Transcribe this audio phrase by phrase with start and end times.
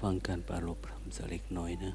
[0.00, 1.94] ฟังการปรารบทำสักเล็กน้อยนะ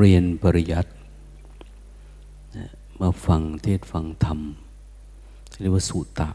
[0.00, 0.90] เรียนปริยัติ
[3.00, 4.40] มาฟังเทศฟังธรรม
[5.60, 6.30] เรียกว่าสุตตะ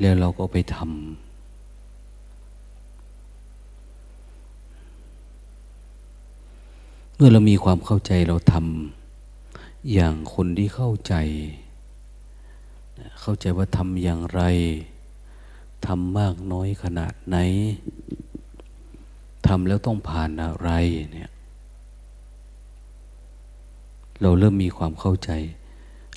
[0.00, 0.88] แล้วเราก็ไปทำ
[7.14, 11.14] เมื่อเรามีความเข้าใจเราทำอย่างคนที่เข้าใจ
[13.20, 14.42] เข้าใจว่าทำอย่างไร
[15.86, 17.36] ทำมากน้อยขนาดไหน
[19.50, 20.70] ทำแล้วต้องผ่านอะไร
[21.12, 21.30] เนี่ย
[24.22, 25.30] เราเริ่มมีความเข้าใจ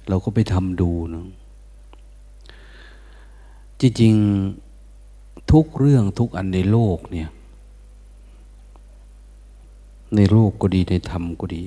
[0.07, 1.27] เราก็ไปทำดูนะ
[3.79, 7.29] จริงๆทุกเรื่องทุกอันในโลกเนี่ย
[10.15, 11.63] ในโลกก็ดีในธรรมก็ดี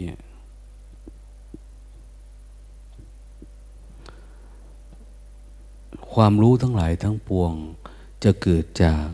[6.13, 7.53] ความรู้ทั้งหลายทั้งปวง
[8.25, 9.07] จะเกิดจาก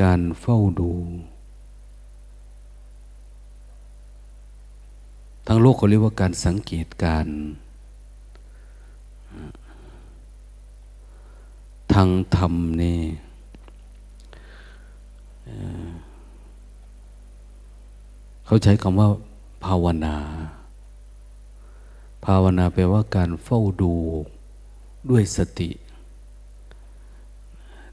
[0.00, 0.92] การเฝ้าดู
[5.46, 7.26] ทั้งโลกเขาเรียกว่าการสังเกตการ
[11.92, 13.00] ทางธรรมนี่
[18.46, 19.08] เขาใช้คำว่า
[19.64, 20.16] ภาวนา
[22.24, 23.92] ภาวนาแปลว่าการเฝ้าดู
[25.10, 25.70] ด้วยสติ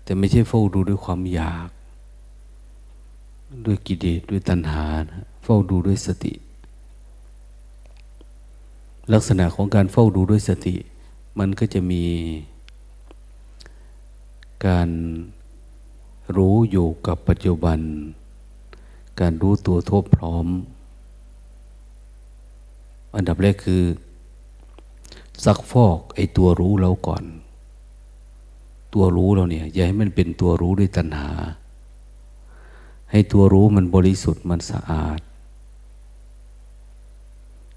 [0.04, 1.70] แต่ไม่ใช่เฝ้าดูด้วยความอยาก
[3.66, 6.34] ด้วยกิเลสด้วยตัณหานะเฝ้าดูด้วยสติ
[9.14, 10.76] ลักษณะของการเฝ้าดูด้วยสติ
[11.40, 12.04] มันก็จะมี
[14.68, 14.90] การ
[16.38, 17.80] รู้อยู่กับปัจจุบัน
[19.20, 20.48] การรู้ตัวทั่วพร้อม
[23.16, 23.84] อันดับแรกคือ
[25.46, 27.24] ซักฟอกไอตัวรู้เราก่อน
[28.94, 31.30] ตัวรู้เราเนี่ย อย่าให้มันเป็นตัวรู้ด้วยตัณหา
[33.14, 35.20] ให้ตัวรู้มันบริสุทธิ์มันสะอาด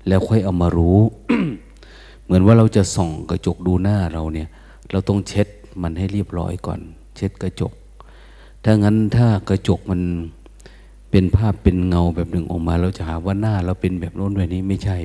[0.08, 0.98] แล้วค่อยเอามารู้
[2.24, 4.48] เหมือนว่าเราจะส่องกระจกดูหน้าเราเนี่ย
[4.90, 5.48] เราต้องเช็ด
[5.82, 6.80] มันให้เรียบร้อยก่อน
[7.16, 7.72] เช็ดกระจก
[8.64, 10.00] ถ้างั้นถ้ากระจกมัน
[11.10, 14.98] เป็นภาพเป็นเงาแบบหนึ่งออกมา เราจะหาว่าหน้าเราเป็นแบบโน้นแบบนี้ไม่ใช่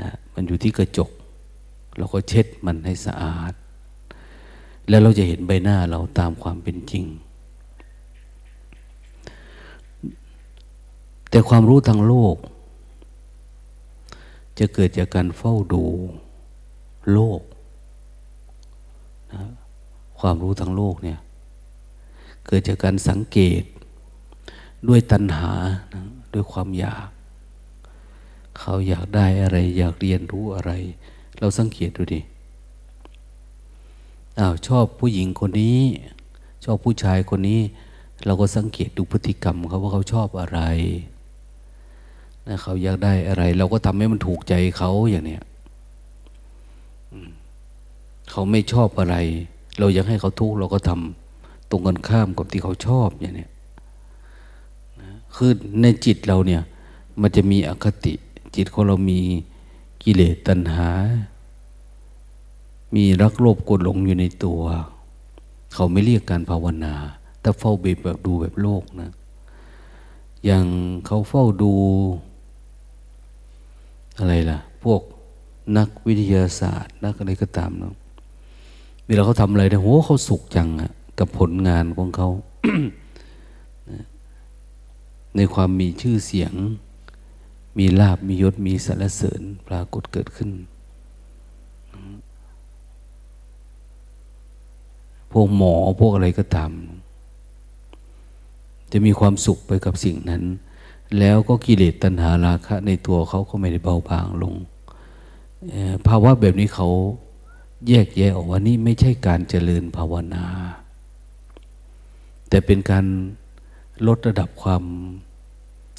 [0.00, 1.10] นะมันอยู่ที่กระจก
[1.98, 3.52] เราก็เช็ดมันให้สะอาด
[4.88, 7.04] แล้วเราจะเห็นใบหน้าเราตามความเป็นจริง
[11.32, 12.36] แต่ความรู้ทางโลก
[14.58, 15.84] จะเกิดจากการเฝ้าดู
[17.12, 17.40] โลก
[19.32, 19.42] นะ
[20.20, 21.18] ความรู้ทางโลกเนี่ย
[22.46, 23.62] เกิดจากการสังเกต
[24.88, 25.52] ด้วยตัณหา
[25.94, 27.08] นะด้วยความอยาก
[28.58, 30.72] เขาอยากได้อะไร อยากเรียนรู้อะไร
[31.38, 32.20] เราสังเกตดูดิ
[34.38, 35.80] อ้าวชอบผู้หญิงคนนี้
[36.64, 37.60] ชอบผู้ชายคนนี้
[38.24, 40.60] เราก็สังเกตดูพฤติกรรมเขาว่าเขาชอบอะไร
[42.46, 45.42] นะเขาอยากได้อะไร เราก็ทำให้มันถูกใจเขาอย่างเนี้ย
[48.30, 49.16] เขาไม่ชอบอะไร
[49.78, 53.50] เราอยากให้เขาทุกข์เราก็ทำตรงกันข้ามกับที่เขาชอบอย่างเนี้ย
[55.34, 55.50] คือ
[55.82, 56.62] ในจิตเราเนี่ย
[57.20, 58.14] มันจะมีอคติ
[58.56, 59.20] จิตของเรามี
[60.02, 60.90] กิเลสตัณหา
[62.94, 64.62] มีรักโลภกดหลงอยู่ในตัว
[65.74, 66.94] เขาไม่เรียกการภาวนา
[67.40, 69.10] แต่เฝ้าบแบบดูแบบโลกนะ
[70.44, 70.64] อย่าง
[71.06, 71.72] เขาเฝ้าดู
[74.18, 75.00] อะไรล่ะ พวก
[75.78, 77.94] นักวิทยาศาสตร์ นักอะไรก็ตามเนาะ
[79.06, 82.28] เวลาเขาทำอะไรเนี่ยโหเขาสุขจังอะกับผลงานของเขา
[85.36, 86.52] ในความมีชื่อเสียง
[87.78, 90.50] มีลาบมียศมีสรรเสริญปรากฏเกิดขึ้น
[95.32, 96.72] พวกหมอพวกอะไรก็ตาม
[98.92, 100.42] จะมีความสุขไปกับสิ่งนั้น
[101.18, 104.54] แล้วก็กิเลสตัณหาราคะ ในตัวเขาก็ไม่ได้เบาบางลง
[106.06, 106.88] ภาวะแบบนี้เขา
[107.88, 110.46] แยกแยะออกว่านี่ไม่ใช่การเจริญภาวนา
[112.48, 113.04] แต่เป็นการ
[114.06, 114.82] ลดระดับความ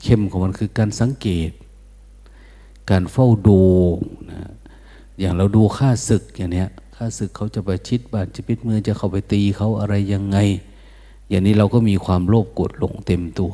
[0.04, 1.52] เข้มของมันคือการสังเกต
[2.90, 3.62] การเฝ้าดู
[4.32, 4.52] นะ
[5.20, 10.38] อย่างเราดูค่าศึกอย่างเนี้ยค่าศึกเขาจะไปชิดบาดจะปิดมือจะเข้าไปตีเขาอะไรยังไง
[11.30, 13.54] อย่างนี้เราก็มีความโลภโกรธหลงเต็มตัว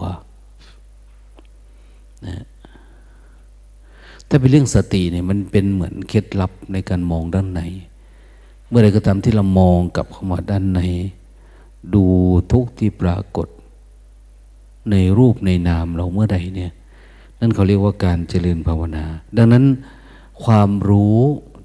[2.28, 2.46] นะ
[4.28, 7.62] ถ้าเป็นเรื่องสติเนี่ยมันเป็นเหมือนเคล็ดลับในการมองด้านใน
[8.68, 10.82] เมื่อไรก็ตามที่เรามองกลับเข้ามาด้านใน
[11.94, 12.04] ดู
[12.52, 13.48] ทุกที่ปรากฏ
[14.92, 16.72] ในรูปในนามเราเมื่อใดเนี่ย
[17.40, 19.06] นั่นเขาเรียกว่าการเจริญภาวนา
[19.38, 19.66] ดังนั้น
[20.44, 21.20] ความรู้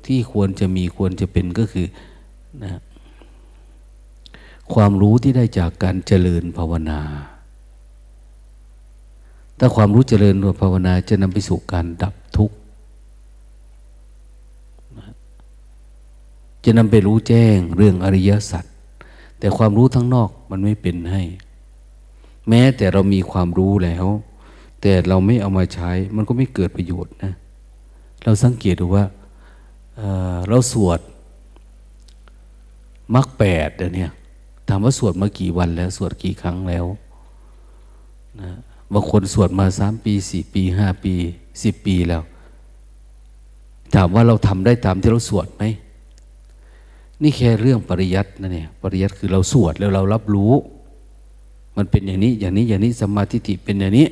[0.07, 1.87] ที่ควรจะมีควรจะเป็นก็คือ
[2.65, 2.81] นะ
[4.75, 7.01] ความรู้ที่ได้จากการเจริญภาวนา
[9.59, 12.57] ถ้าความรู้เจริญวภาวนาจะนำไปสู่การดับทุกข์
[16.65, 18.65] จะนำไปรู้แจ้งเรื่องอริยสัจ
[19.39, 21.23] แต่ความรู้ทั้งนอกมันไม่เป็นให้
[22.49, 24.07] แม้แต่เรามีความรู้แล้ว
[24.81, 27.33] แต่เราไม่เอามาใช้ มันก็ไม่เกิดประโยชน์นะ
[28.25, 29.05] เราสังเกตดูว่า
[29.97, 31.01] เเราสวด
[33.15, 34.13] มรรคแปดเนี่ย
[34.69, 36.85] ถามว่าสวดมากี่วันแล้ว สวดกี่ครั้งแล้ว
[38.41, 38.51] นะ
[38.93, 41.15] บางคนสวดมาสามปีสี่ปีห้าปี
[41.63, 42.23] สิบปีแล้ว
[43.95, 45.63] ถามว่าเราทำได้ตามที่เราสวดไหม
[47.23, 50.53] นี่แค่เรื่องปริยัตินะเนี่ยปริยัติคือเราสวดแล้วเรารับรู้
[51.77, 54.07] มันเป็นอย่างนี้อย่างนี้อย่างนี้สมาธิิเป็นอย่างนี้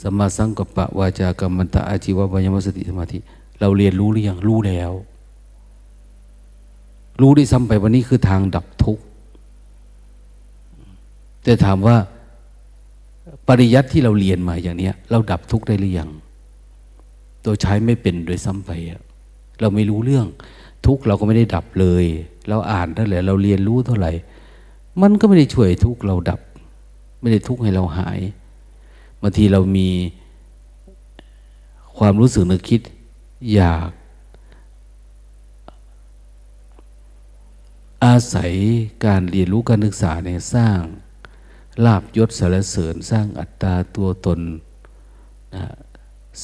[0.00, 3.18] สมาสังกปะวาจากรรมันตะอาชีวะวยมสติสมาธิ
[3.60, 4.92] เราเรียนรู้หรือยังรู้แล้ว
[7.20, 9.02] รู้ได้ซ้ำไปวันนี้คือทางดับทุกข์
[11.42, 11.96] แต่ถามว่า
[13.48, 16.10] ปริยัติที่เราเรียนมาอย่างนี้เราดับทุกข์ได้หรือยัง
[17.44, 18.70] ตัวใช้ไม่เป็นโดยซ้ำไป
[19.60, 20.26] เราไม่รู้เรื่อง
[20.86, 22.04] ทุกข์เราก็ไม่ได้ดับเลย
[22.48, 24.12] เราอ่านเท่าไหร่เราเรียนรู้เท่าไหร่
[25.02, 26.40] มันก็ไม่ได้ช่วยทุกข์เราดับ
[27.20, 28.18] ไม่ได้ทุกข์ให้เราหาย
[29.20, 29.88] บางทีเรามี
[31.98, 32.80] ความรู้สึกนึกคิด
[33.54, 33.90] อยาก
[38.04, 38.52] อาศัย
[39.06, 40.80] การเรียนรู้การศึกษาเนี่ยสร้าง
[41.84, 44.40] ลาบยศสารเสริญ สร้างอัตตาตัวตน
[45.54, 45.64] นะ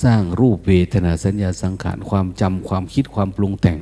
[0.03, 3.79] สร้างรูปเวทนาสัญญาสังขารความจำความคิดความปรุงแต่ง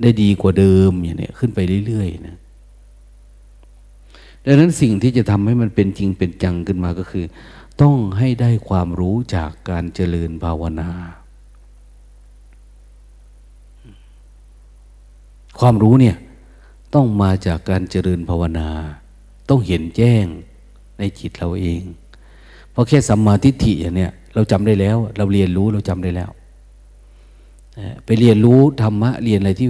[0.00, 2.36] ได้ดีกว่าเดิมอย่างนี้ขึ้นไปเรื่อยๆนะ
[4.44, 7.24] ดังนั้นสิ่งที่จะทำให้มันเป็นจริงเป็นจังขึ้นมาก็คือ
[7.80, 10.90] ต้องให้ได้ความรู้จากการเจริญภาวนา
[15.58, 16.16] ความรู้เนี่ย
[16.94, 18.68] ต้องมาจากการเจริญภาวนา
[19.48, 20.26] ต้องเห็นแจ้ง
[20.98, 21.82] ในจิตเราเอง
[22.70, 26.30] เพราะแค่สัมมาทิฏฐิอย่างเนี้ยเราจำได้แล้ว เราเรียนรู้เราจำได้แล้ว
[28.04, 29.68] ไปเรียนรู้ธรรมะเรียนอะไรที่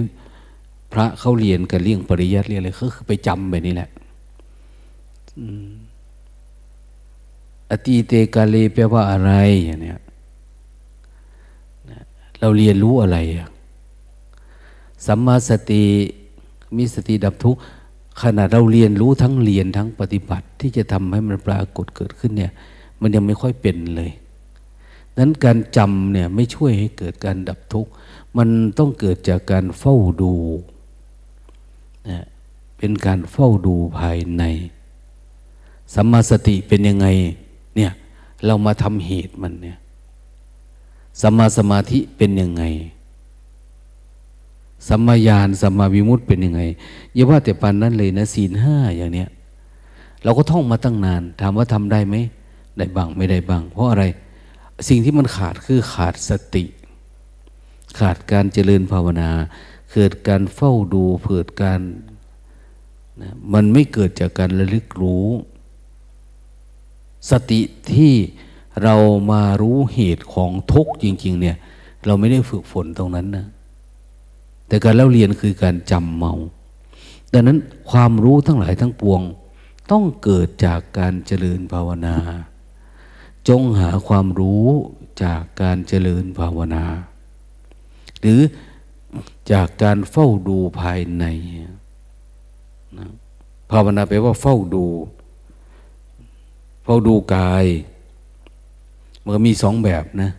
[0.93, 3.89] พระเขาเรียนกันเรื่องปริยัติเรียนอะไรก็คือไปจำแบบนี้แหละ
[7.69, 9.31] อตีเตกาเลแปลว่าอะไร
[9.65, 9.99] อย่างเนี้ย
[12.39, 13.17] เราเรียนรู้อะไร
[15.05, 15.83] สัมมาสติ
[16.77, 17.59] มีสติดับทุกข์
[18.21, 22.51] ขณะเราเรียนรู้ทั้งเรียนทั้งปฏิบัติที่จะทำให้มันปรากฏเกิดขึ้นเนี่ย
[23.01, 24.11] มันยังไม่ค่อยเป็นเลย
[25.17, 27.91] นั้นการจำเนี่ยไม่ช่วยให้เกิดการดับทุกข์
[28.37, 30.33] มันต้องเกิดจากการเฝ้าดู
[32.09, 32.25] นะ
[32.77, 34.43] เป็นการเฝ้าดูภายใน
[35.93, 37.07] สัมมาสติเป็นยังไง
[37.75, 37.91] เนี่ย
[38.45, 39.77] เรามาทำเหตุมันเนี่ย
[41.21, 42.63] สัมมาสมาธิเป็นยังไง
[44.87, 46.61] สัมมาญาณสัมมาวิมุตเป็นยังไง
[47.13, 49.29] อย่าว่าแต่ปานนั้นเลยนะศีลห้าอย่างเนี้ย
[50.23, 52.15] เราก็ท่องมาตั้งนาน ถามว่าทำได้ไหม
[52.77, 54.03] ได้บ้างไม่ได้บ้าง เพราะอะไร
[54.87, 56.65] สิ่งที่มันขาดคือขาดสติ
[57.99, 59.29] ขาดการเจริญภาวนา
[59.93, 61.81] เกิดการเฝ้าดูเกิดการ
[63.21, 65.27] นะมันไม่เกิดจากการระลึกรู้
[67.29, 67.61] สติ
[67.93, 68.13] ที่
[68.83, 68.95] เรา
[69.31, 71.57] มารู้เหตุของทุกข์จริง ๆ เนี่ย
[72.05, 73.45] เราไม่ได้ฝึกฝนตรงนั้นนะ
[74.69, 76.33] แต่การเล่าเรียนคือการจำเมา
[77.33, 77.57] ดังนั้น
[77.91, 79.21] ความรู้ทั้งหลายทั้งปวง
[79.91, 82.15] ต้องเกิดจากการเจริญภาวนา
[83.47, 84.67] จงหาความรู้
[85.23, 86.83] จากการเจริญภาวนา
[88.21, 88.41] หรือ
[89.51, 91.25] จากการเฝ้าดูภายใน
[92.97, 93.07] นะ
[93.71, 94.85] ภาวนาแปลว่าเฝ้าดู
[96.83, 97.65] เฝ้าดูกาย
[99.23, 100.31] มันก็มีสองแบบนะ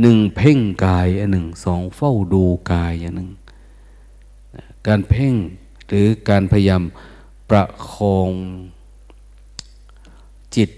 [0.00, 3.30] หนึ่งเพ่งกายอันหนึ่งสองเฝ้าดูกายอันหนึ่ง
[4.86, 5.34] การเพ่ง
[5.86, 6.82] หรือการพยายาม
[7.50, 8.30] ประคอง
[10.56, 10.70] จิต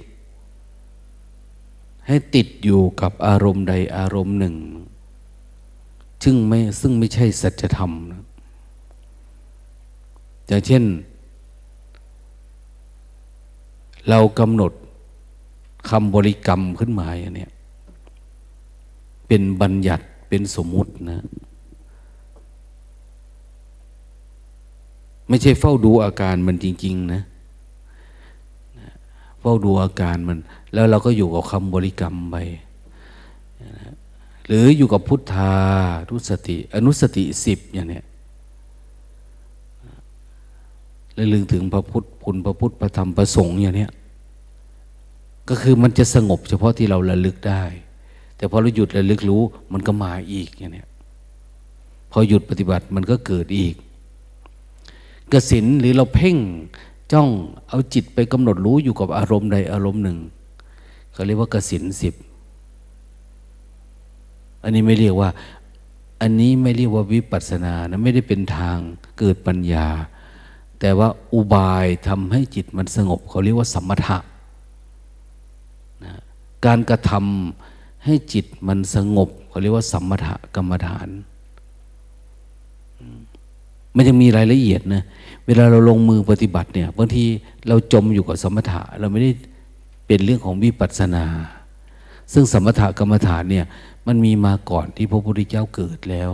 [2.06, 4.56] ให้ติดอยู่กับอารมณ์ใดอารมณ์หนึ่ง
[6.24, 8.24] ซึ่งไม่ซึ่งไม่ใช่สัจธรรมนะ
[10.46, 10.84] อย่างเช่น
[14.08, 14.72] เรากำหนด
[15.90, 17.48] คำบริกรรมขึ้นมาอย่างนี้
[19.32, 21.20] เป็นบัญญัติเป็นสมมุตินะ
[25.28, 27.22] ไม่ใช่เฝ้าดูอาการมันจริง ๆ นะ
[29.40, 30.38] เฝ้าดูอาการมัน
[30.72, 32.36] แล้วเราก็อยู่กับคำบริกรรมไป
[34.46, 35.54] หรืออยู่กับพุทธา
[36.08, 38.04] ทุสติ อนุสติสิบอย่างเนี้ย
[41.14, 43.90] แล้วลึงถึงพระพุทธคุณพระพุทธพระธรรมพระสงฆ์อย่างเนี้ย
[45.48, 47.64] ก็คือมันจะสงบเฉพาะที่เราระลึกได้
[48.40, 49.42] แต่พอเราหยุดระลึกรู้
[49.72, 50.84] มันก็มาอีกอย่างนี้
[52.10, 53.74] พอหยุดปฏิบัติมันก็เกิดอีก
[55.32, 56.36] กสินหรือเราเพ่ง
[57.12, 57.28] จ้อง
[57.68, 60.18] เอาจิตไปกำหนดรู้อยู่กับอารมณ์ใดอารมณ์หนึ่ง
[61.12, 62.14] เขาเรียกว่ากสินสิบ
[64.62, 65.30] อันนี้ไม่เรียกว่า
[66.20, 68.78] อันนี้ไม่เรียกว่าวิปัสสนานะไม่ได้เป็นทาง
[69.18, 69.86] เกิดปัญญา
[70.80, 74.18] แต่ว่าอุบายทำให้จิตมันสงบ เขาเรียกว่าสมถะ
[76.04, 76.14] นะ
[76.66, 77.69] การกระทำ
[78.04, 81.08] ให้จิตมันสงบเขาเรียกว่า สัมถะกรรมฐาน
[83.96, 85.02] มันยังมีรายละเอียดนะ
[85.46, 87.24] เวลาเราลงมือปฏิบัติเนี่ยบางที
[87.68, 89.30] เราจมอยู่กับสมถะ เราไม่ได้
[90.06, 91.24] เป็นเรื่องของวิปัสสนา
[92.32, 93.66] ซึ่งสมถะกรรมฐานเนี่ย
[94.06, 96.32] มันมีมาก่อนที่พระพุทธเจ้าเกิดแล้ว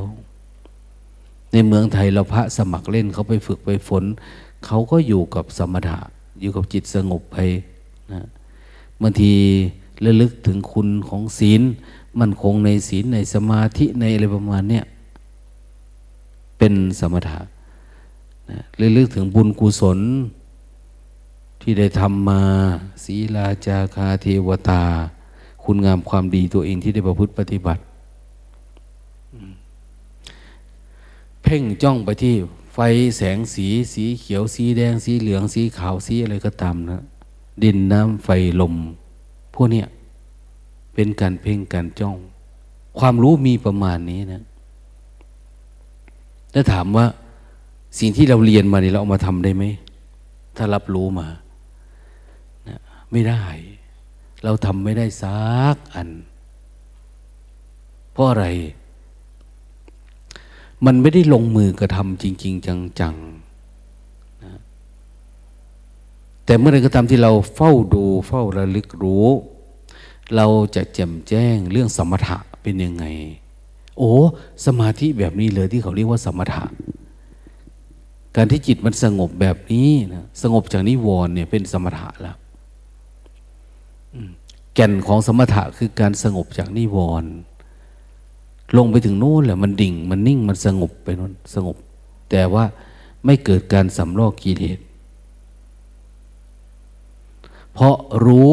[1.52, 4.04] ในเมืองไทยเราพระสมัครเล่นเขาไปฝึกไปฝน
[4.66, 5.98] เขาก็อยู่กับสมถะ
[6.40, 7.36] อยู่กับจิตสงบไป
[8.12, 8.26] นะ
[9.02, 9.32] บางที
[10.04, 11.62] ระลึกถึงคุณของศีล
[12.18, 14.84] มันคงในศีลในสมาธิในอะไรประมาณเนี้ย
[16.58, 17.40] เป็นสมถะ
[18.50, 19.98] นะระลึกถึงบุญกุศล
[21.60, 22.42] ที่ได้ทำมา
[23.04, 24.84] ศีลาจาคาเทวตา
[25.64, 27.82] คุณงามความดีตัวเองที่ได้ประพฤติปฏิบัติ
[31.42, 32.34] เพ่งจ้องไปที่
[32.74, 32.78] ไฟ
[33.16, 37.02] แสงสีสีเขียวสีแดงสีเหลืองสีขาวสีอะไรก็ตามนะ
[37.62, 38.28] ดินน้ำไฟ
[38.60, 38.74] ลม
[39.56, 39.84] พวกนี้
[40.94, 42.16] เป็นการเพ่งการจ้อง
[42.98, 44.42] ความรู้มีประมาณนี้นะ
[46.54, 47.06] ถ้าถามว่า
[47.98, 49.64] สิ่งที่เราเรียนมาเนี่ยเราเอามาทำได้ไหม
[50.56, 51.28] ถ้ารับรู้มา
[52.68, 52.78] นะ
[53.12, 53.42] ไม่ได้
[54.44, 55.40] เราทำไม่ได้สั
[55.74, 56.08] กอัน
[58.12, 58.46] เพราะอะไร
[60.86, 62.66] มันไม่ได้ลงมือกระทำจริง ๆ
[63.00, 64.52] จังๆนะ
[66.46, 69.26] แต่เมื่อไรก็ตามที่เราเฝ้าดูเฝ้าระลึกรู้
[70.36, 73.04] เราจะแจ่มแจ้งเรื่องสมถะเป็นยังไง
[73.98, 74.12] โอ้
[74.66, 76.64] สมาธิแบบนี้เลยที่เขาเรียกว่าสมถะ
[78.36, 82.36] การที่จิตมันสงบแบบนี้นะสงบจากนิวรณ์เนี่ยเป็นสมถะแล้ว
[84.74, 87.30] แก่นของสมถะคือการสงบจากนิวรณ์
[88.76, 91.76] ลงไปถึงนู่นแหละมันดิ่ง มันนิ่งมันสงบไปนู่นสงบ
[92.30, 92.64] แต่ว่า
[93.24, 94.78] ไม่เกิดการสำลอกกิเลส
[97.76, 98.52] เพราะรู้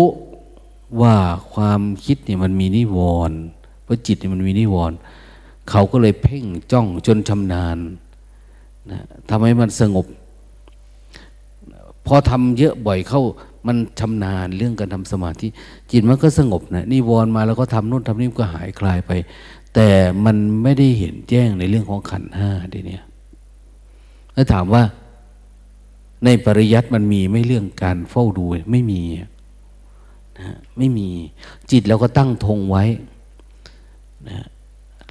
[1.01, 1.15] ว่า
[1.53, 2.97] ความคิดเนี่ยมันมีนิว
[3.29, 3.37] รณ์
[3.83, 4.97] เพราะจิตเนี่ยมันมีนิวรณ์
[5.69, 7.77] เขาก็เลยเพ่งจ้องจนชำนาญ
[8.91, 8.99] นะ
[9.29, 10.05] ทำให้มันสงบ
[12.05, 13.21] พอทำเยอะบ่อยเข้า
[13.67, 15.47] มันชำนาญเรื่องการทำสมาธิ
[15.91, 19.11] จิตมันก็สงบนะนิวรณ์มาแล้วก็ทำนู่นทำนี่ก็หายคลายไป
[19.75, 19.89] แต่
[20.25, 23.03] มันไม่ได้เห็นแจ้งในเรื่องของขันห้าดีเนี่ย
[24.33, 24.83] แล้วถามว่า
[26.25, 29.01] ในปริยัติมันมีไม่เรื่องการเฝ้าดูไม่มี
[30.39, 31.07] นะไม่มี
[31.71, 32.83] จิตเราก็ตั้งธงไว้
[34.29, 34.45] นะ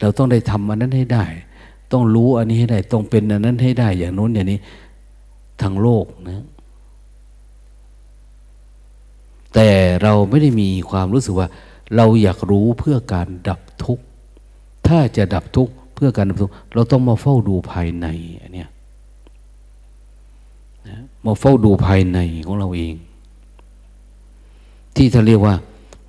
[0.01, 1.25] เราต้องได้ทำอันนั้นให้ได้
[1.93, 4.61] ต้องรู้อันนี้ให้ได้ ต้องเป็นอันนั้นให้ได้ อย่างโน้นอย่างนี้
[5.63, 6.45] ทางโลกนะ
[9.55, 9.69] แต่
[10.03, 11.49] เราไม่ได้มีความรู้สึกว่า
[11.97, 14.05] เราอยากรู้เพื่อการดับทุกข์
[14.87, 18.07] ถ้าจะดับทุกข์เพื่อการดับทุกข์เราต้องมาเฝ้าดูภายใน
[18.41, 18.69] อันเนี้ย
[21.25, 22.95] มาเฝ้าดูภายในของเราเอง
[24.97, 25.55] ที่ท่านเรียกว่า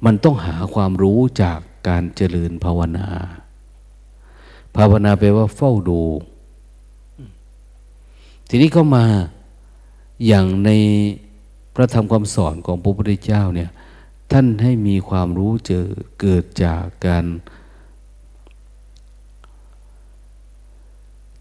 [0.06, 3.08] มันต้องหาความรู้จากการเจริญภาวนา
[4.76, 6.02] ภาวนาแปลว่าเฝ้าดู
[8.50, 9.06] ทีนี้ก็มา
[10.28, 10.70] อย่างใน
[11.76, 13.70] พระธรรมคำสอนของพระพุทธเจ้าเนี่ย
[14.32, 15.86] ท่านให้มีความรู้เจอ
[16.20, 17.26] เกิดจากการ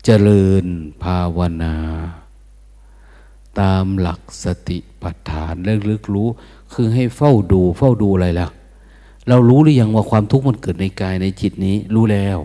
[0.05, 0.65] เจริญ
[1.03, 1.75] ภาวนา
[3.61, 6.29] ตามหลักสติปัฏฐานเลึกรู้
[6.73, 8.49] คือให้เฝ้าดู เฝ้าดูอะไรล่ะ
[9.29, 12.39] เรารู้หรือยังว่าความทุกข์มันเกิดในกายในจิตนี้ รู้แล้ว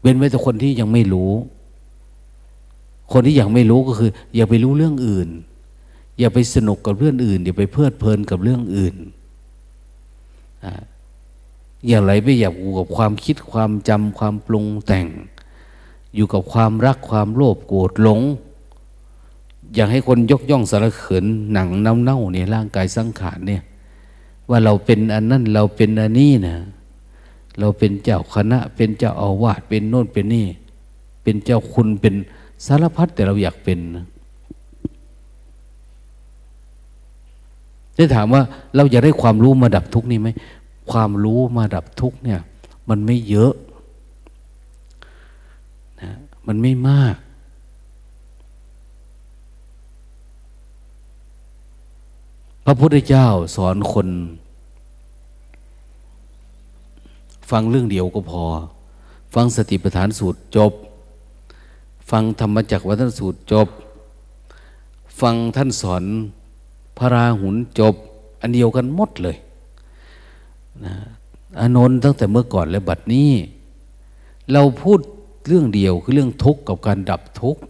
[0.00, 1.32] เว้นไว้แต่คนที่ยังไม่รู้
[3.12, 5.28] คนที่ยังไม่รู้ก็คือ อย่าไปรู้เรื่องอื่น
[6.18, 8.94] อย่าไปสนุกกับเรื่องอื่น อย่าไปเพลิดเพลินกับเรื่องอื่น
[11.86, 15.06] อย่าไหลไปอยากอยู่กับความคิดความจำความปรุงแต่ง
[16.14, 18.20] อยู่กับความรักความโลภโกรธหลง
[19.74, 23.62] อยากให้คนยกย่องสารเขินหนังน้ำเน่าเนี่ยร่างกายสังขารเนี่ย
[24.50, 26.56] ว่าเราเป็นอันนั้นเราเป็นอันนี้นะ
[27.58, 30.46] เราเป็นเจ้าคณะ เป็นเจ้าอาวาสเป็นโน่นเป็นนี่
[31.22, 32.14] เป็นเจ้าคุณเป็น
[32.66, 34.06] สารพัดแต่เราอยากเป็นนะ
[37.94, 38.42] ได้ถามว่า
[38.76, 40.28] เราอยากได้ความรู้มาดับทุกนี้ไหม
[40.90, 42.40] ความรู้มาดับทุกเนี่ย
[42.88, 43.52] มันไม่เยอะ
[46.00, 46.12] นะ
[46.46, 47.16] มันไม่มาก
[52.64, 53.26] พระพุทธเจ้า
[53.56, 54.08] สอนคน
[57.50, 58.44] ฟังเรื่องเดียวก็พอ
[59.34, 60.72] ฟังสติปัฏฐานสูตรจบ
[62.10, 63.68] ฟังธรรมจักรวัฒนสูตรจบ
[65.20, 66.04] ฟังท่านสอน
[66.98, 67.94] พระราหุลจบ
[68.40, 69.36] อันเดียวกันหมดเลย
[70.84, 70.94] นะ
[71.60, 73.30] อานนท์ตั้งแต่เมื่อก่อนและบัดนี้
[74.52, 75.00] เราพูด
[75.46, 77.60] เรื่องเดียวคือเรื่องทุกข์กับการดับทุกข์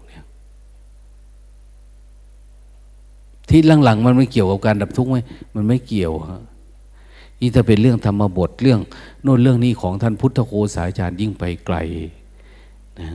[3.49, 5.17] ที่หลังๆมันไม่เกี่ยวกับการดับทุกข์ไหม
[5.55, 6.43] มันไม่เกี่ยวฮะ
[7.41, 8.81] นี่ถ้าเป็นเรื่องธรรมบทเรื่อง
[9.23, 11.77] โน่นเรื่องนี้ของท่านพุทธโคสายจารย์ยิ่งไปไกล
[13.01, 13.09] นะ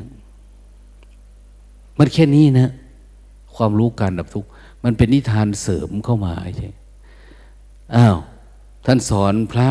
[1.98, 2.72] มันแค่นี้นะ
[3.56, 4.50] ความรู้การดับทุกข์
[4.84, 6.70] มันเป็นนิทานเสริมเข้ามาใช่
[7.96, 8.18] อ้าว
[8.86, 9.70] ท่านสอนพระ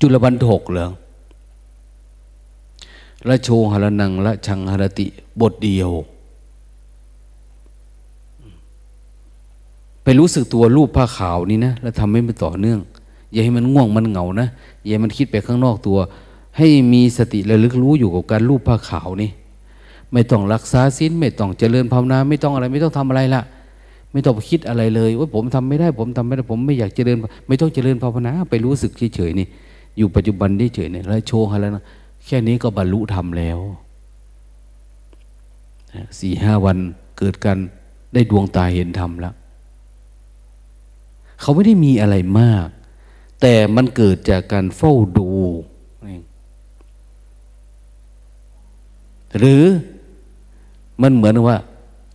[0.00, 0.88] จุลบันทกเหรอ
[3.28, 5.06] ละโชหรนังละชังหรติ
[5.40, 5.90] บทเดียว
[10.08, 12.78] ไปรู้สึกตัวรูปผ้าขาวนี่นะแล้วทำให้มันต่อเนื่อง
[13.32, 14.48] อย่าให้มันง่วงมันเหงานะ
[14.84, 15.98] อย่าให้มันคิดไปข้างนอกตัว
[16.58, 19.30] ให้มีสติระลึกรู้อยู่กับการรูปผ้าขาวนี่
[20.12, 23.42] ไม่ต้องรักษาศีลไม่ต้องเจริญภาวนาไม่ต้องอะไร ไม่ต้องทำอะไรละ
[24.12, 27.16] ไม่ต้องคิดอะไรเลยว่าผมทำไม่ได้ ผมทำไม่ได้ผมไม่อยากเจริญ
[27.48, 29.46] ไม่ต้องเจริญภาวนาไปรู้สึกเฉยๆนี่
[29.98, 31.84] อยู่ปัจจุบันเฉยเนี่ยแล้วโชว์ให้แล้วนะ
[32.26, 33.58] แค่นี้ก็บรรลุธรรมแล้ว
[36.20, 36.78] สี่ห้าวัน
[37.18, 37.56] เกิดกัน
[38.14, 39.34] ได้ดวงตาเห็นธรรมแล้ว
[41.40, 42.68] เขาไม่ได้มีอะไรมาก
[43.40, 45.30] แต่มันเกิดจากการเฝ้าดู
[49.38, 49.64] หรือ
[51.02, 51.56] มันเหมือนว่า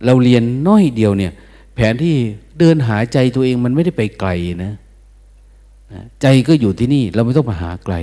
[0.04, 1.32] เราเรียนน้อยเดียวเนี่ย
[1.74, 2.14] แผนที่
[2.58, 4.30] เดินหาใจตัวเองมันไม่ได้ไปไกล
[4.64, 4.72] นะ
[6.22, 7.94] ใจก็อยู่ที่นี่ เราไม่ต้องมาหาไกล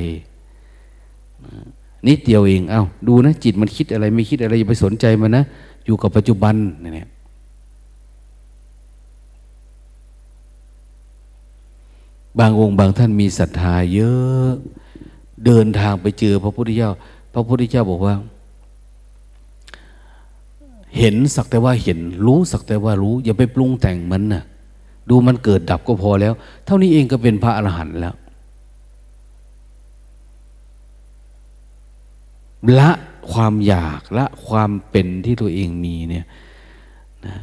[2.07, 5.43] นิดเดียวเอง เอา้าดูนะ จิตมันคิดอะไรไม่คิดอะไรอย่าไปสนใจมันนะ
[5.85, 7.09] อยู่กับปัจจุบันเนี่ย
[12.39, 14.51] บางองค์บางท่านมีศรัทธาเยอะ
[15.45, 16.91] เดินทางไปเจอพระพุทธเจ้า
[17.33, 18.15] พระพุทธเจ้าบอกว่า
[20.97, 24.43] เห็นสักแต่ว่าเห็น รู้สักแต่ว่ารู้ อย่าไปปรุงแต่งมันนะ่ะ
[25.09, 26.33] ดูมันเกิดดับก็พอแล้ว
[26.65, 28.15] เท่านี้เองก็เป็นพระอรหันต์แล้ว
[32.79, 32.89] ละ
[33.31, 36.25] ความอยากละความเป็นที่ตัวเองมีเนี่ย
[37.25, 37.35] นะ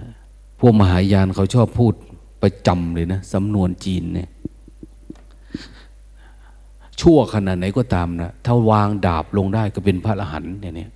[0.60, 1.94] พวกมหายานเขาชอบพูด
[2.42, 4.28] ประจำเลยนะสำนวนจีนเนี่ย
[7.00, 10.90] ชั่วขนาดไหนก็ตามนะถ้าวางดาบลงได้ก็เป็นพระอรหันต์เนี่ย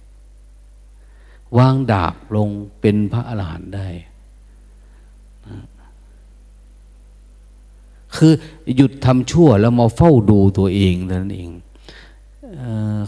[1.59, 2.49] วางดาบลง
[2.81, 3.89] เป็นพระอรหันต์ได้
[8.17, 8.33] คือ
[8.77, 11.51] หยุดทำชั่วแล้วมาเฝ้าดูตัวเองนั่นเอง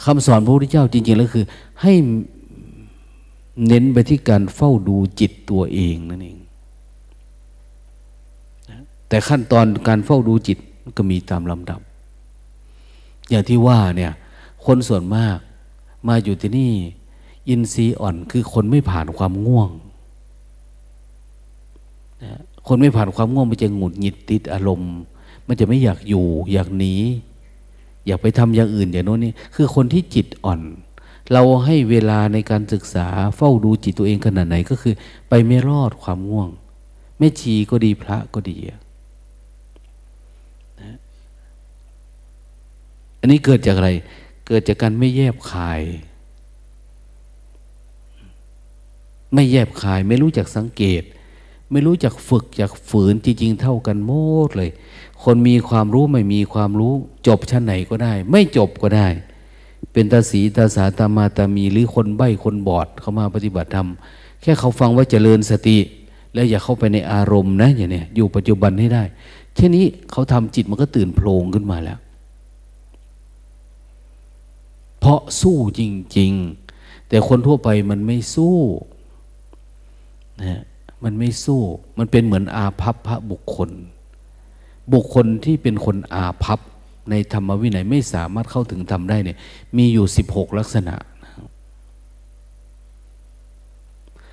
[0.04, 1.44] คำสอนพระพุทธเจ้าจริง ๆ แล้วคือ
[1.82, 1.92] ให้
[3.66, 6.38] เน้นไปที่การเฝ้าดูจิตตัวเองนั่นเอง
[9.08, 10.58] แต่ขั้นตอนการเฝ้าดูจิต
[10.96, 11.80] ก็มีตามลำดับ
[13.34, 14.12] อย่างที่ว่าเนี่ย
[14.66, 15.38] คนส่วนมาก
[16.08, 16.72] มาอยู่ที่นี่
[17.48, 19.70] อินทรีย์อ่อนคือคนไม่ผ่านความง่วง
[22.66, 24.94] คนไม่ผ่านความง่วงมันจะหงุดหงิดติดอารมณ์
[25.46, 26.94] มันจะไม่อยากอยู่อยากหนี
[28.06, 30.60] อยากไปทำอย่างอื่นอย่างโน้นนี่คือคนที่จิตอ่อน
[31.32, 34.94] เราให้เวลาในการศึกษาเฝ้าดูจิตตัวเองขนาดไหนก็คือ
[35.28, 36.48] ไปไม่รอดความง่วง
[37.18, 43.90] แม่ชีก็ดีพระก็ดีอัันนี้เกิดจากอะไร
[44.46, 45.80] เกิดจากการไม่แยบคาย
[49.34, 51.02] ไม่แยบคาย ไม่รู้จักสังเกต
[51.70, 54.12] ไม่รู้จักฝึกจากฝืนจริงๆ เท่ากันหม
[54.48, 54.70] ดเลย
[55.22, 56.92] คนมีความรู้ไม่มีความรู้
[57.26, 59.08] จบชั้นไหนก็ได้ ไม่จบก็ได้
[59.92, 63.88] เป็นตาสีตาสาตามาตามีหรือคนใบ้คนบอดเขามาปฏิบัติธรรม
[64.42, 65.78] แค่เขาฟังว่าเจริญสติ
[66.34, 69.04] แล้วอย่าเข้าไปในอารมณ์นะอย่างนี้อยู่ปัจจุบันให้ได้
[69.54, 71.98] แค่นี้เขาทำจิตมันก็ตื่นโพลงขึ้นมาแล้ว
[75.04, 75.82] เพราะสู้จ
[76.16, 76.32] ริง
[76.70, 78.58] ๆ แต่คนทั่วไปมันไม่สู้
[80.42, 80.62] นะ
[81.04, 81.60] มันไม่สู้
[81.98, 83.70] มันเป็นเหมือนอาภัพพระบุคคล
[84.92, 86.60] บุคคลที่เป็นคนอาภัพ
[87.10, 89.38] ในธรรมวินัยไม่สามารถเข้าถึงธรรมได้เนี่ย
[89.76, 90.94] มีอยู่สิบหกลักษณะ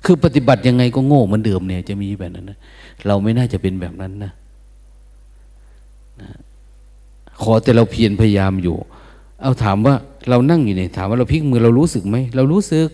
[0.04, 2.58] คือปฏิบัติยังไงก็โง่เหมือนเดิมเนี่ยจะมีแบบนั้นนะ
[3.06, 4.32] เราไม่น่าจะเป็นแบบนั้นนะ
[6.20, 6.30] นะ
[7.42, 8.76] ขอแต่เราเพียรพยายามอยู่
[9.42, 9.94] เอาถามว่า
[10.28, 12.88] เรานั่งอยู่เนี่ยถามว่าเราพลิกมือเรารู้สึกไหมเรารู้สึก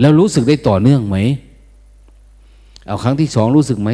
[0.00, 1.16] แล้วรู้สึกได้ต่อเนื่องไหม
[2.86, 3.90] เอาครั้งที่สองรู้สึกไหม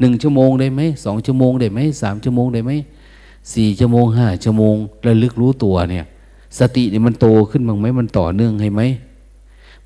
[0.00, 2.72] หนึ่งชั่วโมงได้ไหมสองชั่วโมงได้ไหมสามชั่วโมงได้ไหม
[3.54, 4.74] สี่ชั่วโมงห้าชั่วโมง
[5.06, 6.04] ระลึกรู้ตัวเนี่ย
[6.58, 8.82] สติเนี่ยมันโตขึ้นบ้างไหมมันต่อเนื่องให้ไหม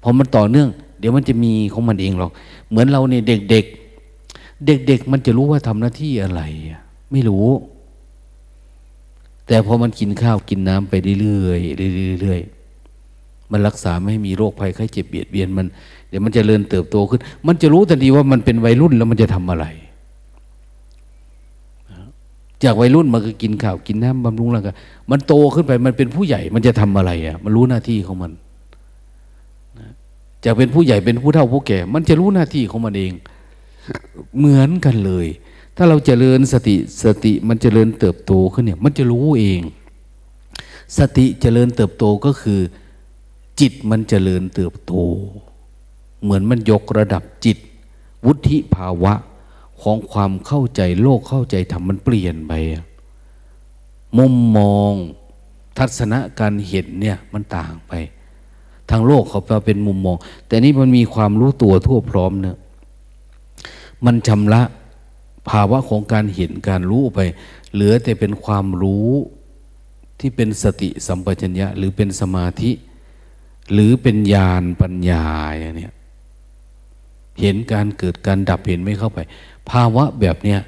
[0.03, 2.31] พอมันต่อเนื่อง เดี๋ยวมันจะมีของมันเองหรอก
[2.71, 6.43] เหมือนเราเนี่ยเด็กๆเด็กๆมันจะรู้ว่าทำหน้าที่อะไร
[7.13, 7.47] ไม่รู้
[9.47, 15.67] แต่พอมันกินข้าวกินน้ำไปเรื่อยๆเรื่อยๆมันรักษาไม่ให้มีโรคภัยไข้เจ็บเบียดเบียนมัน
[16.09, 19.67] เดี๋ยวมันจะเริญเติบโตขึ้น มันจะรู้ทันทีว่ามันเป็นวัยรุ่นแล้วมันจะทำอะไร
[22.65, 24.77] จากวัยรุ่นมันก็กินข้าวกินน้ำบำรุงร่างกาย
[25.11, 28.33] มันโตขึ้นไปมันเป็นผู้ใหญ่มันจะทำอะไรอะ มันรู้หน้าที่ของมัน
[30.45, 33.13] จากเป็นผู้ใหญ่เป็นผู้เฒ่าผู้แก่ มันจะรู้หน้าที่ของมันเอง
[34.39, 35.27] เหมือนกันเลย
[35.77, 39.61] ถ้าเราจเจริญสติสติมันจเจริญเติบโตขึ้นเนี่ย มันจะรู้เอง
[40.99, 42.61] สติเจริญเติบโตก็คือ
[43.61, 44.93] จิตมันเจริญเติบโต
[46.23, 47.59] เหมือนมันยกระดับจิต
[48.27, 49.15] วุฒิภาวะ
[49.83, 52.53] ของความเข้าใจโลกเข้าใจธรรมมันเปลี่ยนไป
[54.19, 54.93] มุมมอง
[55.79, 57.93] ทัศนะการเห็นเนี่ยมันต่างไป
[58.91, 62.59] ทางโลกเขาเป็นมุมมอง แต่นี่มันมีความรู้ตัวทั่วพร้อมเนะ
[64.05, 64.63] มันชำระ
[65.49, 67.21] ภาวะของการเห็นการรู้ไป
[67.73, 69.11] เหลือแต่เป็นความรู้
[70.19, 72.71] ที่เป็นสติสัมปชัญญะ หรือเป็นสมาธิ
[73.73, 75.25] หรือเป็นญาณปัญญา
[75.59, 75.91] อย่างนี้
[77.41, 79.19] เห็นการเกิดการดับเห็นไม่เข้าไป
[79.71, 80.61] ภาวะแบบเนี้ย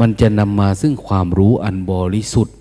[0.00, 2.54] มันจะนำมาซึ่งความรู้อันบริสุทธิ์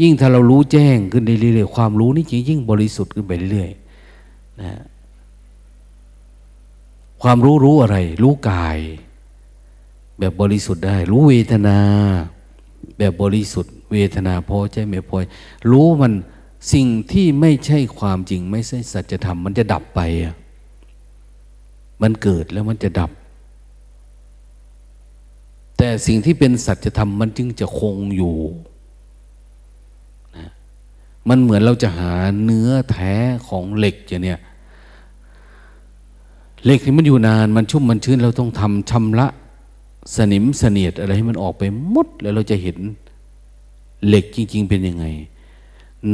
[0.00, 4.72] ยิ่งถ้าเรารู้แจ้งขึ้นเรื่อยๆความรู้นี่จริงยิ่งบริสุทธิ์ขึ้นไปเรื่อยๆนะ
[7.22, 8.78] ความรู้รู้อะไร รู้กาย
[10.18, 11.78] แบบบริสุทธิ์ได้ รู้เวทนา
[12.98, 15.16] แบบบริสุทธิ์ เวทนาพอใจไม่พอ
[15.70, 16.12] รู้มัน
[16.72, 20.00] สิ่งที่ไม่ใช่ความจริง ไม่ใช่สัจธรรมมันจะดับไป
[22.02, 23.10] มันเกิดแล้วมันจะดับ
[25.76, 28.36] แต่สิ่งที่เป็นสัจธรรมมันจึงจะคงอยู่
[30.36, 30.50] นะ
[31.28, 32.12] มันเหมือนเราจะหา
[32.44, 33.14] เนื้อแท้
[33.48, 34.40] ของเหล็กอย่างเนี้ย
[36.64, 39.26] เหล็กที่มันอยู่นานมันชุ่มมันชื้นเราต้องทำชำระ
[40.14, 42.78] สนิมเสนียดอะไรให้มันออกไปหมด แล้วเราจะเห็น
[44.06, 45.06] เหล็กจริง ๆ เป็นยังไง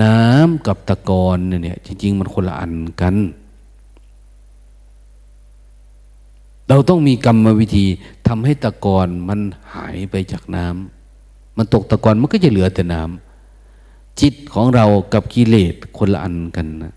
[0.02, 3.16] น้ำกับตะกอนเนี่ย จริง ๆ มันคนละอันกัน
[6.68, 7.87] เราต้องมีกรรมวิธี
[8.28, 9.40] ทำให้ตะกอนมัน
[9.74, 16.94] หายไปจากน้ำมันตกตะกอนมันก็จะเหลือแต่น้ำจิตของเรากับกิเลสคนละอันกันนะ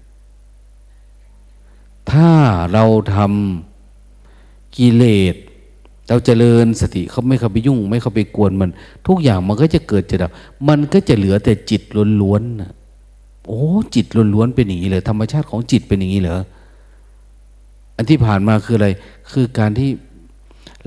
[2.12, 2.30] ถ้า
[2.74, 2.84] เรา
[3.16, 5.04] ทำกิเล
[5.34, 5.36] ส
[6.10, 8.70] เราจเจริญสติเขาไม่เข้าไปยุ่ง ไม่เข้าไปกวนมัน
[9.08, 10.32] ทุกอย่างมันก็จะเกิดจะดับ
[10.68, 11.82] มันก็จะเหลือแต่จิต
[12.22, 12.72] ล้วนๆนะ
[13.48, 13.62] โอ้
[13.96, 16.42] จิตล้วนๆเป็นอย่างนี้เลยธรรมชาติของจิตเป็นอย่างนี้เหรอ
[17.98, 18.90] อันที่ผ่านมาคืออะไร
[19.32, 19.90] คือการที่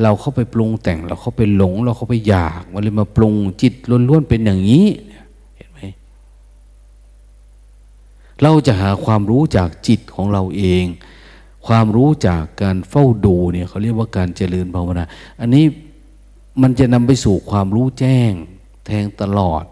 [0.02, 3.74] เราเข้าไปปรุงแต่งเราเข้าไปหลง เราเข้าไปอยากมันเลยมาปรุงจิต
[4.08, 4.86] ล้วนๆเป็นอย่างนี้
[5.56, 5.80] เห็นไหม
[8.42, 10.84] เราจะหาความรู้จากจิตของเราเอง
[11.68, 15.04] ความรู้จากการเฝ้าดูเนี่ยเขาเรียกว่าการเจริญภาวนา
[15.40, 15.64] อันนี้
[16.62, 18.32] มันจะนำไปสู่ความรู้แจ้ง
[18.86, 19.64] แทงตลอด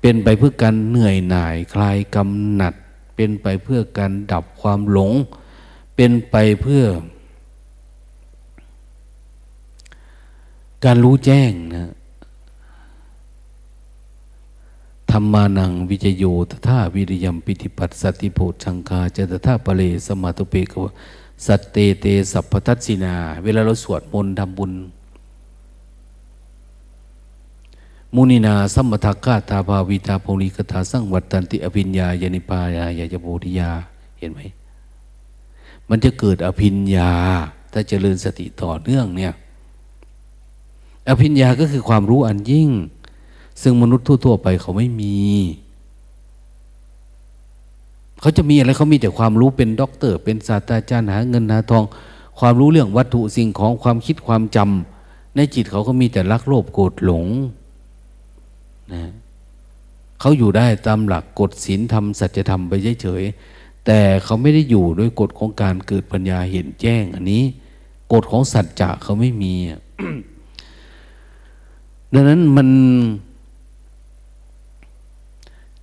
[0.00, 2.74] เป็นไปเพื่อการเหนื่อยหน่ายคลายกำหนัด
[3.16, 5.12] เป็นไปเพื่อการดับความหลง
[5.96, 6.84] เป็นไปเพื่อ
[10.84, 11.92] การรู้แจ้งนะ
[15.10, 20.86] ธรรมานังวิจโยตถาวิริยมปิธิปัสสติโพชังคาเจตถาปเลสมาตุเปกว
[21.46, 24.72] สัตเตเตสัพพทัสินา เวลาเราสวดมนต์ทำบุญ
[28.14, 33.70] มุนินาสัมมทักาตาภาวิตาภูริกถาสังวัตตันติอภิญญายนิปายายาจโพธิยา
[34.18, 34.40] เห็นไหม
[35.88, 37.12] มันจะเกิดอภิญญา
[37.72, 39.32] ถ้าเจริญสติต่อเนื่องเนี่ย
[41.08, 42.68] อภิญญาก็คือความรู้อันยิ่ง
[43.62, 45.16] ซึ่งมนุษย์ทั่ว ๆ ไปเขาไม่มี
[48.20, 51.84] เขาจะมีอะไรเขามีแต่ความรู้เป็นด็อกเตอร์ เป็นศาสตราจารย์หาเงินหาทอง
[52.38, 57.26] ความรู้เรื่องวัตถุสิ่งของความคิดความจำในจิตเขาก็มีแต่รักโลภโกรธหลง
[58.94, 59.10] นะ
[60.20, 67.42] เขาอยู่ได้ตามหลักกฎศีลธรรมสัจธรรมไปเฉยๆแต่เขาไม่ได้อยู่ด้วยกฎของการเกิดปัญญาเห็นแจ้ง อันนี้
[68.12, 69.54] กฎของสัจจะเขาไม่มี
[72.12, 72.68] ดังนั้นมัน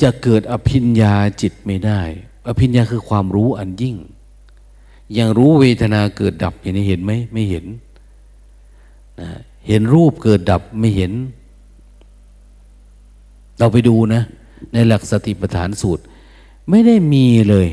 [0.04, 2.02] จะเกิดอภิญญาจิตไม่ได้
[2.48, 3.98] อภิญญาคือความรู้อันยิ่ง
[5.18, 7.66] ยังรู้เวทนาเกิดดับอย่างนี้เห็นไหมไม่เห็น
[9.22, 9.30] นะ
[9.68, 11.12] เห็นรูปเกิดดับไม่เห็น
[13.58, 14.22] เราไปดูนะ
[14.74, 16.04] ในหลักสติปัฏฐานสูตร
[16.70, 17.68] ไม่ได้มีเลย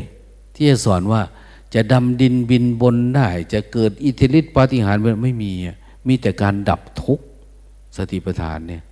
[0.54, 1.22] ที่จะสอนว่า
[1.74, 5.52] จะดำดินบินบนได้ จะเกิดอิทธิฤทธิปาฏิหาริย์ไม่มี
[6.08, 7.24] มีแต่การดับทุกข์
[7.96, 8.82] สติปัฏฐานเนี่ย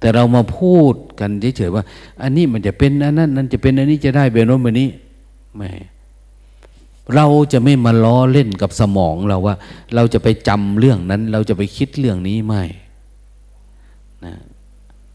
[0.00, 1.84] แต่เรามาพูดกันเฉยๆว่า
[2.22, 4.88] อันนี้มันจะเป็นอันนั้นนั่นจะเป็นอันนี้จะได้แบบโน้นแบบนี้
[5.56, 5.70] ไม่
[7.14, 9.54] เราจะไม่มาล้อเล่นกับสมองเราว่า
[9.94, 12.62] เราจะไปจำเรื่องนั้น เราจะไปคิดเรื่องนี้ไม่
[14.24, 14.34] นะ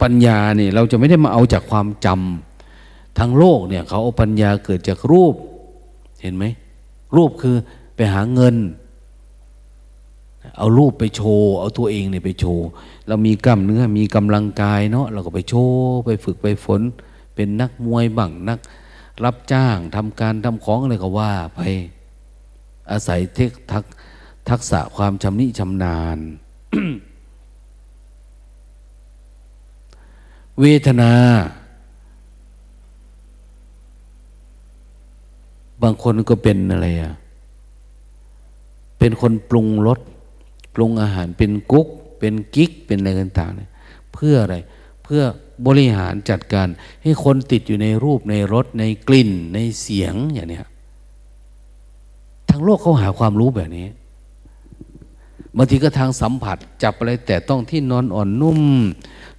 [0.02, 5.36] ปัญญาเนี่ยเราจะไม่ได้มาเอาจากความจำทางโลกเนี่ยเขาเอาปัญญาเกิดจากรูป
[6.22, 6.46] เห็นไหม
[7.16, 7.56] รูปคือ
[7.96, 8.56] ไปหาเงิน
[10.58, 12.66] เอารูปไปโชว์ เอาตัวเองเนี่ยไปโชว์
[13.08, 16.82] เรามีกล้ามเนื้อมีกำลังกายเนาะเราก็ไปโชว์ ไปฝึกไปฝน
[17.36, 18.60] เป็นนักมวยบังนัก
[19.24, 21.60] รับจ้างทำการทำของอะไรก็ว่าไป
[22.92, 23.84] อาศัยเทคทัก
[24.50, 26.18] ทักษะความชำนิชำนาญ
[30.62, 31.14] เวทนา
[35.84, 37.14] บางคนก็เป็นอะไรอะ
[39.00, 40.00] เป็นคนปรุงรส
[40.76, 41.88] ปรุงอาหารเป็นกุ๊ก
[42.20, 43.70] เป็นกิ๊ก เป็นอะไรต่างๆเนี่ย
[44.14, 44.56] เพื่ออะไร
[45.04, 45.22] เพื่อ
[45.66, 46.68] บริหารจัดการ
[47.04, 50.66] ให้คนติดอยู่ในรูปในรสในกลิ่นในเสียงอย่างเนี้ย
[52.50, 53.88] ทั้งโลกเขาหาความรู้แบบนี้
[55.58, 58.60] บางทีก็ทางสัมผัสจับอะไรแต่ต้องที่นอนอ่อนนุ่ม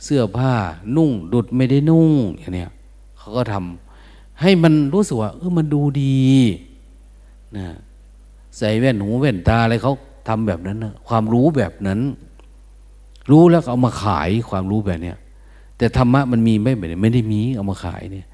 [0.05, 0.55] เสื้อผ้า
[0.97, 2.71] นุ่ง ดุดไม่ได้นุ่งอย่างเนี้ย
[3.19, 6.27] เขาก็ทำให้มันรู้สึกว่าเออมันดูดี
[7.57, 7.67] นะ
[8.59, 9.95] ใส่แว่นหูแว่นตาอะไรเขา
[10.29, 12.01] ทำแบบนั้นนะความรู้แบบนั้น
[13.31, 15.17] รู้แล้วเอามาขายความรู้แบบเนี้ย
[15.79, 18.27] แต่ธรรมะมันมีไม่แบบนี้ไม่ได้มีเอามาขายเนี่ย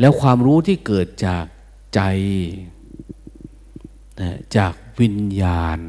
[0.00, 1.44] แล้วความรู้ที่เกิดจาก
[1.94, 2.00] ใจ
[4.20, 5.80] นะจากวิญญาณ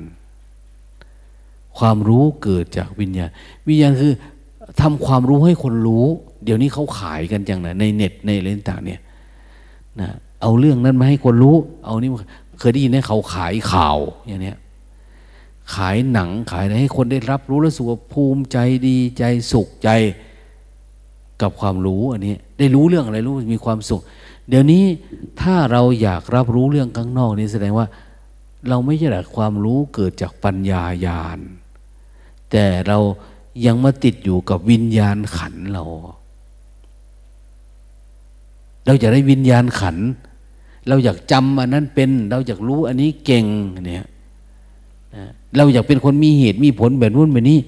[1.78, 3.30] ความรู้เกิดจากวิญญาณ
[3.68, 4.14] วิญญาณคือ
[4.82, 6.06] ทำความรู้ให้คนรู้
[6.44, 9.02] เดี๋ยวนี้เขาขายกันอย่างไรในเน็ตในอะไรต่างเนี่ย
[10.00, 10.10] นะ
[10.42, 11.56] เอาเรื่องนั้นมาให้คนรู้
[11.86, 12.10] เอานี่
[12.60, 14.58] เคยได้ยินไหมเขาขายข่าวอย่างเนี้ย
[15.74, 19.90] ขายหนังขายอะไรให้คนได้รับรู้และสุขภูมิใจดีใจสุขใจ
[21.42, 24.02] กับความรู้อันนี้ ได้รู้เรื่องอะไรรู้มีความสุข
[24.50, 24.84] เดี๋ยวนี้
[25.42, 27.88] ถ้าเราอยากรับรู้เรื่องข้างนอกนี่แสดงว่า
[28.70, 31.40] เราไม่ใช่แต่ความรู้เกิดจากปัญญาญาณ
[32.52, 32.98] แต่เรา
[33.66, 35.84] ยังมาติดอยู่กับวิญญาณขันเรา
[38.86, 39.98] เราจะได้วิญญาณขัน
[40.88, 43.46] เราอยากจำอันนั้นเป็น เราอยากรู้อันนี้เก่ง
[43.88, 44.08] เนี่ย
[45.58, 47.60] เราอยากเป็นคนมีเหตุมีผลแบบนู้นแบบนี้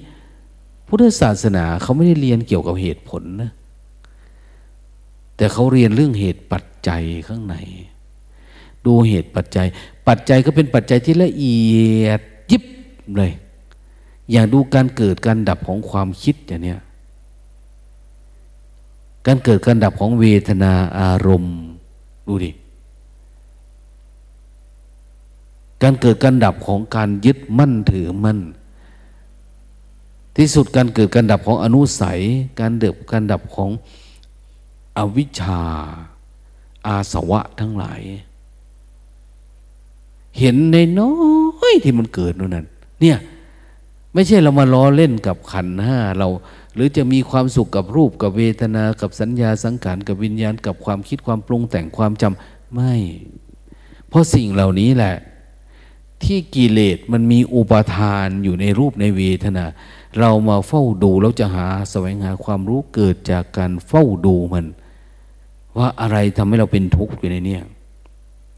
[0.86, 3.50] พุทธศาสนาเขาไม่ได้เรียนเกี่ยวกับเหตุผลนะ
[5.36, 7.56] แต่เขาเรียนเรื่องเหตุปัจจัยข้างใน
[8.86, 9.66] ดูเหตุปัจจัย
[10.08, 11.58] ปัจจัยก็เป็นปัจจัยที่ละเอี
[12.04, 12.62] ยดยิบ
[13.16, 13.32] เลย
[14.30, 16.80] อย่างดูการเกิดการดับของความคิดอย่างเนี้ย
[19.26, 21.56] การเกิดการดับของเวทนาอารมณ์
[22.26, 22.50] ดูดิ
[25.82, 28.38] การเกิดการดับของการยึดมั่นถือมั่น
[30.36, 32.20] ที่สุดการเกิดการดับของอนุสัย
[32.60, 33.70] การเดือบการดับของ
[34.96, 35.62] อวิชชา
[36.86, 38.00] อาสวะทั้งหลาย
[40.38, 41.14] เห็นในน้อ
[41.70, 42.66] ยที่มันเกิดนู่นนั่น
[43.00, 43.18] เนี่ย
[44.14, 46.28] ไม่ใช่เรามาล้อเล่นกับขันห้าเรา
[46.74, 52.94] หรือจะมีความสุขกับรูปกับเวทนากับสัญญาสังขารกับวิญญาณกับความคิดความปรุงแต่งความจำไม่
[54.08, 55.14] เพราะสิ่งเหล่านี้แหละ
[56.24, 59.64] ที่กิเลสมันมีอุปทานอยู่ในรูปในเวทนา
[60.18, 64.66] เรามาเฝ้าดูแล้วจะหาแสวงหาความรู้เกิดจากการเฝ้าดูมัน
[65.76, 67.56] ว่าอะไรทำให้เราเป็นทุกข์อยู่ในเนี้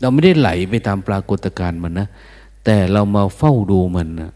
[0.00, 2.06] เราไม่ได้ไหลไปตามปรากฏการณ์มันนะ
[2.64, 4.30] แต่เรามาเฝ้าดูมันนะ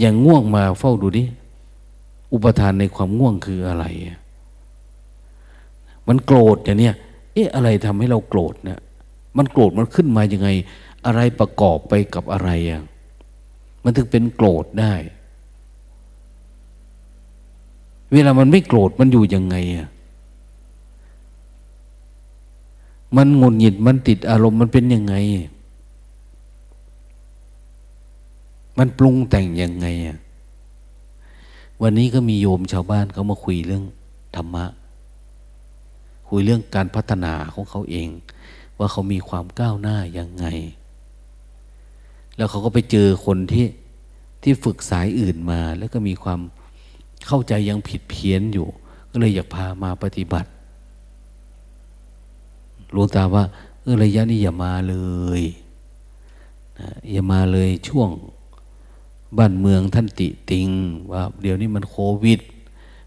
[0.00, 1.24] อย่างง่วงมาเฝ้าดูดิ
[2.32, 3.84] อุปทานในความง่วงคืออะไร
[6.08, 6.94] มันโกรธอย่างเนี้ย
[7.32, 8.78] เอ๊ะอะไรทำให้เราโกรธเนี่ย
[9.36, 10.48] มันโกรธมันขึ้นมายังไง
[11.06, 12.82] อะไรประกอบไปกับอะไรอะ
[13.82, 14.94] มันถึงเป็นโกรธได้
[18.12, 19.88] เวลามันไม่โกรธมันอยู่ยังไงอะ
[23.16, 25.14] มันงุนหงิดมันติดอารมณ์มันเป็นยังไง
[28.78, 30.18] มันปรุงแต่งยังไงอะ
[31.82, 33.84] วันนี้ก็มีโยมชาวบ้านเขามาคุยเรื่อง
[34.36, 34.64] ธรรมะ
[36.28, 38.08] คุยเรื่องการพัฒนาของเขาเอง
[38.78, 40.46] ว่าเขามีความก้าวหน้ายังไง
[42.36, 43.66] แล้วเขาก็ไปเจอคนที่
[44.42, 46.40] ที่ฝึกสายอื่นมา แล้วก็มีความ
[47.26, 48.66] เข้าใจยังผิดเพี้ยนอยู่
[49.10, 50.50] ก็เลยอยากพามาปฏิบัติ
[52.94, 53.44] รู้ตาว่า
[53.82, 54.96] เออระยะนี้อย่ามาเล
[55.40, 55.42] ย
[56.78, 58.10] นะอย่ามาเลยช่วง
[59.38, 60.68] บ้านเมืองท่านติติง
[61.12, 62.40] ว่า เดี๋ยวนี้มันโควิด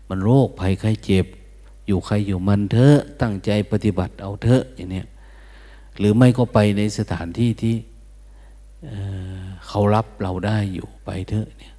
[0.10, 1.26] มันโรคภัยไข้เจ็บ
[1.88, 5.04] อยู่ใครอยู่มันเถอะตั้งใจปฏิบัติเอาเถอะอย่างนี้
[6.00, 7.76] หรือไม่ก็ไปในสถานที่ที่
[9.68, 11.76] เขารับเราได้อยู่ไปเถอะเนี่ย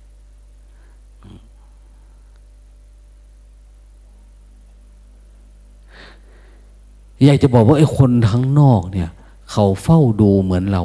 [7.24, 9.10] อยากจะบอกว่าไอ้คนทั้งนอกเนี่ย
[9.52, 10.84] เขาเฝ้าดูเหมือนเรา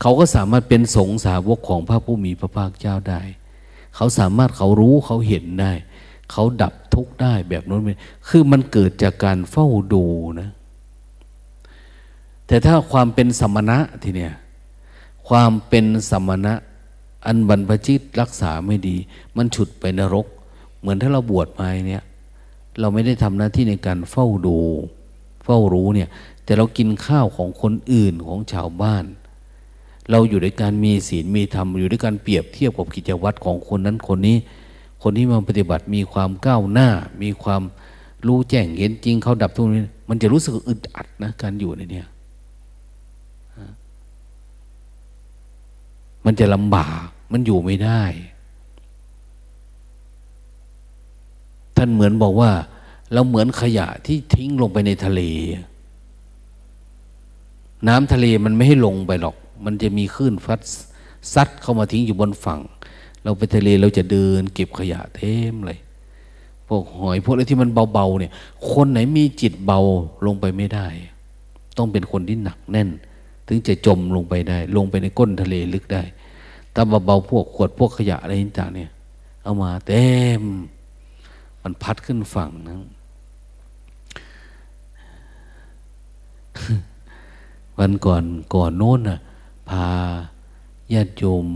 [0.00, 3.20] เขาก็สามารถเป็นสงสาวกของพระผู้มีพระภาคเจ้าได้
[3.96, 5.72] เขาสามารถเขารู้เขาเห็นได้
[6.30, 7.80] เขาดับทุกข์ได้แบบนั้น
[8.28, 10.04] คือมันเกิดจากการเฝ้าดู
[10.40, 10.50] นะ
[12.46, 14.34] แต่ถ้าความเป็นสมณะทีเนี้ย
[15.28, 16.54] ความเป็นสมณะ
[17.26, 18.96] อันบรรพจิตรักษาไม่ดี
[19.36, 20.26] มันฉุดไปนรก
[20.80, 22.02] เหมือนถ้าเราบวชมาเนี่ย
[22.80, 24.58] เราไม่ได้ทำหน้าที่ในการเฝ้าดู
[25.44, 26.08] เฝ้ารู้เนี่ย
[26.44, 29.04] แต่เรากินข้าวของคนอื่นของชาวบ้าน
[30.10, 34.36] เราอยู่ในการมีศีลมีธรรมอยู่ด้วยการเปรียบเทียบกับกิจวัตรของคนนั้นคนนี้
[35.02, 36.88] คนที่มาปฏิบัติมีความก้าวหน้า
[37.22, 37.62] มีความ
[38.26, 42.02] รู้แจ้งเห็นจริงเขาดับทุกนี้ มันจะรู้สึกอึดอัดนะการอยู่ในนี้
[46.26, 48.02] มันจะลำบาก มันอยู่ไม่ได้
[51.76, 52.50] ท่านเหมือนบอกว่า
[53.12, 55.20] เราเหมือนขยะที่ทิ้งลงไปในทะเล
[57.88, 60.60] น้ำทะเลมันไม่ให้ลงไปหรอก มันจะมีคลื่นฟัด
[61.34, 62.60] ซัดเข้ามาทิ้งอยู่บนฝั่ง
[63.22, 65.78] เราไปทะเลเราจะเดิน เก็บขยะเต็มเลย
[66.68, 68.32] พวกหอยพวกอะไรที่มันเบาๆเนี่ย
[68.70, 69.80] คนไหนมีจิตเบา
[70.26, 70.86] ลงไปไม่ได้
[71.76, 72.88] ต้องเป็นคนที่หนักแน่น
[73.54, 76.02] ถึงจะจมลงไปได้ ลงไปในก้นทะเลลึกได้
[76.74, 78.90] ถ้าเบาๆพวกขวดพวกขยะอะไรต่างเนี่ย
[79.42, 80.04] เอามาเต็
[80.40, 80.42] ม
[81.62, 82.76] มันพัดขึ้นฝั่งนะ
[87.78, 89.18] วันก่อนก่อนโน้นน่ะ
[89.68, 89.86] พา
[90.92, 91.46] ญาติโยม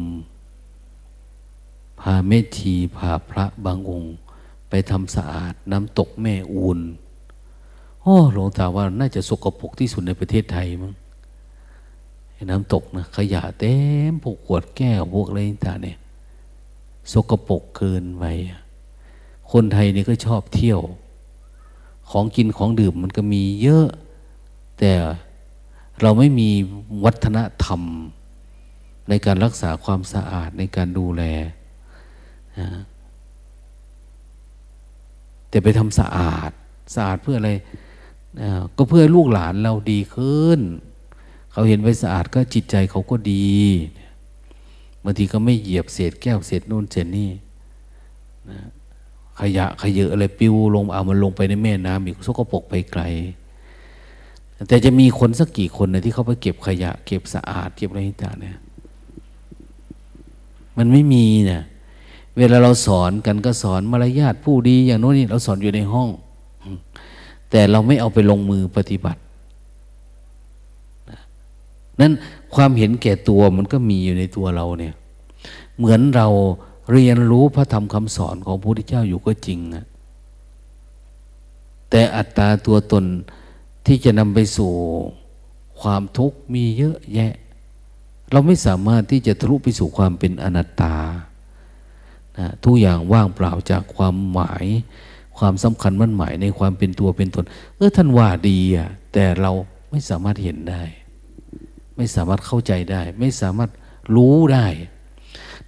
[2.00, 4.14] พาเมธีพาพระบางองค์
[4.68, 6.78] ไปทำสะอาดน้ำตกแม่อูน
[8.02, 10.92] โอ้หลวงตาว่าน่าจะสกปรกที่สุดในประเทศไทยมั้ง
[12.44, 13.74] น้ำตกนะขยะเต็
[14.10, 15.98] มพวกขวดแก้วพวกอะไรต่างเนี่ย
[17.12, 18.24] สกปรกเกินไป
[19.52, 20.80] คนไทยนี่ก็ชอบเที่ยว
[22.10, 23.88] ของกินของดื่มมันก็มีเยอะ
[24.78, 24.92] แต่
[26.00, 26.50] เราไม่มี
[27.04, 27.82] วัฒนธรรม
[29.08, 31.22] ในการรักษาความสะอาดในการดูแล
[35.48, 36.50] แต่ไปทำสะอาด
[36.94, 37.52] สะอาดเพื่ออะไร
[38.76, 40.60] ก็เพื่อลูกหลานเราดีขึ้น
[41.56, 43.46] เขาเห็นไว้สะอาดก็จิตใจเขาก็ดี
[45.04, 47.30] บางทีก็ไม่เหยียบเศษแก้วเศษนู่นเศษนี่
[49.40, 53.02] ขยะขยะอะไรปิวลงเอามันลงไปในแม่น้ำอีกสกปรกไปไกล
[54.68, 58.58] แต่จะมีคนสักกี่คนนะที่เขาไปเก็บขยะ เก็บสะอาด เก็บอะไรต่างเนี่ย
[60.76, 61.62] มันไม่มีเนี่ย
[62.38, 66.08] เวลาเราสอนกันก็สอนมารยาทผู้ดีอย่างโน้นนี่เราสอนอยู่ในห้อง
[67.50, 69.20] แต่เราไม่เอาไปลงมือปฏิบัติ
[72.00, 72.12] นั้น
[72.54, 74.94] ความเห็นแก่ตัวมันก็มีอยู่ในตัวเราเนี่ย
[75.76, 76.28] เหมือนเรา
[76.92, 79.84] เรียนรู้พระธรรมคำสอนของพระพุทธเจ้าอยู่ก็จริงนะ
[81.90, 83.04] แต่อัตตาตัวตน
[83.86, 84.72] ที่จะนำไปสู่
[85.80, 87.32] ความทุกข์มีเยอะแยะ
[88.32, 90.94] เราไม่สามารถที่จะทะลุไปสู่ความเป็นอนัตตา
[92.38, 94.66] นะทุกอย่างว่างเปล่าจากความหมาย
[95.38, 97.44] ความสำคัญมั่นหมายในความเป็นตัวเป็นตน
[97.76, 99.50] เออท่านว่าดีอะแต่เรา
[99.90, 100.82] ไม่สามารถเห็นได้
[101.96, 103.70] ไม่สามารถเข้าใจได้ ไม่สามารถ
[104.14, 104.66] รู้ได้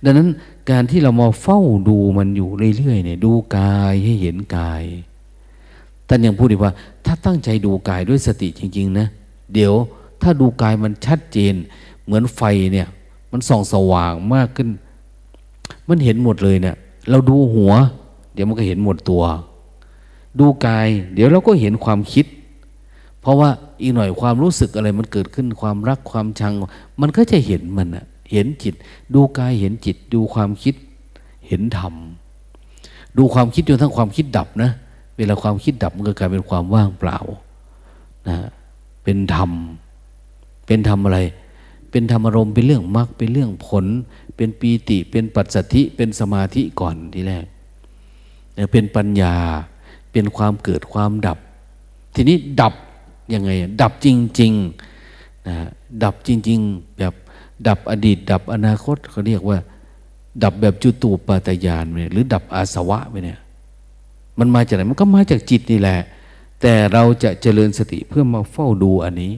[0.04, 0.28] ดังนั้น
[0.70, 4.84] การที่เรามาเฝ้าดูมันอยู่เรื่อยๆเนี่ยดูกายให้เห็นกาย
[6.08, 6.72] ท่านยังพูดอีกว่า
[7.04, 9.06] ถ้าตั้งใจดูกายด้วยสติจริง ๆ นะ
[9.54, 9.74] เดี๋ยว
[10.22, 11.54] ถ้าดูกายมันชัดเจน
[12.04, 12.88] เหมือนไฟเนี่ย
[13.32, 14.68] มันส่องสว่างมากขึ้น
[15.88, 16.76] มันเห็นหมดเลยเนี่ย
[17.10, 17.72] เราดูหัว
[18.34, 19.22] เดี๋ยวมันก็เห็นหมดตัว
[20.38, 22.26] ดูกาย เดี๋ยวเราก็เห็นความคิด
[23.28, 23.50] ราะว่า
[23.80, 26.52] อีกหน่อยความรู้สึกอะไรมันเกิดขึ้นความรักความชัง
[27.00, 28.74] มันก็จะเห็นมันอะเห็นจิต
[29.14, 30.74] ดูกายเห็นจิต ดูความคิด
[31.48, 31.94] เห็นธรรม
[33.16, 34.70] ดูความคิดจนทั้งความคิดดับนะ
[35.16, 37.18] เวลาความคิดดับมันก็กลายเป็นความว่างเปล่า
[38.28, 38.36] นะ
[39.04, 39.50] เป็นธรรม
[40.66, 41.18] เป็นธรรมอะไร
[41.90, 43.86] เป็นธรรมอารมณ์เป็นเรื่องมรรคเป็นเรื่องผล
[44.36, 47.44] เป็นปีติ เป็นปัจสัทธิเป็นสมาธิก่อนที่แรก
[48.72, 49.34] เป็นปัญญา
[50.12, 51.38] เป็นความเกิดความดับ
[52.14, 52.74] ทีนี้ดับ
[53.34, 53.50] ยังไง
[53.82, 54.06] ดับจ
[54.40, 55.56] ริงๆนะ
[56.02, 57.14] ดับจริง ๆ แบบ
[57.66, 59.58] ดับอดีต ดับอนาคตเขาเรียกว่า
[60.42, 63.40] ดับแบบจุตูปาตยานเนี่ยหรือดับอาสวะไปเนี่ย
[64.38, 65.98] มันมาจากไหนมันก็มาจากจิตนี่แหละ
[66.60, 69.32] แต่เราจะเจริญสติเพื่อมาเฝ้าดูอันนี้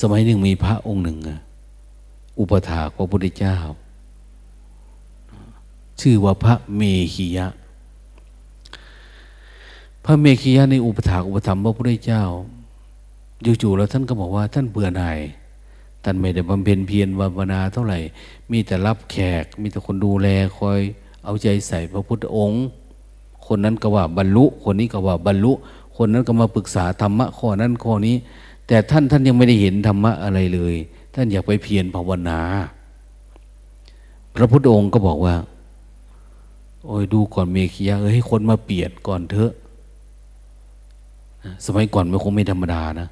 [0.00, 1.18] สมัยหนึ่งมีพระองค์หนึ่ง
[2.38, 3.56] อุปถาพระพุทธเจ้า
[6.00, 6.82] ชื่อว่าพระเม
[7.14, 7.46] ขียะ
[10.04, 12.24] พระเมขียะในอุปถาอุปธรรมพระพุทธเจ้า
[13.42, 15.18] อยู่ๆแล้วท่านก็บอกว่าท่านเบื่อหน่าย
[16.04, 17.98] ท่านไม่ได้บำเพ็ญเพียรวาวนาเท่าไหร่
[18.50, 20.28] มีแต่รับแขก มีแต่คนดูแล
[20.58, 20.80] คอย
[21.24, 22.62] เอาใจใส่พระพุทธองค์
[23.46, 25.52] คนนั้นก็ว่าบรรลุ คนนี้ก็ว่าบรรลุ
[25.96, 28.16] คนนั้นก็มาปรึกษาธรรมะข้อนั้นข้อนี้
[28.66, 30.74] แต่ท่านท่านยังไม่ได้เห็นธรรมะอะไรเลย
[31.14, 32.40] ท่านอยากไปเพียรภาวนา
[34.34, 35.34] พระพุทธองค์ก็บอกว่า
[36.86, 39.52] โอ้ยดูก่อนเมขียเอ้ยให้คนมาเปลี่ยนก่อนเถอะ
[41.66, 43.08] สมัยก่อนมันคงไม่ธรรมดานะ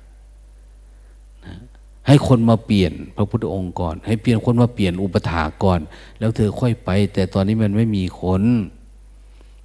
[2.06, 5.80] ให้คนมาเปลี่ยนพระพุทธองค์ก่อน ให้เปลี่ยนคนมาเปลี่ยนอุปถาก่อน
[6.18, 8.42] แล้วเธอค่อยไป แต่ตอนนี้มันไม่มีคน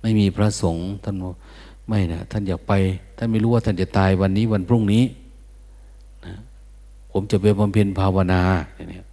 [0.01, 1.15] ไม่มีพระสงฆ์ท่าน
[1.87, 2.73] ไม่นะท่านอยากไป
[3.17, 5.03] ท่านไม่รู้ว่าท่านจะตายวันนี้วันพรุ่งนี้
[6.25, 6.35] นะ
[7.11, 8.41] ผมจะไปบำเพ็ญภาวนา
[8.89, 9.04] เนี่ย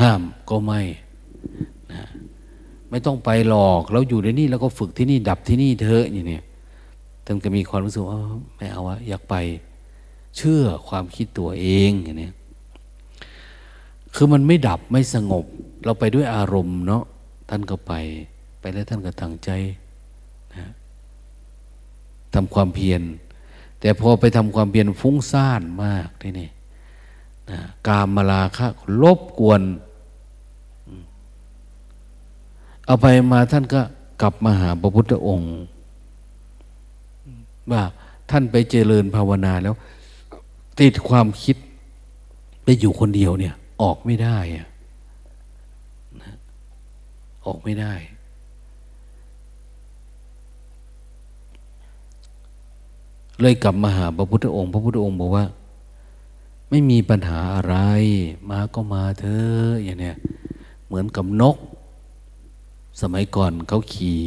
[0.00, 0.80] ห้ามก็ไม่
[1.92, 2.02] นะ
[2.90, 6.40] ไม่ต้องไปหลอก เราอยู่ในนี่แล้วก็ฝึกที่นี่ดับที่นี่เถอะอย่างนี้
[7.24, 8.18] ท่านก็มีความรู้สึกว่า
[8.56, 9.34] ไม่เอาวะอยากไป
[10.36, 12.30] เชื่อความคิดตัวเองอย่างนี้
[14.14, 15.44] คือมันไม่ดับไม่สงบ
[15.84, 17.04] เราไปด้วยอารมณ์เนาะ
[17.48, 17.92] ท่านก็ไป
[18.60, 19.50] ไปแล้วท่านก็ตั้งใจ
[20.56, 20.66] นะ
[22.34, 23.02] ทำความเพียร
[23.80, 26.50] แต่พอไปทำความเพียรฟุ้งซ่านมากนี่นี่
[27.50, 28.66] นะกามมาลาคะ
[29.02, 29.62] ลบกวน
[32.86, 33.80] เอาไปมาท่านก็
[34.22, 35.52] กลับมาหาพระพุทธองค์
[37.70, 37.82] ว่า
[38.30, 39.74] ท่านไปเจริญภาวนาแล้ว
[40.80, 41.56] ติดความคิด
[42.64, 44.66] ไปอยู่คนเดียวเนี่ย ออกไม่ได้อะ
[47.46, 47.92] ออกไม่ได้
[53.40, 55.44] เลยกลับมาหาพระพุทธองค์ พระพุทธองค์บอกว่า
[56.70, 57.76] ไม่มีปัญหาอะไร
[58.50, 60.16] มาก็มาเถอะอย่างเนี้ย
[60.86, 61.56] เหมือนกับนก
[63.00, 64.20] สมัยก่อนเขาขี่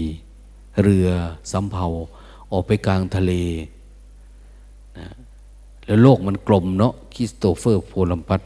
[0.81, 1.07] เรือ
[1.51, 1.85] สำเภา
[2.51, 3.33] ออกไปกลางทะเล
[4.97, 5.07] นะ
[5.85, 8.41] แล้วโลกมันกลมเนาะคริสโตเฟอร์โพลัมปัส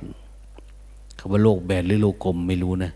[1.20, 2.92] คำว่าโลกแบนหรือโลกกลมไม่รู้นะ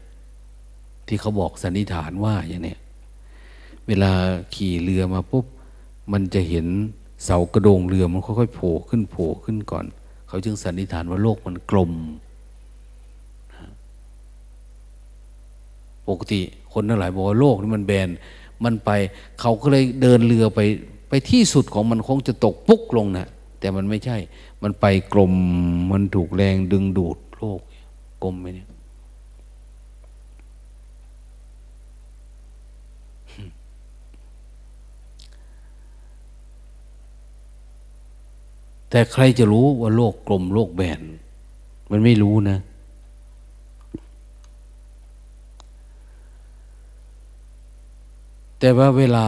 [1.07, 2.75] ที่เขาบอกสันนิษฐานว่าอย่างนี้
[3.87, 4.11] เวลา
[4.55, 5.45] ขี่เรือมาปุ๊บ
[6.11, 6.67] มันจะเห็น
[7.25, 9.85] เสากระโดงเรือมันค่อยๆโผล่ขึ้นโผล่ขึ้นก่อน
[10.27, 11.91] เขาจึงสันนิษฐานว่าโลกมันกลม
[16.07, 16.41] ปกติ
[16.73, 18.09] คนทั้งหลายบอกว่าโลกนี่มันแบน
[18.63, 18.89] มันไป
[19.39, 20.59] เขาก็เลยเดินเรือไป
[21.09, 23.27] ไปที่สุดของมันคงจะตกปุ๊กลงนะ
[23.59, 24.17] แต่มันไม่ใช่
[24.63, 25.33] มันไปกลม
[25.91, 27.59] มันถูกแรงดึงดูดโลก
[28.23, 28.69] กลมไปเนี่ย
[38.89, 41.01] แต่ใครจะรู้ว่าโลกกลมโลกแบน
[41.91, 42.57] มันไม่รู้นะ
[48.63, 49.27] แต่ว่าเวลา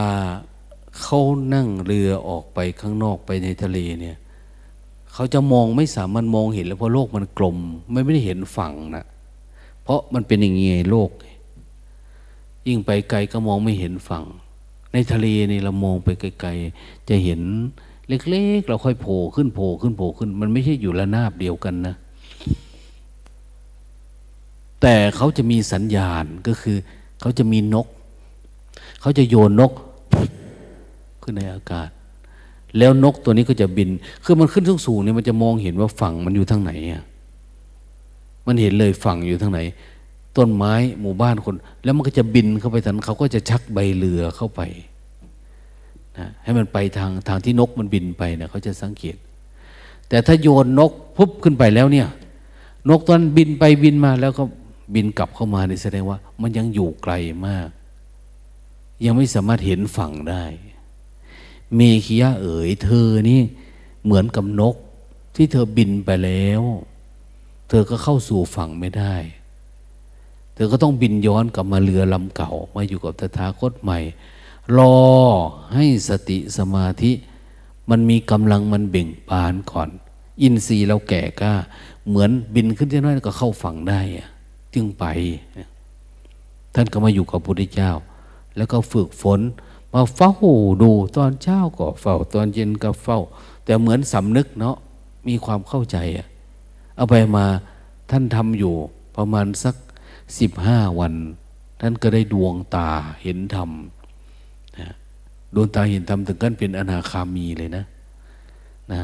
[1.00, 1.20] เขา
[1.54, 4.16] นั่งเรือออกไปข้างนอกไปในทะเลเนี่ย
[5.12, 7.56] เขาจะมองไม่สามารถมองเห็นแล้วเพราะโลกมันกลม
[7.90, 9.06] ไม่ไม่ได้เห็นฝั่งนะ
[9.82, 11.10] เพราะมันเป็นอย่างงี้โลก
[12.66, 14.24] ยิ่งไปไกลก็มองไม่เห็นฝั่ง
[14.92, 17.40] ในทะเลนี่เรามองไปไกลๆจะเห็น
[18.08, 21.94] เล็กๆ เราค่อยโผล่ขึ้นโผล่ขึ้นโผล่ขึ้น มันไม่ใช่อยู่ระนาบเดียวกันนะ
[24.82, 26.76] แต่เขาจะมีสัญญาณก็คือ
[27.20, 27.86] เขาจะมีนก
[29.00, 29.72] เขาจะโยนนก
[31.22, 31.88] ขึ้นในอากาศ
[32.78, 33.88] แล้วนกตัวนี้ก็จะบิน
[34.24, 37.02] คือมันขึ้นสูงๆเนี่ยมันจะมองเห็นว่าฝั่งมันอยู่ทางไหนอะ
[38.46, 39.60] มันเห็นเลยฝั่งอยู่ทางไหน
[40.36, 41.54] ต้นไม้หมู่บ้านคน
[41.84, 44.60] แล้วมันก็จะบินเข้าไปทันเขาก็จะชักใบเรือเข้าไป
[46.18, 49.16] นะให้มันไปทางทางที่นกมันบินไปเนี่ยเขาจะสังเกต
[50.08, 52.08] แต่ถ้าโยนนกพุบขึ้นไปแล้วเนี่ย
[52.88, 54.42] นกตอนบินไปบินมาแล้วก็
[54.94, 57.12] บินกลับเข้ามานี่แสดงว่า มันยังอยู่ไกล
[57.46, 57.68] มาก
[59.04, 60.44] ยังไม่สามารถเห็นฝั่งได้
[61.74, 63.40] เมขียะเอ๋ยเธอนี่
[64.04, 64.76] เหมือนกับนก
[65.36, 66.62] ที่เธอบินไปแล้ว
[67.68, 69.14] เธอก็เข้าสู่ฝั่งไม่ได้
[70.54, 73.98] เธอก็ต้องบินย้อนกลับมาเรือลำเก่ามาอยู่กับตถาคตใหม่
[74.78, 74.98] รอ
[75.74, 77.12] ให้สติสมาธิ
[77.90, 79.88] มันมีกำลังมันเบ่งบานก่อน
[80.42, 81.54] อินทรีย์เราแก่กล้า
[82.08, 84.00] เหมือนบินขึ้นที่น้อยก็เข้าฝั่งได้
[84.74, 85.04] จึงไป
[86.74, 87.92] ท่านก็มาอยู่กับพระพุทธเจ้า
[88.56, 89.40] แล้วก็ฝึกฝน
[89.92, 90.32] มาเฝ้า
[90.82, 93.18] ดูตอนเช้าก็เฝ้า ตอนเย็นก็เฝ้า
[93.64, 94.76] แต่เหมือนสำนึกเนาะ
[95.28, 96.26] มีความเข้าใจอะ
[96.96, 97.44] เอาไปมา
[98.10, 98.74] ท่านทำอยู่
[99.16, 99.74] ประมาณสัก
[100.38, 101.14] สิบห้าวัน
[101.80, 102.88] ท่านก็ได้ดวงตา
[103.22, 103.70] เห็นธรรม
[104.78, 104.88] นะ
[105.54, 107.84] ดวงตาเห็นธรรมถึงกันเป็นอนาคามีเลยนะ
[108.92, 108.98] นะ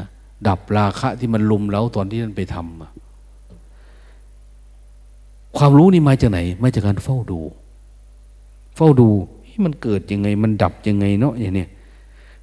[0.47, 7.39] ดับราคะที่มันลุมเล้าตอนที่ท่านไปทำความรู้นี่มาจากไหน มาจากการเฝ้าดู
[8.75, 9.09] เฝ้าดู
[9.65, 11.65] มันเกิดยังไง มันดับยังไงเนาะอย่างนี้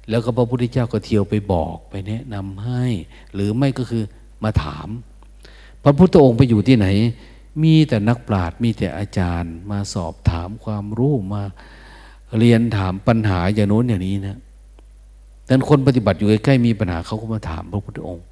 [0.09, 2.85] แล้วก็พระพุทธเจ้าก็เที่ยวไปบอกไปแนะนำให้
[3.33, 4.03] หรือไม่ก็คือ
[4.43, 4.87] มาถาม
[5.83, 6.87] พระพุทธองค์ไปอยู่ที่ไหน
[7.63, 11.43] มีแต่นักปราชญ์มีแต่อาจารย์ มาสอบถามความรู้มา
[12.39, 14.37] เรียนถามปัญหาอย่างโน้นอย่างนี้นะ
[15.47, 18.25] ดังนั้นคนปฏิบัติอยู่ใกล้ๆมีปัญหาเขาก็มาถามพระพุทธองค์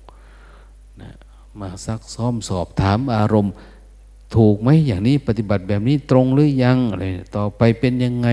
[1.01, 1.11] นะ
[1.59, 3.53] มาซักซ้อมสอบถามอารมณ์
[4.36, 7.05] ถูกไหมอย่างนี้ปฏิบัติแบบนี้ตรงหรือยังอะไร
[7.36, 8.30] ต่อไปเป็นยังไง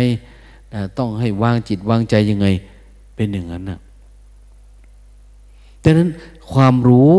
[0.99, 2.47] ต้องให้วางจิตวางใจยังไง
[3.17, 3.79] เป็นอย่างนั้นนะ
[5.83, 6.11] ดังนั้น
[6.53, 7.15] ความรู้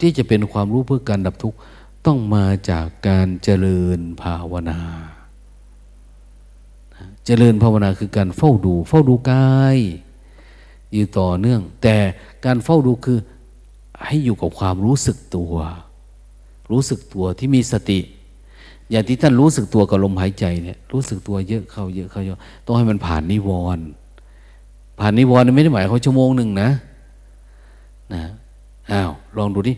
[0.00, 1.58] ที่จะเป็นความรู้เพื่อการดับทุกข์
[2.06, 4.80] ต้องมาจากการเจริญภาวนา
[7.26, 9.78] เจริญภาวนาคือการเฝ้าดู เฝ้าดูกาย
[10.92, 11.96] อยู่ต่อเนื่อง แต่
[12.44, 13.18] การเฝ้าดูคือ
[14.04, 15.54] ให้อยู่กับความรู้สึกตัว
[16.70, 17.98] รู้สึกตัวที่มีสติ
[18.90, 23.86] อย่างที่ท่านรู้สึกตัวกับลมหายใจเนี่ยรู้สึกตัวเยอะเข้าเยอะเข้าเยอะต้องให้มันผ่านนิวรณ์
[25.00, 26.70] ผ่านนิวรณ์ไม่ได้หมายเขาชั่วโมงหนึ่งนะ
[28.14, 28.24] นะ
[28.92, 29.74] อ้าวลองดูดิ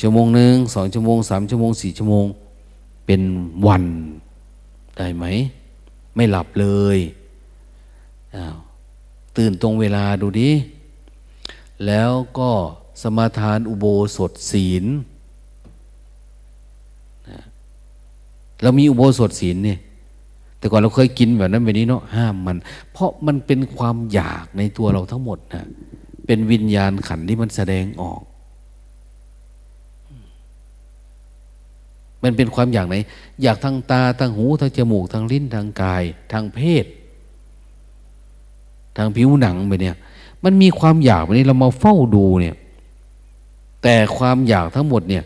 [0.00, 2.26] ชั่วโมงหนึ่งสองชั่วโมงสามชั่วโมงสี่ชั่วโมง
[3.06, 3.22] เป็น
[3.66, 3.84] วัน
[4.96, 5.24] ได้ไหม
[6.14, 6.66] ไม่หลับเล
[6.96, 6.98] ย
[8.36, 8.56] อ้าว
[9.36, 10.50] ตื่นตรงเวลาดูดิ
[11.86, 12.50] แล้วก็
[13.02, 14.84] สมาทานอุโบสถศีล
[18.62, 19.78] เรามีอุโบสถศีลเนี่ย
[20.58, 22.56] แต่ก่อนเราเคยกินแบบนั้นแบบนี้เนาะห้ามมัน
[22.92, 25.66] เพราะมันเป็นความอยากในตัวเราทั้งหมดนะ
[26.26, 28.22] เป็นวิญญาณขันที่มันแสดงออก
[32.22, 32.96] มันเป็นความอยากไหน
[33.42, 36.02] อยากทางตาทางหูทางจมูกทางลิ้นทางกาย
[36.32, 36.84] ทางเพศ
[38.96, 39.96] ทางผิวหนังไปเนี่ย
[40.44, 42.56] มันมีความอยากไปนี้เรามาเฝ้าดูเนี่ย
[43.82, 45.24] แต่ความอยากทั้งหมดเนี่ย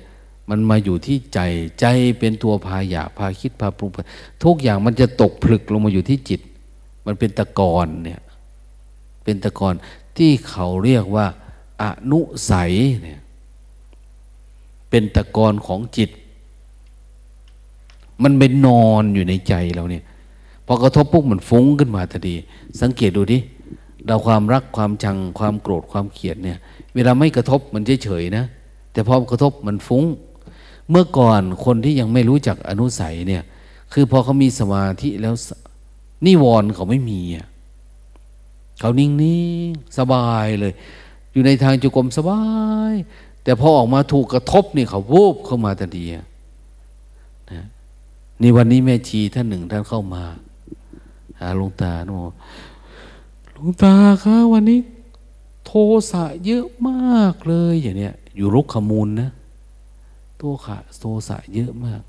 [0.50, 1.40] มันมาอยู่ที่ใจ
[1.80, 1.86] ใจ
[2.18, 3.90] เป็นตัวพาอยากพาคิดพาปรุง
[4.44, 6.40] ทุกอย่างมันจะตกผลึกลงมาอยู่ที่จิต
[7.06, 8.20] มันเป็นตะกอนเนี่ย
[9.24, 9.74] เป็นตะกอน
[10.16, 11.26] ที่เขาเรียกว่า
[11.82, 12.20] อนุ
[12.50, 12.72] สัย
[13.02, 13.20] เนี่ย
[14.90, 16.10] เป็นตะกอนของจิต
[18.22, 20.04] มันเป็นนอนอยู่ในใจเราเนี่ย
[20.66, 22.34] พอกระทบปุ๊บมันฟุ้งขึ้นมาทันที
[22.80, 23.38] สังเกตดูดิ
[24.06, 26.58] เราความรักความชังความโกรธความเกลียดเนี่ย
[26.94, 28.44] เวลาไม่กระทบมันเฉยๆนะ
[28.92, 30.04] แต่พอกระทบมันฟุง้ง
[30.90, 33.42] เมื่อก่อนคนที่ยังไม่รู้จักอนุสัยเนี่ย
[33.92, 35.34] คือพอเขามีสมาธิแล้ว
[36.26, 37.46] นิวรณ์เขาไม่มีอะ
[38.80, 39.10] เขานิ่
[39.68, 40.72] งๆ สบายเลย
[41.32, 42.42] อยู่ในทางจุกรมสบา
[42.92, 42.94] ย
[43.42, 47.64] แต่พอออกมาถูกกระทบนี่เขาวูบเข้ามาทันทีนะ
[48.42, 50.22] นี่วันนี้แม่ชีท่านหนึ่งท่านเข้ามา
[51.40, 52.10] หาลงตาโน
[53.52, 54.80] หลวงตาคะวันนี้
[55.66, 55.72] โท
[56.10, 59.30] สะเยอะมากเลยอย่างเนี้ยอยู่รุกขมูลนะ
[60.38, 62.02] โทขะโทสะเยอะมาก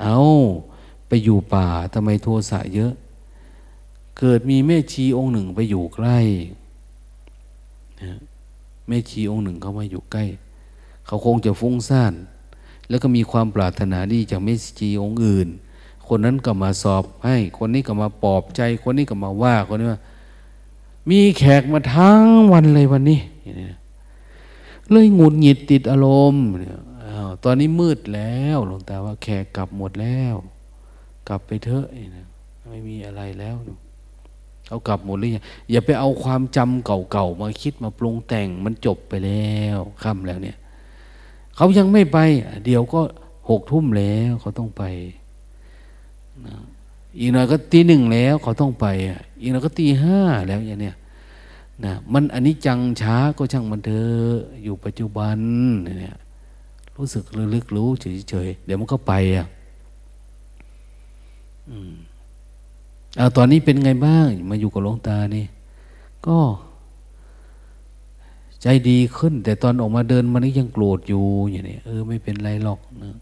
[0.00, 0.18] เอา
[1.08, 2.92] ไปอยู่ป่าทำไมโทสะเยอะ
[4.18, 6.18] เกิดมีแม่ชีองค์หนึ่งไปอยู่ใกล้
[8.88, 10.24] แม่ชีองค์หนึ่งเขามาอยู่ใกล้
[11.06, 12.14] เขาคงจะฟุ้งซ่าน
[12.88, 15.48] แล้วก็มีความปรารถนาดีจากแม่ชีองค์อื่น
[16.08, 20.00] คนนั้นก็มาสอบให้ คนนี้ก็มาปลอบใจ คนนี้ก็มาว่าคนนี้ว่า
[21.10, 22.22] มีแขกมาทั้ง
[22.52, 23.20] วันเลยวันนี้
[24.92, 26.44] เลยงุดหงิดติดอารมณ์
[27.44, 30.34] ตอนนี้มืดแล้วหลวงตาว่าแขกกลับหมดแล้ว
[31.28, 31.86] กลับไปเถอะ
[32.70, 33.56] ไม่มีอะไรแล้ว
[34.68, 40.56] เอากลับหมดหรือยังอย่าไปเอาความจำเก่าๆมาคิดมาปรุงแต่งมันจบไปแล้วค่ำแล้วเนี่ย
[41.56, 42.18] เขายังไม่ไป
[42.64, 43.00] เดี๋ยวก็
[43.50, 44.82] หกทุ่มแล้วเขาต้องไป
[47.18, 48.86] อีกหน่อยก็ตีหนึ่งแล้วเขาต้องไป
[49.40, 50.96] อีกหน่อยก็ตีห้าแล้วอย่างเนี้ย
[51.84, 55.38] นะมันอันนี้จังช้าก็ช่างมันเถอะอยู่ปัจจุบัน
[55.84, 56.16] เนี่ย
[56.96, 57.24] รู้สึก
[57.54, 57.88] ลึกรู้
[58.28, 59.46] เฉยๆเดี๋ยวมันก็ไปอะ
[61.70, 61.94] อืม
[63.16, 65.46] เอาตอนนี้เป็นไงบ้าง มาอยู่กับหลวงตานี่
[66.26, 66.38] ก็
[68.62, 73.16] ใจดีขึ้น แต่ตอนออกมาเดินมันยังโกรธอยู่อย่างนี้เออไม่เป็นไรหรอกนะ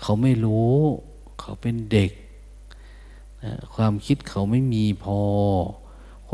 [0.00, 0.74] เขาไม่รู้
[1.40, 2.10] เขาเป็นเด็ก
[3.74, 5.18] ความคิดเขาไม่มีพอ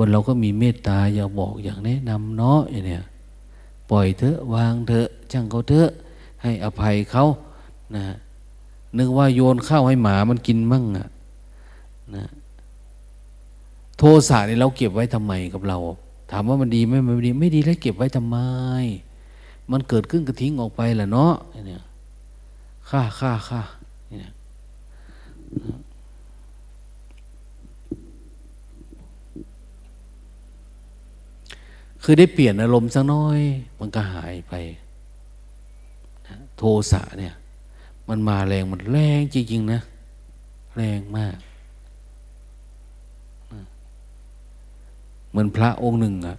[0.03, 3.05] คนเราก็มีเมตตาอยากบอกอยากแนะนำเนาะอย่างเนี้ย
[3.91, 5.91] ปล่อยเถอะวางเถอะช่างเขาเถอะ
[6.43, 7.25] ให้อภัยเขา
[7.97, 8.05] นะ
[8.99, 11.09] นึกว่าโยนข้าวให้หมามันกินมั่งอะ
[12.17, 12.25] นะ
[13.99, 15.79] โทสะนี่เราเก็บไว้ทำไมกับเรา
[16.31, 18.37] ถามว่ามันดีไหมไม่ดี ไม่ดีแล้วเก็บไว้ทำไม
[19.71, 21.35] มันเกิดขึ้นก็ทิ้งออกไปแหละเนาะ
[21.67, 21.83] เนี่ย
[22.89, 23.63] ค่าค่าค่า
[24.11, 24.33] เนี่ย
[32.03, 33.41] คือได้เปลี่ยนอารมณ์สักน้อย
[33.79, 34.55] มันก็หายไป
[36.57, 37.35] โทสะเนี่ย
[38.09, 39.81] มันมาแรงมันแรงจริงๆนะ
[40.77, 41.37] แรงมาก
[45.31, 46.37] เหมือนพระองค์หนึ่งอะ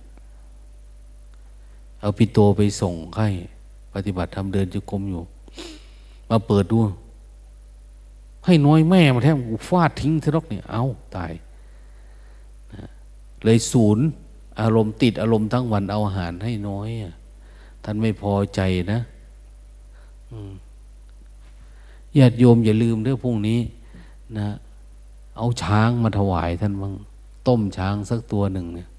[2.00, 3.30] เอาปิโตไปส่งให้
[3.94, 5.24] ปฏิบัติทำเดินจุกรมอยู่
[6.30, 6.78] มาเปิดดู
[8.46, 9.38] ให้น้อยแม่มาแทบ
[9.70, 10.84] ฟาดทิ้งทะลกเนี่ยเอา
[11.16, 11.32] ตาย
[13.44, 14.06] เลยศูนย์
[14.60, 16.90] อารมณ์ติดอารมณ์ทั้งวันเอาอาหารให้น้อย
[17.84, 19.00] ท่านไม่พอใจนะ
[22.18, 23.60] ญาติโยมอย่าลืมเรื่องพวกนี้
[24.38, 24.48] นะ
[25.38, 26.94] เอาช้างมาถวายท่านบ้าง
[27.48, 28.90] ต้มช้างสักตัวหนึ่งเนี่ย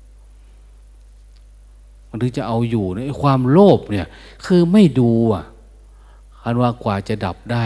[2.08, 4.06] มันถึงจะเอาอยู่นะความโลภเนี่ย
[4.46, 5.44] คือไม่ดูอะ
[6.40, 7.64] คันว่ากว่าจะดับได้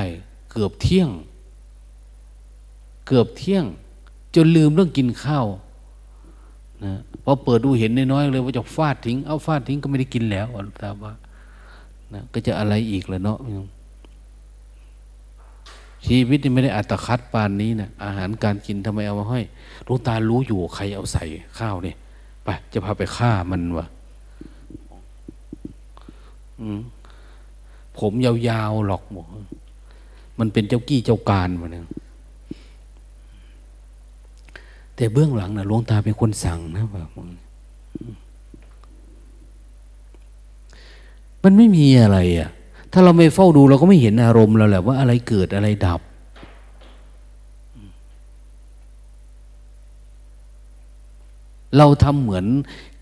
[0.50, 1.10] เกือบเที่ยง
[3.06, 3.64] เกือบเที่ยง
[4.34, 5.46] จนลืมเรื่องกินข้าว
[6.84, 11.12] นะ พอเปิดดูเห็นน้อยๆเลยว่าจะฟาดทิ้ง เอาฟาดทิ้งก็ไม่ได้กินแล้วอันตาว่า
[12.14, 13.38] นะก็จะอะไรอีกละเนาะ
[16.06, 19.40] ชีวิตนี่ไม่ได้อัตคัดปานนี้นะอาหารการกินทำไมเอามาให้
[19.86, 21.24] ลูกตารู้อยู่ใครเอาใส่
[21.58, 21.96] ข้าวเนี่ย
[22.44, 23.86] ไปจะพาไปฆ่ามันวะ
[27.98, 29.24] ผมยาวๆหรอกหมอ
[30.38, 31.84] มันเป็นเจ้ากี้เจ้าการมาเนี่ย
[34.96, 37.10] แต่เบื้องหลังนะหลวงตาเป็นคนสั่งนะแบบ
[41.42, 42.50] มันไม่มีอะไรอะ่ะ
[42.92, 46.00] ถ้าเราไม่เฝ้าดูเราก็ไม่เห็นอารมณ์เราแหละว่าอะไรเกิดอะไรดับ
[51.78, 52.44] เราทำเหมือน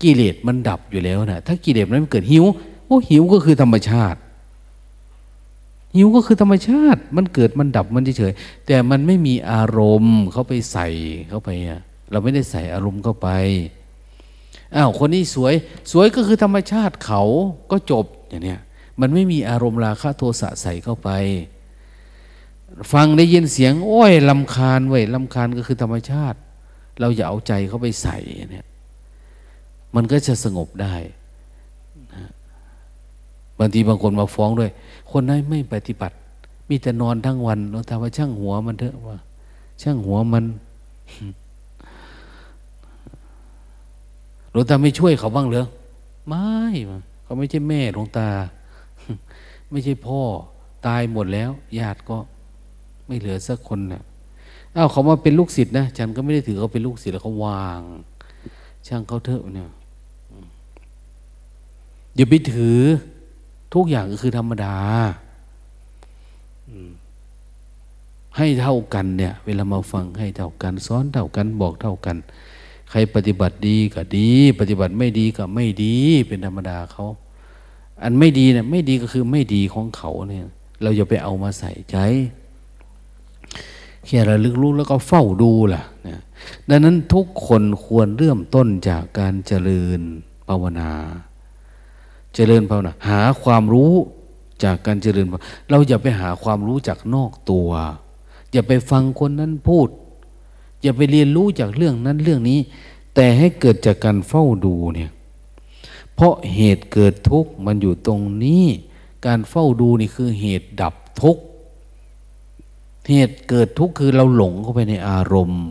[0.01, 2.45] กิเลสมันดับอยู่แล้วนะถ้ากิเลสมันเกิดหิว
[2.85, 4.19] โอ้หิวก็คือธรรมชาติ
[5.95, 8.33] หิวก็คือธรรมชาติ มันเกิดมันดับมันเฉย
[8.67, 10.87] แต่มันไม่มีอารมณ์เขาไปใส่
[11.29, 11.81] เข้าไปอะ
[12.11, 13.29] เราไม่ได้ใส่อารมณ์เข้าไป
[14.75, 15.53] อ้าวคนนี้สวย
[15.91, 17.23] สวยก็คือธรรมชาติเขา
[17.71, 18.59] ก็จบอย่างเนี้ย
[19.01, 21.09] มันไม่มีอารมณ์ราคะโทสะใส่เข้าไป
[22.93, 26.37] ฟังได้ยินเสียง โอ้ยลำคาญเว้ยลำคาญก็คือธรรมชาติ
[26.99, 28.17] เราอย่าเอาใจเข้าไปใส่
[28.51, 28.67] เนี่ย
[29.95, 30.95] มันก็จะสงบได้
[33.59, 34.71] บางทีบางคนมาฟ้องด้วย
[35.11, 36.15] คนนั้นไม่ปฏิบัติ
[36.69, 39.17] มีแต่นอนทั้งวันเราถามว่าช่างหัวมันเถอะว่า
[39.81, 40.45] ช่างหัวมัน
[44.51, 45.67] หลวงตาไม่ช่วยเขาบ้างเหรอ
[46.27, 46.45] ไม่
[47.23, 48.27] เขาไม่ใช่แม่หลวงตา
[49.71, 50.21] ไม่ใช่พ่อ
[50.87, 52.17] ตายหมดแล้วญาติก็
[53.07, 54.01] ไม่เหลือสักคนนะ่ะ
[54.75, 57.81] อ้าวเขามาเป็นลูกศิษย์นะฉันก็ไม่ได้ถือเขาเป็นลูกศิษย์แล้วเขาวาง
[58.87, 59.69] ช่างเขาเถอะเนี่ย
[62.15, 62.79] อย่าไปถือ
[63.75, 64.75] ทุกอย่างก็คือธรรมดา
[68.37, 72.17] ให้เท่ากันเนี่ย เวลามาฟังให้เท่ากันสอนเท่ากันบอกเท่ากัน
[72.89, 75.95] ใครปฏิบัติดีก็ดี ปฏิบัติไม่ดีก็ไม่ดี
[76.27, 77.05] เป็นธรรมดาเขา
[78.03, 80.45] อันไม่ดีเนี่ยไม่ดีก็คือไม่ดีของเขาเนี่ย
[80.81, 81.97] เราอย่าไปเอามาใส่ใจ
[84.05, 86.21] แค่ระลึกรู้แล้วก็เฝ้าดูล่ะนะ
[86.69, 89.99] ดังนั้นทุกคนควรเริ่มต้นจากการเจริญ
[90.47, 90.91] ภาวนา
[92.35, 93.93] เจริญภาวนาหาความรู้
[94.63, 95.25] จากการเจริญ
[95.69, 97.69] เราอย่าไปหาความรู้จากนอกตัว
[98.51, 99.87] อย่าไปฟังคนนั้นพูด
[100.81, 102.59] อย่าไปเรียนรู้จากเรื่องนั้นเรื่องนี้
[103.15, 105.11] แต่ให้เกิดจากการเฝ้าดูเนี่ย
[106.15, 108.65] เพราะเหตุเกิดทุกข์มันอยู่ตรงนี้
[109.25, 111.43] การเฝ้าดูนี่คือเหตุดับทุกข์
[113.09, 115.65] เหตุเกิดทุกข์คือเราหลงเข้าไปในอารมณ์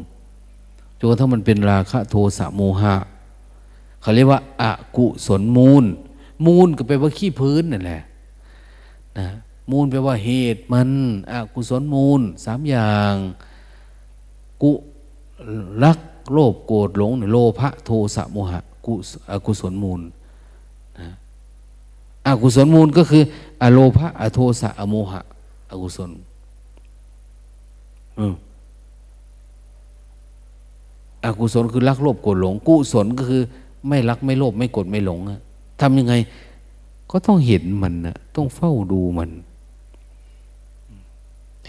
[0.98, 2.96] จนกระทั่งมันเป็นราคะโทสะโมหะ
[4.00, 5.84] เขาเรียกว่าอากุศลมูล
[6.47, 8.03] มูลก็แปลว่าขี้พื้นนั่นแหละ
[9.18, 9.26] นะ
[9.70, 10.89] มูลแปลว่าเหตุมัน
[11.30, 13.14] อกุศลมูลสามอย่าง
[14.62, 14.72] กุ
[15.82, 15.99] รัก
[16.32, 18.95] โลภโกรธหลงโลภะโทสะโมหะกุ
[19.30, 20.01] อกุศลมูล
[21.01, 21.09] นะ
[22.26, 23.22] อกุศลมูลก็คือ
[23.62, 25.20] อโลภะอโทสะอโมหะ
[25.70, 26.11] อกุศล
[31.24, 33.43] อกุศลคือรักโลภโกรธหลง กุศลก็คือ
[33.89, 35.20] ไม่รักไม่โลภไม่โกรธไม่หลง
[35.81, 36.14] ทำยังไง
[37.11, 39.31] ก็ต้องเห็นมันนะต้องเฝ้าดูมัน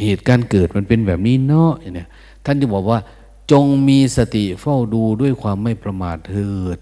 [0.03, 2.08] เหตุการณ์เกิดมันเป็นแบบนี้เนาะเนี่ย
[2.45, 2.99] ท่านจะบอกว่า
[3.51, 6.78] จงมีสติเฝ้าดูด้วยความไม่ประมาทเถิด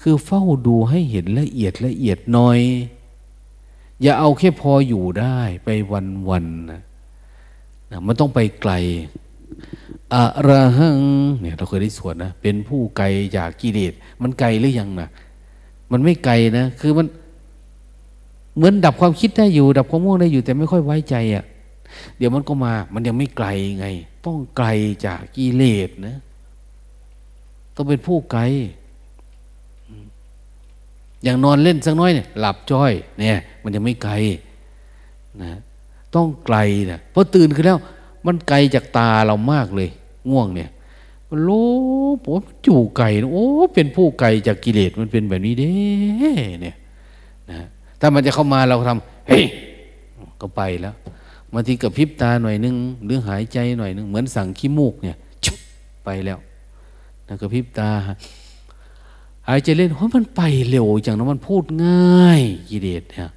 [0.00, 2.60] คือเฝ้าดูให้เห็นละเอียดละเอียดหน่อย
[4.02, 6.82] อย่าเอาแค่พออยู่ได้ไปวันวันนะ
[7.90, 8.72] นะมันต้องไปไกล
[10.14, 10.98] อะระหัง
[11.40, 13.06] เนี่ยเราเคยได้สวดนะ เป็นผู้ไกล
[13.36, 13.92] จากกิเลส
[14.22, 15.08] มันไกลหรือยังนะ
[15.92, 17.06] มันไม่ไกลนะ คือมัน
[18.56, 21.44] เหมือนดับความคิดได้อยู่ ดับความง่วงได้อยู่ แต่ไม่ค่อยไว้ใจอะ่ะ
[22.16, 23.46] เดี๋ยวมันก็มา มันยังไม่ไกล
[23.78, 23.86] ไง
[24.26, 24.66] ต้องไกล
[25.06, 26.16] จากกิเลสนะ
[27.74, 28.40] ต้องเป็นผู้ไกล
[31.22, 34.12] อย่างนอนเล่นสักน้อยเนี่ยหลับจ้อย เนี่ย มันยังไม่ไกล
[35.42, 35.50] นะ
[36.14, 36.56] ต้องไกล
[36.90, 37.78] นะเพราะตื่นขึ้นแล้ว
[38.26, 39.88] มันไกลจากตาเรามากเลย
[40.30, 40.70] ง่วงเนี่ย
[41.30, 41.50] มันโล
[42.24, 45.70] ผมจู่ไกลโอ้เป็นผู้ไกลจากกิเลสมันเป็นแบบนี้เด้
[46.62, 46.76] เนี่ย
[47.50, 47.66] นะ
[48.00, 49.44] ถ้ามันจะเข้ามาเราทำเฮ้ย
[50.40, 50.94] ก็ไปแล้ว
[51.52, 55.58] บางทีกับพริบตาหน่อยนึง หรือหายใจหน่อยนึง เหมือนสั่งขี้มูกเนี่ยชุบ
[56.04, 56.38] ไปแล้ว
[57.28, 57.90] นะกับพริบตา
[59.48, 63.30] หายใจเล่นเพราะมันไปเร็วจังนะมันพูดง่ายกิเลสเนี่ย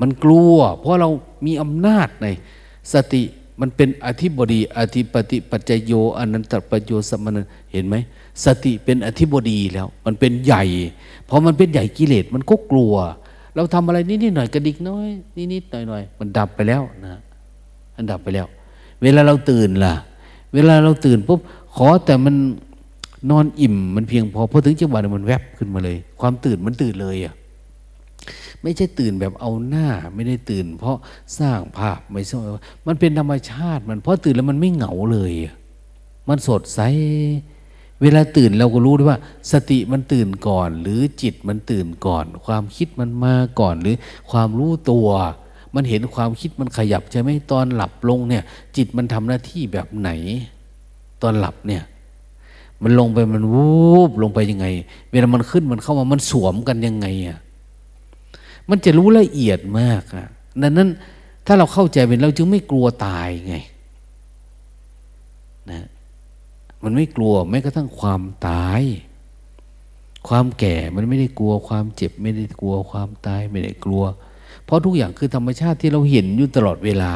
[0.00, 1.08] มันกลัว เพราะเรา
[1.46, 2.26] มีอำนาจใน
[2.92, 3.22] สติ
[3.60, 7.96] มันเป็นอธิบดีอธิปติปัจจโยอนันตปัจโยสมนันเห็นไหม
[8.44, 10.64] สติเป็นอธิบดีแล้ว มันเป็นใหญ่
[11.28, 12.94] พอมันเป็นใหญ่กิเลสมันก็กลัว
[13.54, 15.08] เราทำอะไรนิดๆหน่อยกระดิกน้อย
[15.52, 17.20] นิดๆหน่อยๆมันดับไปแล้วนะ
[17.96, 18.46] มันดับไปแล้ว
[19.02, 19.94] เวลาเราตื่นล่ะ
[20.54, 21.40] เวลาเราตื่นปุ๊บ
[21.76, 22.34] ขอแต่มัน
[23.30, 27.34] นอนอิ่มมันเพียงพอพอถึงจังหวะมันแวบขึ้นมาเลย ความตื่นมันตื่นเลยอะ
[28.62, 30.98] ไม่ใช่ตื่นแบบเอาหน้า ไม่ได้ตื่น เพราะ
[31.38, 32.38] สร้างภาพไม่ใช่
[32.86, 35.32] มันเป็นธรรมชาติมันเพราะตื่นแล้วมันไม่เหงาเลย
[36.28, 36.80] มันสดใส
[38.02, 39.18] เวลาตื่นเราก็รู้ด้วยว่า
[39.52, 43.96] สติมันตื่นก่อน หรือจิตมันตื่นก่อน ความคิดมันมาก่อน หรือ
[44.30, 45.08] ความรู้ตัว
[45.74, 48.42] มันเห็นความคิดมันขยับใช่ไหมตอนหลับลงเนี่ย
[48.76, 50.10] จิตมันทำหน้าที่แบบไหน
[51.22, 51.82] ตอนหลับเนี่ย
[52.82, 53.70] มันลงไปมันวู
[54.08, 54.66] บลงไปยังไง
[55.10, 57.38] เวลามันขึ้นมันเข้ามามันสวมกันยังไงอะ
[58.70, 60.28] มันจะรู้ละเอียดมากอะ
[60.62, 60.88] ดังนั้น
[61.46, 63.56] ถ้าเราเข้าใจเป็นเราจึงไม่กลัวตายไง
[65.70, 65.86] นะ
[66.84, 68.82] มันไม่กลัวแม้กระทั่งความตาย
[70.28, 74.02] ความแก่มันไม่ได้กลัวความเจ็บ ไม่ได้กลัวความตายไม่ได้กลัว
[74.64, 77.12] เพราะทุกอย่างคือธรรมชาติที่เราเห็นอยู่ตลอดเวลา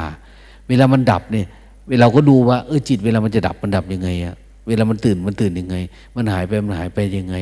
[0.69, 1.47] เวลามันดับเนี่ย
[1.91, 4.37] เวลาก็ดูว่าเออจิตเวลามันจะดับมันดับยังไงอะ
[4.67, 5.77] เวลามันตื่นมันตื่นยังไง
[6.17, 7.37] มันหายไปมันหายไปยังไง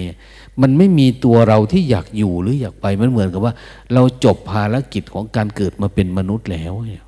[0.61, 3.55] มันไม่มีตัวเราที่อยากอยู่หรืออยากไปมันเหมือนกับว่า
[3.95, 7.05] เราจบภารกิจของการเกิดมาเป็นมนุษย์แล้วเนี่ย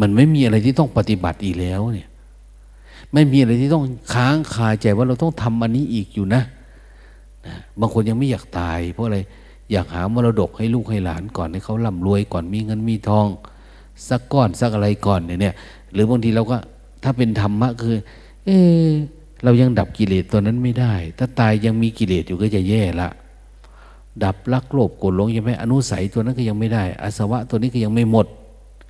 [0.00, 2.08] มันไม่มีอะไรที่ต้องปฏิบัติอีกแล้วเนี่ย
[3.12, 6.42] ไม่มีอะไรที่ต้องค้างคาใจว่าเราต้องทำอันนี้อีกอยู่นะ
[7.46, 9.18] นะบางคนยังไม่อยากตาย เพราะอะไร
[9.72, 13.26] อยากหามรดกให้ลูกให้หลานก่อนให้เขาร่ำรวยก่อนมีเงินมีทอง
[14.08, 15.54] สักก้อนสักอะไรก่อนเนี่ย
[15.92, 16.56] หรือบางทีเราก็
[17.02, 17.96] ถ้าเป็นธรรมะคือ
[18.46, 18.50] เอ
[18.84, 18.86] อ
[19.44, 23.08] เรายังดับกิเลสตัวนั้นไม่ได้ ถ้าตายยังมีกิเลสอยู่ก็จะแย่ละ
[24.24, 28.26] ดับรักโลภโกรธหลงยังไม่อนุสัยตัวนั้นก็ยังไม่ได้ อาสวะตัวนี้ก็ยังไม่หมด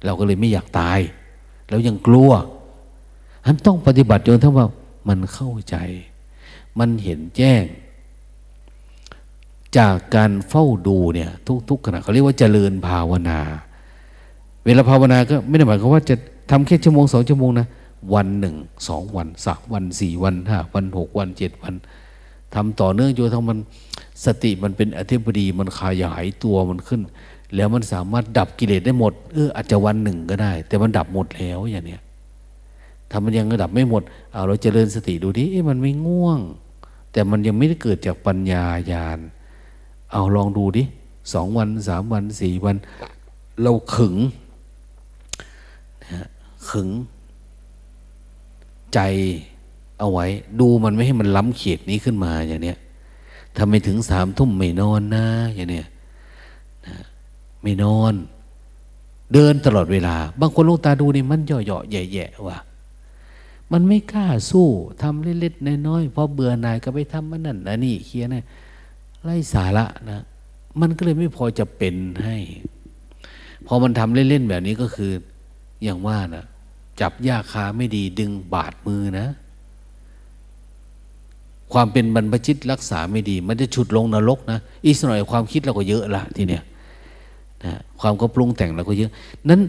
[0.04, 1.00] เราก็เลยไม่อยากตาย
[1.68, 2.30] แล้วยังกลัว
[3.44, 4.66] ฉันต้องปฏิบัติจนทั้งว่า
[5.08, 5.76] มันเข้าใจ
[6.78, 7.64] มันเห็นแจ้ง
[9.78, 11.30] จากการเฝ้าดูเนี่ย
[11.68, 13.40] ทุกๆขณะเขาเรียกว่าเจริญภาวนา
[14.64, 16.14] เวลาภาวนาก็ไม่ได้หมายความว่าจะ
[16.50, 17.66] ทำแค่ชั่วโมงสองชั่วโมงนะ
[18.14, 18.56] วันหนึ่ง
[18.88, 21.74] สองวันสามวันสี่วันห้าวันหกวันเจ็ดวัน
[22.54, 23.58] ทำต่อเนื่องจนทั้งมัน
[24.24, 27.00] สติมันเป็นอธิบดีมันขยายตัวมันขึ้น
[27.54, 32.02] แล้วมันสามารถดับกิเลสได้หมดเอออาจจะวันหนึ่งก็ได้ แต่มันดับหมดแล้วอย่างเนี้ย
[33.10, 36.38] ถ้ามันยังดับไม่หมดเอาเราจเจริญสติดูดิเอ๊ะมันไม่ง่วง
[37.12, 39.18] แต่มันยังไม่ได้เกิดจากปัญญาญาณ
[40.12, 40.82] เอาลองดูดิ
[41.32, 42.76] สองวันสามวันสี่วัน
[43.62, 44.14] เราขึง
[46.12, 46.26] นะ
[46.70, 46.88] ขึง
[48.94, 49.00] ใจ
[49.98, 50.26] เอาไว้
[50.60, 52.78] ดูมันไม่ให้มันล้ำเขตนี้ขึ้นมาอย่างเนี้ย
[53.56, 55.86] ทำไมถึงสามทุ่มไม่นอนนะอย่างเนี้ย
[56.86, 56.96] นะ
[57.62, 58.12] ไม่นอน
[59.32, 62.58] เดินตลอดเวลา บางคนลูกตาดูนี่มันย่อๆแย่ๆว่ะ
[63.72, 64.68] มันไม่กล้าสู้
[65.02, 68.44] ทำเล็กๆน้อยๆพอเบื่อหน่ายก็ไปทำมันนั่นนะนี่เคียนะ
[69.24, 70.20] ไล่สาระนะ
[70.80, 72.36] มันก็เลยไม่พอจะเป็นให้
[73.66, 75.12] พอมันทำเล่นๆแบบนี้ก็คือ
[75.84, 76.44] อย่างว่านะ
[77.00, 79.28] จับยาคาไม่ดีดึงบาดมือนะ
[81.72, 86.62] ความเป็นบรรพชิตรักษาไม่ดี มันจะฉุดลงนรกนะ อีกหน่อยความคิดเราก็เยอะละทีเนี้ย
[87.64, 89.10] นะความก็ปรุงแต่งเราก็เยอะ
[89.48, 89.60] นั้น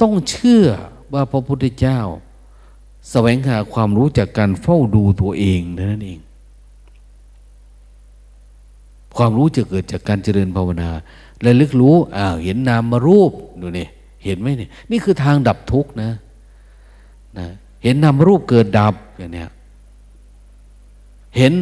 [0.00, 0.66] ต้องเชื่อ
[1.12, 2.00] ว่าพระพุทธเจ้า
[3.10, 6.20] แสวงหาความรู้จากการเฝ้าดูตัวเองนั่นเอง
[9.16, 10.90] ความรู้จะเกิดจากการเจริญภาวนา
[11.42, 13.86] และลึกรู้อ้าวเห็นนามมารูปดูนี่
[14.24, 16.10] เห็นไหมเนี่ยนี่คือทางดับทุกข์นะ
[17.38, 17.48] นะ
[17.82, 19.50] เห็นนามรูปเกิดดับอย่างเนี้ย
[21.36, 21.52] เห็น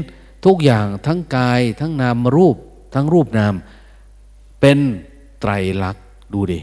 [0.45, 2.57] ทุกอย่างทั้งกายทั้งนามรูป
[2.95, 3.55] ทั้งรูปนาม
[4.61, 4.79] เป็น
[5.41, 5.51] ไตร
[5.83, 6.61] ลักษณ์ดูดิ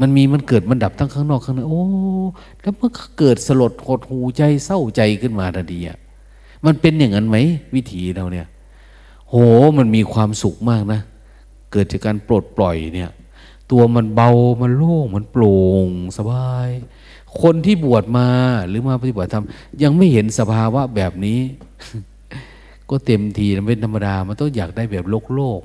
[0.00, 1.84] มันมีมันเกิดมันดับทั้งข้างนอกข้างในโอ้
[2.60, 5.98] แล้วเมันเกิดสลดหดหูใจเศร้าใจขึ้นมาทันทีอะ
[6.64, 7.36] มันเป็นอย่างนั้นไหม
[7.74, 8.46] วิถีเราเนี่ย
[9.28, 9.34] โห
[9.78, 11.00] มันมีความสุขมากนะ
[11.72, 13.10] เกิดจากการปลดปล่อยเนี่ย
[13.70, 14.30] ตัวมันเบา
[14.60, 16.70] มันโล่งมันโปร่งสบาย
[17.42, 18.28] คนที่บวชมา
[18.68, 19.44] หรือมาปฏิบัติธรรม
[19.82, 21.40] ยังไม่เห็นสภาวะแบบนี้
[22.90, 25.60] ก็เต็มทีมันเป็นธรรมดา มันต้องอยากได้แบบโลกโลก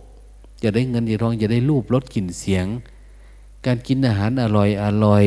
[0.64, 2.66] จะได้เงินจะทองจะได้รูปรสกลิ่นเสียง
[3.66, 5.26] การกินอาหารอร่อยอร่อย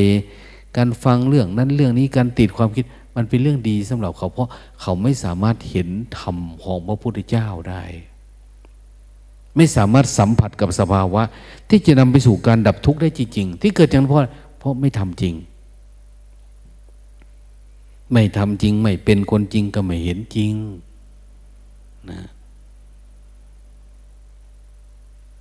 [0.76, 2.84] การฟังเรื่องนั้นเรื่องนี้การติดความคิด
[3.16, 4.49] มันเป็นเรื่องดีสำหรับเขา เพราะ
[4.80, 5.88] เขาไม่สามารถเห็น
[6.18, 7.82] ธรรมของพระพุทธเจ้าได้
[9.57, 11.22] ไม่สามารถสัมผัสกับสภาวะ
[11.68, 14.20] ที่จะนำไปสู่การดับทุกข์ได้จริงๆที่เกิดจากเพราะ
[14.59, 15.34] เพราะไม่ทำจริง
[18.13, 20.53] ไม่ทำจริง ไม่เป็นคนจริงก็ไม่เห็นจริง
[22.11, 22.21] นะ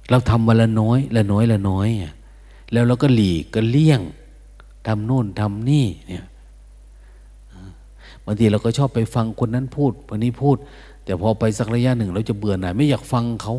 [0.09, 1.89] เราทำวันละน้อย ละน้อยละน้อย
[2.72, 4.01] แล้วเราก็หลีกก็เลี่ยง
[4.88, 6.26] ทำโน่นทำนี่เนี่ย
[8.26, 10.57] บางทีเราก็ชอบไปฟังคนนั้นพูดคนนี้พูด
[11.03, 13.55] แต่พอไปสักระยะหนึ่ง เราจะเบื่อหน่ายไม่อยากฟังเขา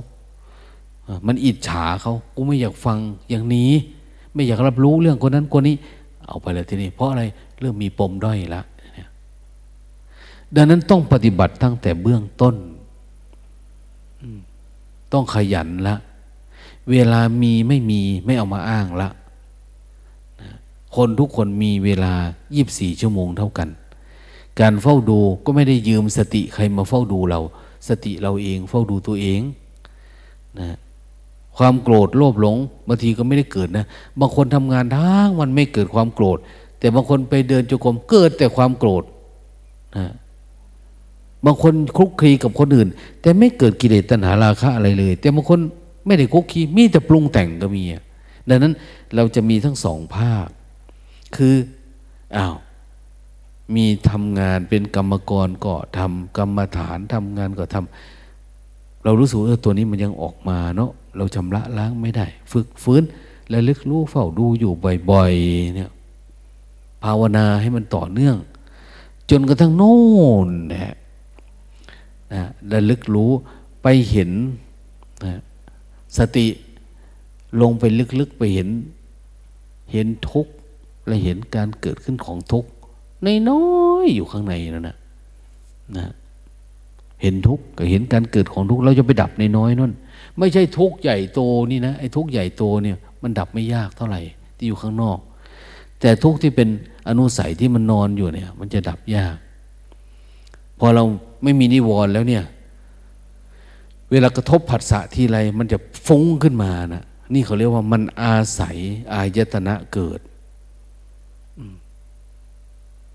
[1.27, 2.99] มันอิจฉาเขากูไม่อยากฟัง
[3.31, 3.71] อย่างนี้
[4.35, 5.77] ไม่อยากรับรู้เรื่องคนนั้นคนนี้
[6.27, 7.23] เอาไปเลยทีนี้เพราะอะไร
[7.61, 8.63] เรื่องมีปมด้อยละ
[10.57, 12.55] ดังนั้นต้องปฏิบัติตั้งแต่เบื้องต้น
[15.13, 15.97] ต้องขยันละ
[16.91, 19.09] เวลามีไม่มีไม่เอามาอ้างละ
[20.97, 22.13] คนทุกคนมีเวลา
[22.55, 23.69] ยีบสี่ชั่วโมงเท่ากัน
[24.61, 27.41] การเฝ้าดูก็ไม่ได้ยืมสติใครมาเฝ้าดูเรา
[27.89, 29.41] สติเราเองเฝ้าดูตัวเอง
[30.61, 30.77] นะ
[31.57, 32.57] ความโกรธโลภหลง
[32.89, 33.87] บางทีก็ไม่ได้เกิดนะ
[34.21, 36.39] บางคนทำงานทั้งวันไม่เกิดความโกรธ
[36.79, 39.05] แต่บางคนไปเดินจงกรมเกิดแต่ความโกรธ
[39.97, 40.13] นะ
[41.45, 42.89] บางคนคลุกคลีกับคนอื่น
[43.21, 45.61] แต่ไม่เกิดกิเลสตัณหาราคะอะไรเลย แต่บางคน
[46.07, 47.83] ไม่ได้คลุกคลีมีแต่ปรุงแต่งก็มี
[48.49, 48.73] ดังนั้น
[49.15, 50.49] เราจะมีทั้งสองภาค
[51.37, 51.55] คือ
[52.37, 52.57] อ้าว
[53.75, 63.03] มีทำงานเป็นกรรมกรก็ทำกรรมฐานทำงานก็ทำเรารู้สึกเออตัวนี้มันยังออกมาเนาะเราชำระล้างไม่ได้ ฝึกฟื้น
[63.51, 64.73] และลึกรู้เฝ้าดูอยู่
[65.11, 65.91] บ่อยๆเนี่ย
[67.05, 68.37] ภาวนาให้มันต่อเนื่อง
[69.31, 69.99] จนกระทั่งโน่
[70.47, 70.97] นเนะนะ
[72.73, 73.31] ระลึกรู้
[73.83, 74.31] ไปเห็น
[75.25, 75.41] นะ
[76.19, 76.47] สติ
[77.61, 77.85] ลงไป
[78.21, 78.69] ลึกๆไปเห็น
[79.93, 80.53] เห็นทุกข์
[81.07, 82.69] และเห็นการเกิดขึ้นของทุกข์
[83.25, 83.65] ในน้อ
[84.05, 84.97] ยอยู่ข้างในนั่นนะ
[85.97, 86.13] นะ
[87.23, 89.93] เห็นทุกข์ก็เห็นการเกิดของทุกข์เราจะไปดับในน้อยนั่น
[90.39, 94.21] ไม่ใช่ทุกข์ใหญ่โตนี่นะไอ้ทุกข์ใหญ่โตเนี่ยมันดับไม่ยากเท่าไหร่
[94.57, 95.19] ที่อยู่ข้างนอก
[96.01, 96.69] แต่ทุกข์ที่เป็น
[97.09, 99.37] อนุสัยที่มันนอนอยู่เนี่ย มันจะดับยาก
[100.79, 101.05] พอเรา
[101.45, 102.45] ไม่มีนิวรณ์แล้วเนี่ย
[104.11, 108.77] เวลากระทบผัสสะทีไรมันจะฟุ้งขึ้นมานะนี่เขาเรียกว่ามันอาศัย
[109.13, 110.21] อายตนะเกิด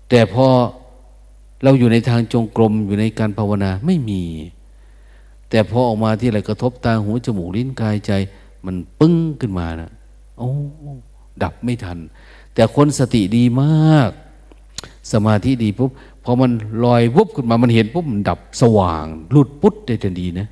[0.08, 0.46] แต่พอ
[1.62, 4.22] เราอยู่ในทางจงกรมอยู่ในการภาวนาไม่มี
[5.50, 8.12] แต่พอออกมาที่อะไรกระทบตาหูจมูกลิ้นกายใจ
[8.66, 9.90] มันปึ้งขึ้นมานะ
[10.38, 10.50] โอ้
[11.42, 11.98] ดับไม่ทัน
[12.54, 14.10] แต่คนสติดีมาก
[15.12, 15.90] สมาธิดีปุ๊บ
[16.24, 16.50] พอมัน
[16.84, 20.48] ลอยวุบขึ้นมามันเห็นปุ๊บมันดับสว่างหลุดปุ๊บได้ทันทีนะ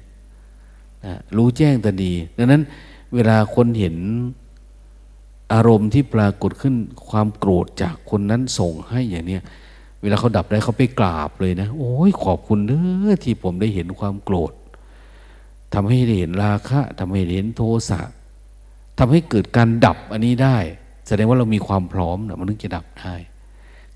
[1.37, 2.63] รู้แจ้งแต่ดีดังนั้น
[3.15, 3.97] เวลาคนเห็น
[5.53, 6.75] อารมณ์ที่ปรากฏขึ้น
[7.09, 9.43] ความโกรธจากคนนั้นส่งให้อย่างเนี้ย
[10.03, 14.53] เวลาเขาดับได้เขาไปกราบเลยนะ โอ้ยขอบคุณเด้อที่ผมได้เห็นความโกรธ
[15.75, 18.01] ทำให้ได้เห็นราคะทำให้เห็นโทสะ
[18.99, 20.57] ทำให้เกิดการดับอันนี้ได้
[21.07, 23.15] แสดงว่าเรามีความพร้อมนะมันถึงจะดับได้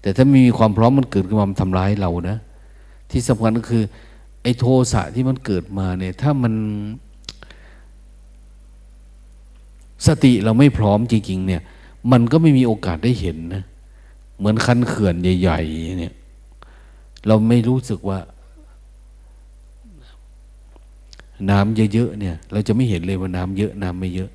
[0.02, 2.38] แต่ถ้าไม่มีความพร้อมมันเกิดขึ้นมาทำร้ายเรานะ
[3.10, 3.84] ที่สำคัญก็คือ
[4.42, 6.54] ไอ้โทสะที่มันเกิดมาเนี่ย ถ้ามัน
[10.06, 11.62] สติเราไม่พร้อมจริงๆ เนี่ย
[12.12, 13.62] มันก็ไม่มีโอกาสได้เห็นนะ
[14.38, 16.14] เหมือนคันเขื่อนใหญ่ๆเนี่ย
[17.26, 18.18] เราไม่รู้สึกว่า
[21.50, 24.30] น้ำเยอะๆเนี่ย เราจะไม่เห็นเลยว่าน้ำเยอะน้ำไม่เยอะ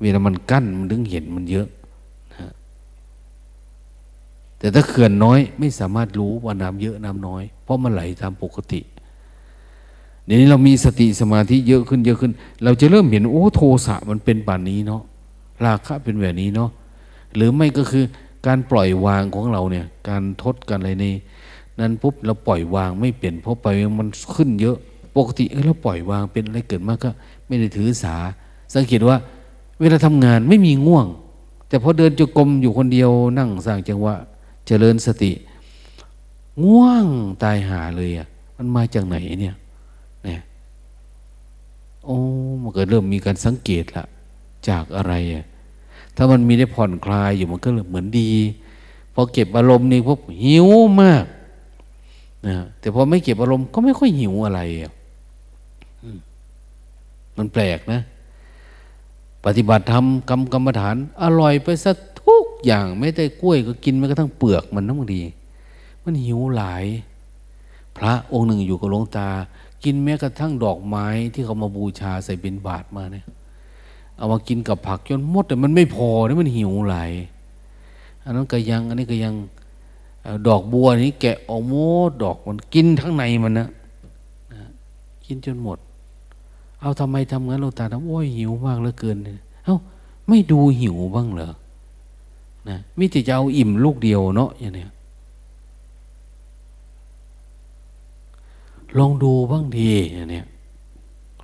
[0.00, 1.75] เวลามันกั้นมันถึงเห็นมันเยอะนะ
[4.58, 8.80] แต่ถ้าเขื่อนน้อยไม่สามารถรู้ว่าน้ำเยอะน้ำน้อย เพราะมันไหลตามปกติ
[10.24, 12.32] เดี๋ยวนี้เรามีสติสมาธิเยอะขึ้นเยอะขึ้น
[12.64, 15.02] เราจะเริ่มเห็นโอ้โทสะมันเป็นแบบนี้เนาะ
[15.64, 16.70] ราคะเป็นแบบนี้เนาะ
[17.34, 18.04] หรือไม่ก็คือ
[18.46, 21.06] การปล่อยวางของเราเนี่ย การทดกันอะไรใน
[21.80, 23.66] นั้นปุ๊บเราปล่อยวางไม่เปลี่ยนเพราะไป
[23.98, 24.76] มันขึ้นเยอะ
[25.16, 27.10] ปกติเออเราปล่อยวางเป็นอะไรเกิดมากก็
[27.46, 28.16] ไม่ได้ถือสา
[28.74, 29.16] สังเกตว่า
[29.80, 31.06] เวลาทำงานไม่มีง่วง
[31.68, 34.14] แต่พอเดินจงกรมอยู่คนเดียวนั่งสร้างจังหวะ
[34.66, 35.32] เจริญสติ
[36.64, 37.06] ง่วง
[37.42, 39.54] ตายหาเลยอะ มันมาจากไหนเนี่ย
[40.24, 40.40] เนี่ย
[42.04, 42.18] โอ้
[42.62, 44.04] มันก็เริ่มมีการสังเกตละ
[44.68, 45.44] จากอะไรอะ
[46.16, 48.30] ถ้ามันมีได้ผ่อนคลายอยู่มันก็เหมือนดี
[49.14, 50.68] พอเก็บอารมณ์นี่พวกหิว
[51.02, 51.24] มาก
[52.46, 54.92] นะแต่พอไม่เก็บอารมณ์ก็ไม่ค่อยหิวอะไรอะ
[57.36, 58.00] มันแปลกนะ
[59.44, 61.96] ปฏิบัติธรรมกรรมกรรมฐาน อร่อยไปสัก
[62.26, 65.22] ทุกอย่างไม่ได้กล้วยก็กินไม่กระทั่งเปลือกมันน้ำดี
[66.04, 66.84] มันหิวหลาย
[67.96, 69.28] พระองค์หนึ่งอยู่กับหลวงตา
[69.84, 73.24] กินแม้กระทั่งดอกไม้ที่เขามาบูชาใส่บิณบาตมาเนี่ย
[74.16, 77.10] เอามากินกับผักจนหมดแต่มันไม่พอเนี่ยมันหิวหลาย
[78.24, 79.34] อันนั้นก็ยัง อันนี้ก็ยัง
[80.46, 81.74] ดอกบัวนี้แกะออกหม
[82.08, 83.68] ดดอกมันกินทั้งในมันนะ
[85.26, 85.78] กินจนหมด
[86.80, 89.16] เอาทำไมทำงั้นเราตาทำโอ้ยหิวมากเหลือเกิน
[89.64, 89.76] เอ้า
[90.28, 91.52] ไม่ดูหิวบ้างเหรอ
[92.68, 94.90] นะมิแต่จะเอาอิ่มลูกเดียวเนาะอย่างเนี้ย
[98.98, 100.46] ลองดูบ้างดีอย่างเนี้ย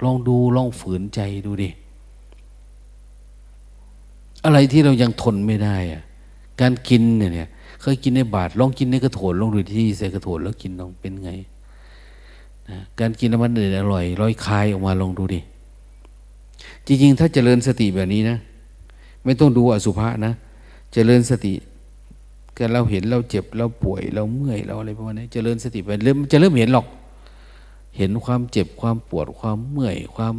[0.04, 1.70] ลองดูลองฝืนใจดูดิ
[4.44, 6.02] อะไรที่เรายังทนไม่ได้อะ
[6.60, 7.48] การกินเนี่ย
[7.80, 11.30] เคยกินในบาทลองกินในกระโถนลองดูที่ใส่กระโถนแล้วกินลองเป็นไง
[12.70, 15.40] นะการกินแล้วมันอร่อยร้อยคายออกมาลองดูดิ
[16.86, 18.36] จริงๆ ถ้าเจริญสติแบบนี้นะ
[19.24, 20.32] ไม่ต้องดูอสุภะนะ
[20.92, 21.54] เจริญสติ
[22.56, 26.86] กันเราเห็นเราเจ็บเราป่วยเราเมื่อยเราอะไรประมาณนี้เจริญสติไปเริ่มจะเริ่มเห็นหรอก
[27.96, 30.34] เห็นความเจ็บความปวดความเมื่อย ความ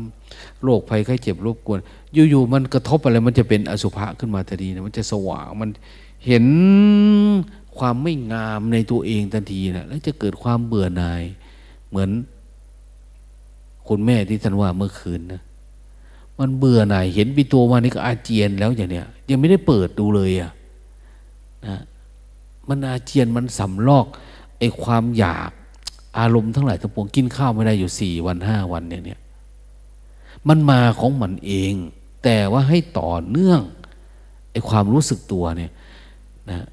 [0.64, 1.80] โรคภัยไข้เจ็บรบกวน
[2.14, 5.70] อยู่ๆมันกระทบอะไรมันจะเป็นอสุภะขึ้นมาทันทีนะมันจะสว่างมัน
[6.26, 6.46] เห็น
[7.78, 11.24] ความไม่งามในตัวเองทันทีนะแล้วจะเกิดความเบื่อหน่าย
[11.90, 12.10] เหมือน
[13.88, 15.42] คุณแม่ที่ท่านว่าเมื่อคืนนะ
[16.40, 20.52] มันเบื่อหน่ายเห็นปีตัวมานี่ก็อาเจียนแล้วอย่างเนี้ยยังไม่ได้เปิดดูเลยอะ
[21.68, 21.82] นะ
[22.70, 24.06] มันอาเจียนมันสำลอก
[24.60, 25.52] ไอ้ความอยาก
[26.20, 29.20] อารมณ์ทั้งหลายทั้งปวงกินข้าวไม่ได้อยู่สี่วันห้าวันอย่างเนี้ย
[30.48, 31.74] มันมาของมันเอง
[32.24, 33.62] แต่ว่าให้ต่อเนื่อง
[34.52, 35.72] ไอ้ความรู้สึกตัวเนี่ย
[36.50, 36.66] นะ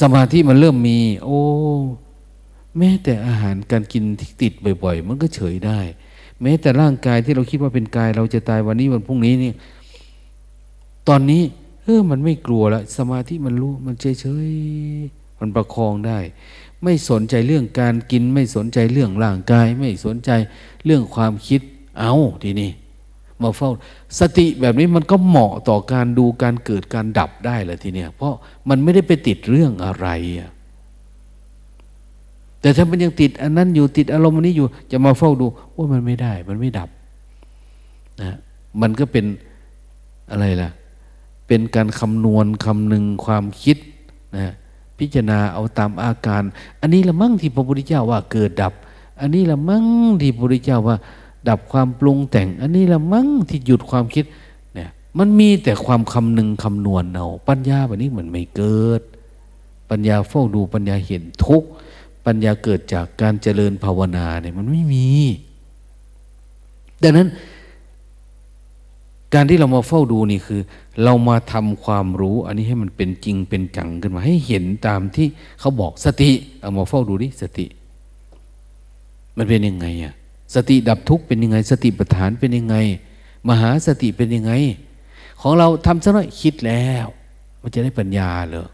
[0.00, 1.40] สมาธิมันเริ่มมี โอ้
[2.78, 4.52] แม้แต่อาหารการกินที่ติด
[4.82, 5.80] บ่อย ๆ มันก็เฉยได้
[6.42, 9.52] แม้แต่ร่างกายที่เราคิดว่าเป็นกาย เราจะตายวันนี้วันพรุ่งนี้นี่
[11.08, 11.42] ตอนนี้
[11.84, 16.18] เออมันไม่กลัวละสมาธิมันรู้มันเฉยๆมันประคองได้
[16.84, 20.30] ไม่สนใจเรื่องการกิน ไม่สนใจเรื่องร่างกาย ไม่สนใจ
[20.84, 21.60] เรื่องความคิด
[21.98, 22.70] เอาทีนี้
[23.42, 23.70] มาเฝ้า
[24.18, 28.34] สติแบบนี้มันก็เหมาะต่อการดูการเกิดการดับได้เลยทีเนี้ยเพราะ
[28.68, 30.08] มันไม่ได้ไปติดเรื่องอะไร
[30.38, 30.50] อะ
[32.60, 35.46] แต่ถ้ามันยังติดอันนั้นอยู่ติดอารมณ์นี้อยู่ จะมาเฝ้าดู
[35.76, 36.88] ว่ามันไม่ได้ มันไม่ดับ
[38.22, 38.36] นะ
[38.80, 39.24] มันก็เป็น
[40.30, 40.70] อะไรล่ะ
[41.46, 43.76] เป็นการคำนวณคำหนึ่งความคิด
[44.36, 44.52] นะ
[44.98, 46.42] พิจารณาเอาตามอาการ
[46.80, 48.72] อันนี้ละมั่งที่พระพุทธเจ้าว่าเกิดดับ
[49.20, 49.84] อันนี้ละมั่ง
[50.20, 50.96] ที่พระพุทธเจ้าว่า
[51.48, 54.24] ดับความปรุงแต่ง อันนี้ละมั้งที่หยุดความคิด
[54.74, 59.02] เนี่ยมันมีแต่ความคำหนึ่งคำนวณเอาปัญญาแบบนี้เหมือนไม่เกิด
[59.90, 61.68] ปัญญาเฝ้าดูปัญญาเห็นทุกข์
[62.28, 65.08] ปัญญาเกิดจากการเจริญภาวนาเนี่ยมันไม่มี
[67.02, 67.28] ดังนั้น
[69.34, 70.60] การที่เรามาเฝ้าดูนี่คือ
[71.04, 75.26] เรามาทำความรู้ อันนี้ให้มันเป็นจริงเป็นจังขึ้นมา ให้เห็นตามที่
[75.60, 77.66] เขาบอกสติ เอามาเฝ้าดูดิสติ
[79.36, 80.14] มันเป็นยังไงอะ
[80.54, 82.76] สติดับทุกข์เป็นยังไง สติปัฏฐานเป็นยังไง
[83.48, 84.52] มหาสติเป็นยังไง
[85.40, 87.06] ของเราทำซะหน่อยคิดแล้ว
[87.62, 88.68] มันจะได้ปัญญาเหรอ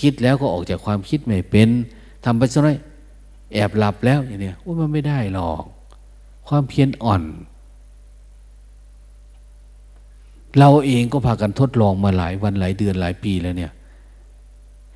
[0.00, 1.68] คิดแล้วก็ออกจากความคิดไม่เป็น
[2.24, 2.78] ทำไปซะหน่อย
[3.52, 5.62] แอบหลับแล้วอย่างนี้ว่ามันไม่ได้หรอก
[6.48, 7.22] ความเพียรอ่อน
[10.58, 13.72] เราเองก็พากันทดลองมาหลายวันหลายเดือนหลายปีแล้วเนี่ย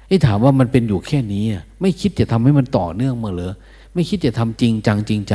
[0.09, 1.45] ไอ้ถามว่ามันเป็นอยู่แค่นี้
[1.81, 3.53] ไม่คิดจะทำให้มันต่อเนื่องมาเหรอ
[3.95, 5.35] ไม่คิดจะทำจริงจังจริงใจ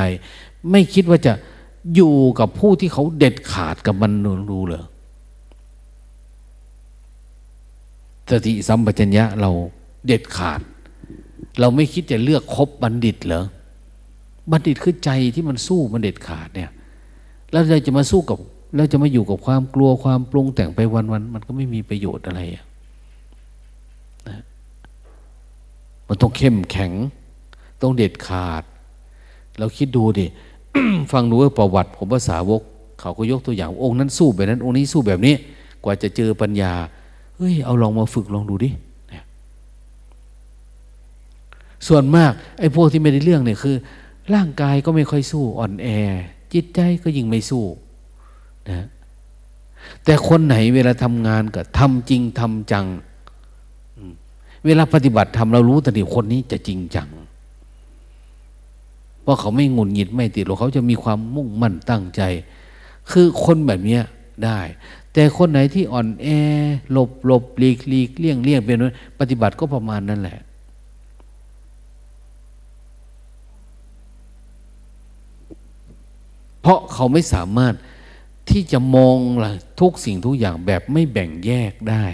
[0.72, 1.34] ไม่คิดว่าจะ
[1.96, 4.12] อยู่กับผู้ที่เขาเด็ดขาดกับมัน
[4.52, 4.84] ดูเลย
[8.30, 9.52] สติสัมปชัญญะเรา
[10.08, 10.62] เด็ดขาด
[11.60, 13.44] เราไม่คิดจะเลือกคบบัณฑิตเหรอ
[14.52, 16.72] บัณฑิตคือใจที่มันสู้มันเด็ดขาดเนี่ย
[17.52, 18.38] แล้วเราจะมาสู้กับ
[18.76, 22.66] เราจะมาอยู่กับความกลัวความปรุงแต่งไปวันๆมันก็ไม่มีประโยชน์อะไรอะ
[26.08, 26.92] มันต้องเข้มแข็ง
[27.82, 28.64] ต้องเด็ดขาด
[29.60, 30.26] เราคิดดูดิ
[31.12, 32.62] ฟังดูว่าประวัติของภาษาวก
[33.00, 35.36] เขาก็ยกตัวอย่างองค์นั้นสู้แบบนั้น องค์นี้สู้แบบนี้
[35.84, 36.74] กว่าจะเจอปัญญา
[37.42, 38.70] เฮ้ยเอาลองมาฝึกลองดูดิ
[41.88, 43.76] ส่วนมากไอ้พวกที่ไม่ได้เรื่องเนี่ยคือ
[44.34, 45.88] ร่างกายก็ไม่ค่อยสู้อ่อนแอ
[46.54, 47.66] จิตใจก็ยิ่งไม่สู้
[48.70, 48.86] นะ
[50.06, 52.86] แต่คนไหนเวลาทำงานก็ทำจริงทำจัง
[54.66, 57.10] เวลาปฏิบัติทำเรารู้แต่ทีคนนี้จะจริงจัง
[59.22, 62.22] เพราะเขาไม่งุนหงิดไม่ติดหรอกเขาจะมีความมุ่งมั่นตั้งใจ
[63.12, 64.04] คือคนแบบเนี้ย
[64.46, 64.60] ได้
[65.14, 66.28] แต่คนไหนที่อ่อนแอ
[66.92, 68.78] หลบหลบหลีกหลีกเลี่ยงเลี่ยงเป็น
[69.20, 70.40] ปฏิบัติก็ประมาณนั้นแหละ
[76.62, 77.74] เพราะเขาไม่สามารถ
[78.50, 79.18] ที่จะมอง
[79.82, 82.06] ทุกสิ่งทุกอย่างแบบไม่แบ่งแยกได้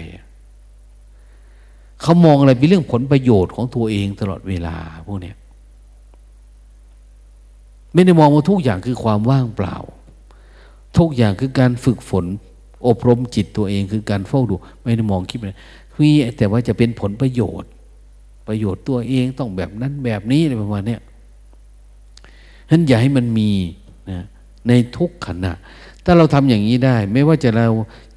[2.02, 4.76] เขามองอะไรเป็นเรื่องผลประโยชน์ของตัวเองตลอดเวลา
[5.06, 5.32] พวกนี้
[7.94, 9.76] ไม่ได้มองว่าทุกอย่างคือความว่างเปล่า
[10.98, 12.24] ทุกอย่างคือการฝึกฝน
[12.86, 15.56] อบรมจิตตัวเองคือการเฝ้าดู ไม่ได้มองคิดเลย
[15.94, 17.70] พี่แต่ว่าจะเป็นผลประโยชน์
[18.48, 23.50] ประโยชน์ตัวเองต้องแบบนั้นแบบนี้อะไรประมาณนี้ฉะนั้นอย่าให้มันมี
[24.10, 24.24] นะ
[24.68, 25.52] ในทุกขณะ
[26.04, 27.68] ถ้าเราทำอย่างนี้ได้ ไม่ว่าจะเรา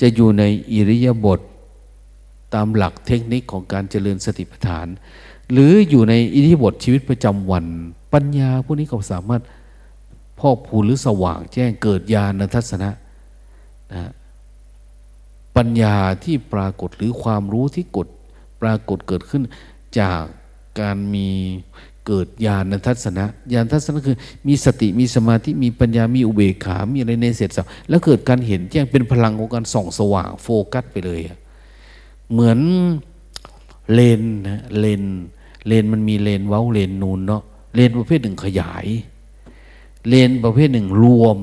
[0.02, 0.44] จะอยู่ใน
[0.74, 1.40] อิริยาบถ
[2.54, 4.88] ตามหลักเทคนิคของการเจริญสติปัฏฐาน
[5.52, 7.66] หรืออยู่ในอิริยาบถชีวิตประจำวัน
[8.14, 9.44] ปัญญาพวกนี้ก็สามารถ
[10.40, 12.90] พอกพูหรือสว่างแจ้งเกิดญาณทัศนะ
[13.94, 14.10] นะ
[15.58, 18.08] ปัญญาที่ปรากฏหรือความรู้ที่กด
[18.62, 19.44] ปรากฏเกิดขึ้น
[20.00, 20.22] จาก
[20.80, 21.28] การมี
[22.08, 31.22] เกิดญาณทัศนะญาณทัศนะคือ มีสติมีสมาธิมีปัญญามีอุเบกขา มีอะไรในเสร็จสับแล้วเกิดการเห็นแจ้งเป็นพลังของการส่องสว่างโฟกัสไปเลย
[32.32, 32.60] เหมือน
[33.94, 35.04] เลนนะเลน
[35.68, 37.44] เลนมันมีเลนเว้าเลนนูนเนาะ
[37.76, 38.86] เลนประเภทหนึ่งขยาย
[40.08, 41.38] เลนประเภทหนึ่งรวม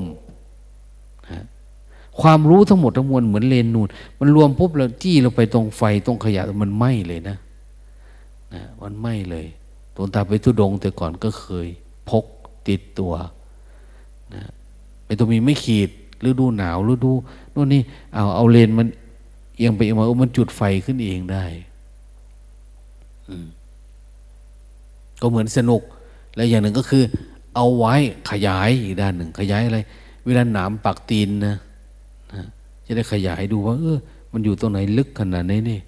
[2.21, 3.87] ความรู้ทั้งหมดทั้งมวลเหมือนเลนนูน
[4.19, 7.37] มันรวมปุ๊บเราจี้เราไปตรงไฟตรงขยะมันไหม้เลยนะ
[8.53, 9.45] นะมันไหม้เลย
[9.95, 11.67] ตรงตาไปทุดงแต่ก่อนก็เคย
[12.09, 12.25] พก
[12.67, 13.13] ติดตัว
[14.33, 14.43] นะ
[15.05, 15.89] ไปตัวมีไม่ขีด
[16.21, 17.11] หรือดูหนาวหรือดู
[17.53, 17.81] นู่นนี่
[18.13, 18.87] เอาเอาเลนมัน
[19.55, 21.45] เอียงไปเอียงมามันจุดไฟขึ้นเองได้
[25.21, 25.81] ก็เหมือนสนุก
[26.35, 27.03] และอย่างหนึ่งก็คือ
[27.55, 27.95] เอาไว้
[28.29, 29.79] ขยายอีกด้านหนึ่ง ขยายอะไร
[30.25, 31.55] เวลาหนามปักตีนนะ
[32.89, 33.97] จะได้ขยายดูว่า เออ
[34.31, 35.79] มันอยู่ตรงไหนลึกขนาดนี้นี่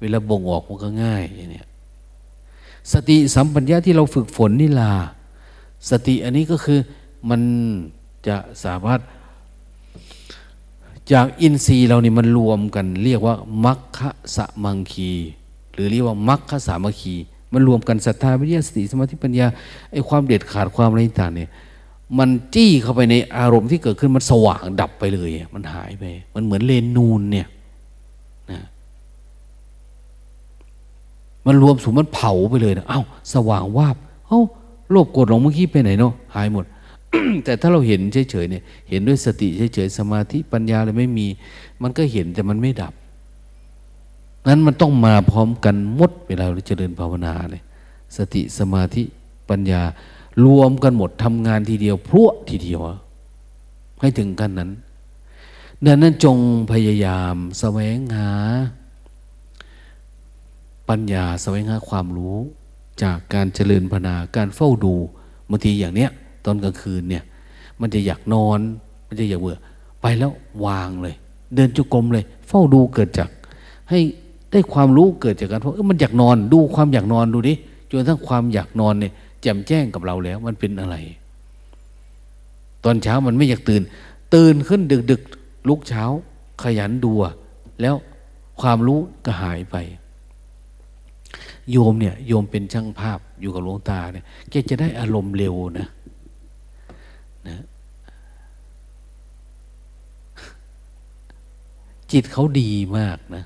[0.00, 1.62] เวลาบ่งออกมันก็ง่ายอย่างนี้
[2.92, 4.92] สติสัมปัญญะที่เราฝึกฝนนี่ล่ะ
[5.90, 6.78] สติอันนี้ก็คือ
[7.30, 7.40] มัน
[8.26, 9.00] จะสามารถ
[11.12, 13.34] จากอินทรีย์เรานี่มันรวมกัน เรียกว่า
[13.64, 15.12] มัคคะสะมังคี
[15.72, 17.14] หรือเรียกว่ามัคคะสามัคคี
[17.52, 19.46] มันรวมกันศรัทธาวิริยะสติสมาธิปัญญา
[19.92, 21.48] ไอ้ความเด็ดขาดความอะไรต่างเนี่ย
[22.18, 26.04] มันจี้เข้าไปในอารมณ์ที่เกิดขึ้นมันสว่างดับไปเลย มันหายไป
[26.34, 27.46] มันเหมือนเลนนูนเนี่ย
[28.50, 28.62] นะ
[31.46, 33.02] มันรวมสูงมันเผาไปเลยนะเอ้า
[33.34, 33.96] สว่างวาบ
[34.28, 34.40] เอ้า
[34.90, 36.64] โลภโกรธหลงเมื่อกี้ไปไหนเนาะหายหมด
[37.44, 38.00] แต่ถ้าเราเห็น
[38.30, 41.26] เฉยๆเนี่ยเห็นด้วยสติเฉยๆสมาธิปัญญาเลยไม่มี
[41.82, 42.92] มันก็เห็นแต่มันไม่ดับ
[44.48, 47.62] นั้นมันต้องมาพร้อมกันหมดเวลาเราเจริญภาวนาเลย
[48.16, 49.02] สติสมาธิ
[49.50, 49.82] ปัญญา
[50.44, 52.80] รวมกันหมดทำงานทีเดียวพรวดทีเดียว
[54.00, 54.70] ให้ถึงกันนั้น
[55.86, 56.38] ดังนั้นจง
[56.72, 58.30] พยายามแสวงหา
[60.88, 62.36] ปัญญาแสวงหาความรู้
[63.02, 64.94] จากการเจริญภาวนาการเฝ้าดู
[65.50, 66.10] บางทีอย่างเนี้ย
[66.44, 67.24] ตอนกลางคืนเนี่ย
[67.80, 68.58] มันจะอยากนอน
[69.06, 69.58] มันจะอยากเบื่อ
[70.02, 70.32] ไปแล้ว
[70.66, 71.14] วางเลย
[71.54, 73.28] เดินจุกรมเลย เฝ้าดูเกิดจาก
[73.90, 74.00] ให้
[74.50, 77.54] ได้ความรู้เกิดจากการเพราะมันอยากนอนดูความอยากนอนดูดิ
[77.88, 79.12] จนทั้งความอยากนอนเนี่ย
[79.42, 80.96] แจ่มแจ้งกับเราแล้ว มันเป็นอะไร
[82.84, 83.82] ตอนเช้ามันไม่อยากตื่น
[84.34, 85.22] ตื่นขึ้นดึกดึก
[85.68, 86.04] ลุกเช้า
[86.62, 87.12] ขยันดู
[87.80, 87.94] แล้ว
[88.60, 89.76] ความรู้ก็หายไป
[91.70, 95.88] โยมเนี่ย โยมเป็นช่างภาพอยู่กับหลวงตาเนี่ยแกจะได้อารมณ์เร็วนะ
[97.48, 97.58] นะ
[102.12, 103.44] จิตเขาดีมากนะ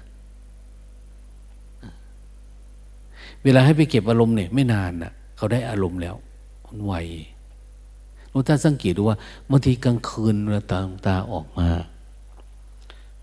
[3.44, 6.16] เวลาให้ไปเก็บอารมณ์เนี่ย ไม่นานนะ่ะ เขาได้อารมณ์แล้ว
[6.66, 6.94] มันไว
[8.30, 9.18] หลวงตาสังเกตดูว่า
[9.50, 11.68] บางทีกลางคืนเวลาตาตาออกมา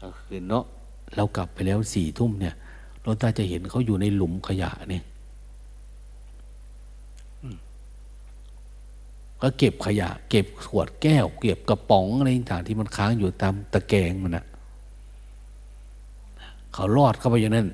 [0.01, 0.65] กลางคืนเนาะ
[1.15, 2.55] เรากลับไปแล้วสี่ทุ่มเนี่ย
[3.01, 5.03] หลวงตาจะเห็นเขาอยู่ในหลุมขยะเนี่ย
[9.41, 14.45] ก็เก็บขยะ เก็บขวดแก้ว เก็บกระป๋องอะไรต่างที่มันค้างอยู่ตามตะแกรงมันอะ
[16.73, 17.67] เขาลอดเข้าไปอย่างนั้น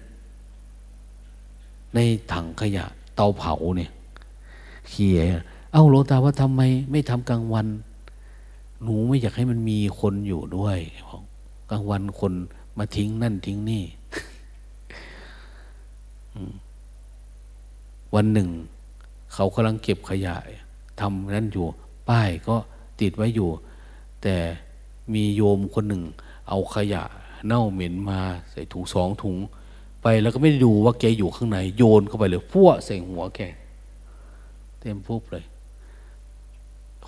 [1.93, 1.99] ใน
[2.31, 2.85] ถังขยะ
[3.15, 3.91] เตาเผาเนี่ย
[4.89, 5.21] เขีย
[5.71, 6.61] เอ้าหลวงตาว่าทำไม
[6.91, 7.67] ไม่ทำกลางวัน
[8.83, 10.79] หนูไม่อยากให้มันมีคนอยู่ด้วย
[11.71, 12.33] กลางวันคน
[12.77, 13.83] มาทิ้งนั่นทิ้งนี่
[18.15, 18.49] วันหนึ่ง
[19.33, 20.35] เขากำลังเก็บขยะ
[20.99, 21.65] ทำนั่นอยู่
[22.09, 22.55] ป้ายก็
[22.99, 23.49] ติดไว้อยู่
[24.21, 24.35] แต่
[25.13, 26.03] มีโยมคนหนึ่ง
[26.49, 27.03] เอาขยะ
[27.45, 28.19] เน่าเหม็นมา
[28.51, 29.35] ใส่ถุงสองถุง
[30.01, 33.41] ไปแล้วก็ไม่ได้ดูว่าแกอยู่ข้างในโยนเข้าไปเลยพั่วใส่หัวแก
[34.79, 35.45] เต็มพุบเลย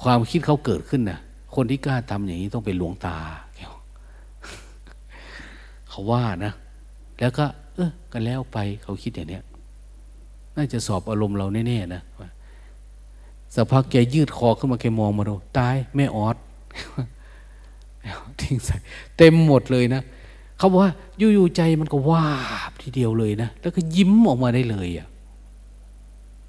[0.03, 1.19] ความคิดเขาเกิดขึ้นนะ
[1.55, 3.17] คนที่กล้าทำอย่างนี้ต้องเป็นหลวงตา
[5.89, 6.53] เขาว่านะ
[7.19, 7.45] แล้วก็
[7.75, 9.43] เออกันแล้วไปเขาคิดอย่างเนี้ย
[10.55, 12.01] น่าจะสอบอารมณ์เราแน่ๆนะ
[13.55, 16.35] สักพักแกยืดคอขึ้นมาแกมองมาดูตายแม่ออด
[18.41, 18.75] ทิ้งใส่
[19.17, 20.01] เต็มหมดเลยนะ
[20.57, 22.29] เขาบอกว่าอยู่ๆใจมันก็วา
[22.69, 25.07] บทีเดียวเลยนะ แล้วก็ยิ้มออกมาได้เลยอะ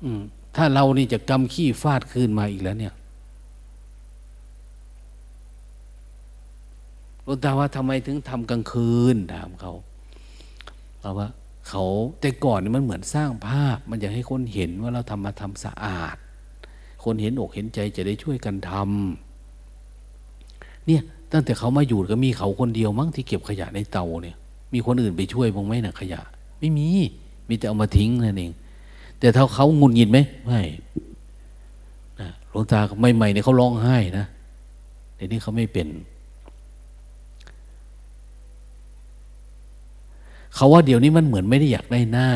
[0.05, 0.23] อืม
[0.57, 2.95] ถ้าเรานี่จะกำขี้ฟาดคืนมาอีกแล้วเนี่ย
[7.25, 9.73] หลวงตาว่าทำไมถึงทำกลางคืนถามเขา
[10.99, 11.29] เพราะว่า
[11.69, 11.85] เขา
[12.21, 16.17] แต่ก่อนนี่มันเหมือนสร้างภาพ มันอยากให้คนเห็นว่าเราทำมาทำสะอาด
[17.05, 21.03] คนเห็นอกเห็นใจจะได้ช่วยกันทำเนี่ย
[21.33, 24.37] ตั้งแต่เขามาอยู่ก็มีเขาคนเดียวมั้งที่เก็บขยะในเตาเนี่ย
[24.73, 26.21] มีคนอื่นไปช่วยบ้างไหมนะขยะ
[26.59, 26.89] ไม่มี
[27.49, 28.53] มีแต่เอามาทิ้งนั่นเอง
[29.23, 30.61] แต่ถ้าเขางุนงิดไหมไม่
[32.51, 32.81] หลวงตา
[33.17, 34.27] ใหม่ๆเนี่ยเขาร้องไห้นะ
[35.17, 35.89] เดี๋ยวนี้เขาไม่เป็น
[40.55, 42.29] เขาว่าเดี๋ยวนี้มันเหมือนไม่ได้อยากได้หน้า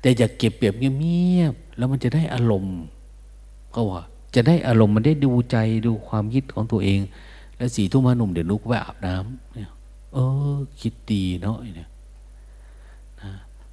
[0.00, 2.78] แต่อยากเก็บเปียบเงียบๆแล้วมันจะได้อารมณ์
[3.72, 4.02] เขาว่า
[4.34, 5.56] จะได้อารมณ์มันได้ดูใจ
[5.86, 7.00] ดูความคิดของตัวเอง
[7.56, 9.70] แล้วสี่ทุ่มหนุ่มเดี๋ยวลุกไปอาบน้ำเนี่ย
[10.12, 10.18] เอ
[10.54, 11.90] อ คิดดีเนาะเนี่ย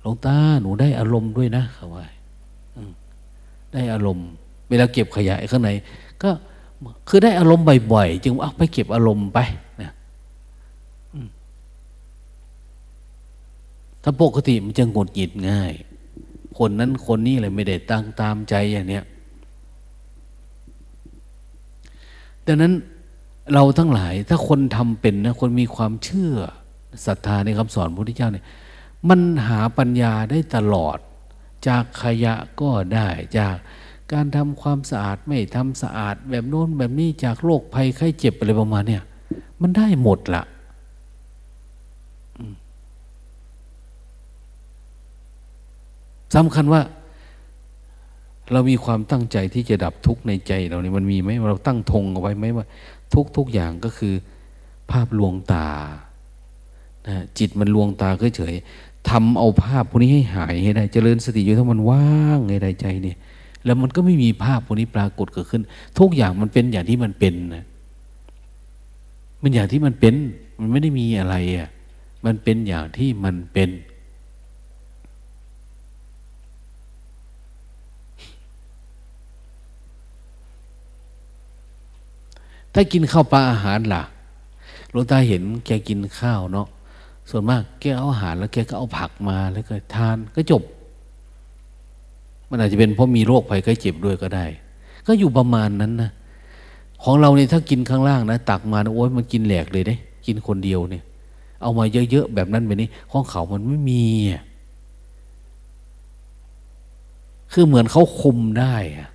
[0.02, 2.06] หลวงตาหนูได้อารมณ์ด้วยนะเขาว่า
[3.74, 4.28] ได้อารมณ์
[4.70, 5.70] เวลาเก็บขยะข้างใน
[6.24, 6.30] ก็
[7.08, 9.40] คือได้อารมณ์บ่อยๆจึงเอาไปเก็บอารมณ์ไป
[9.82, 9.92] นะ
[14.04, 15.74] ถ้าปกติมันจะงดหงิดง่าย
[16.58, 19.04] คนนั้นคนนี้เลยไม่ได้ตั้งตามใจอย่างเนี้ย
[22.46, 22.74] ดังนั้น
[23.54, 26.34] เราทั้งหลายถ้าคนทำเป็นนะคนมีความเชื่อ
[27.06, 28.46] ศรัทธาในคำสอนพระพุทธเจ้าเนี่ย
[29.10, 30.98] มันหาปัญญาได้ตลอด
[31.68, 33.08] จากขยะก็ได้
[33.38, 33.56] จาก
[34.12, 39.04] การทำความสะอาดไม่ทำสะอาดแบบโน้นแบบนี้จากโรคภัยไข้เจ็บอะไรประมาณเนี่ย
[39.62, 40.44] มันได้หมดละ
[46.36, 46.82] สำคัญว่า
[48.52, 52.66] เรามีความตั้งใจที่จะดับทุกข์ในใจเราเนี่ยมันมีไหมเราตั้งธงเอาไว้ไหมว่า
[53.14, 54.14] ทุกทุกอย่างก็คือ
[54.92, 55.68] ภาพลวงตา
[57.08, 58.56] นะจิตมันลวงตาเฉย
[59.10, 62.52] ทำเอาภาพพวกนี้ให้หายให้ได้ เจริญสติอยู่ถ้ามันว่างใน
[62.82, 63.18] ใจเนี่ย
[63.66, 65.64] แล้วมันก็ไม่มีภาพพวกนี้ปรากฏเกิดขึ้น
[66.00, 67.66] ทุกอย่างมันเป็นอย่างที่มันเป็นนะ
[69.42, 70.16] มันอย่างที่มันเป็น
[70.60, 71.70] มันไม่ได้มีอะไรอะ
[72.26, 73.70] มันเป็นอย่างที่มันเป็น
[82.74, 84.04] ถ้ากินข้าวปลาอาหารล่ะ
[84.92, 86.68] หลวงตาเห็นแกกินข้าวเนาะ
[87.30, 90.64] ส่วนมากแกเอาอาหารแล้วแกก็เอาผักมาแล้วก็ทานก็จบ
[92.50, 94.46] มันอาจจะเป็นเพราะมีโรคภัยไข้เจ็บด้วยก็ได้
[95.08, 96.12] ก็อยู่ประมาณนั้นนะ
[97.04, 99.96] ของเราเนี่ยถ้ากินข้างล่างนะตักมาโอ้ยมันกินแหลกเลยเด้
[100.26, 101.04] กินคนเดียวเนี่ย
[101.62, 104.04] เอามาเยอะๆแบบนั้นแบบนี้ของเขามันไม่มี
[107.54, 109.10] คือเหมือนเขาคุมได้อะ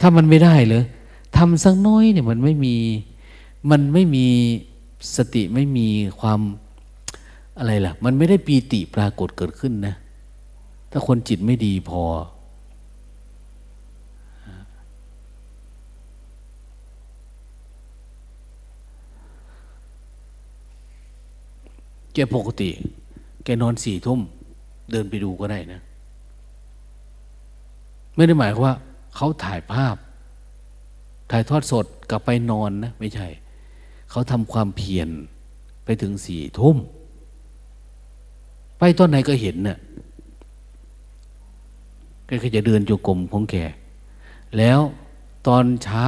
[0.00, 0.84] ถ้ามันไม่ได้เลย
[1.36, 2.76] ทำสักน้อยเนี่ยมันไม่มี
[3.70, 4.26] มันไม่มี
[5.16, 5.88] สติไม่มี
[6.20, 6.40] ความ
[7.58, 9.94] อะไรล่ะ มันไม่ได้ปีติปรากฏเกิดขึ้นนะ
[10.90, 12.02] ถ้าคนจิตไม่ดีพอ
[22.14, 22.70] แกปกติ
[23.44, 24.20] แกนอนสี่ทุ่ม
[24.90, 25.80] เดินไปดูก็ได้นะ
[28.16, 28.74] ไม่ได้หมายว่า
[29.16, 29.96] เขาถ่ายภาพ
[31.30, 33.26] ถ่ายทอดสดกลับไปนอนนะ ไม่ใช่
[34.16, 35.08] เขาทำความเพียร
[35.84, 36.76] ไปถึงสี่ทุ่ม
[38.78, 39.78] ไปตอนไหนก็เห็นเนะ่ย
[42.26, 43.56] แกก็จะเดินจูกรมของแก
[44.58, 44.80] แล้ว
[45.46, 46.06] ตอนเช้า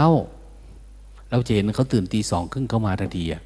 [1.31, 3.43] เราจะเห็นเขาตื่นตีสองครึ่งเขามาทันทีอะ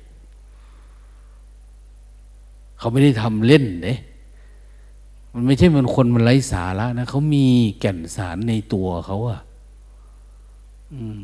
[2.78, 3.96] เขาไม่ได้ทำเล่นเน่
[5.34, 7.46] มันไม่ใช่มือนคนมันไร้สาระนะเขามี
[7.80, 9.40] แก่นสารในตัวเขาอะ
[10.94, 11.20] อืม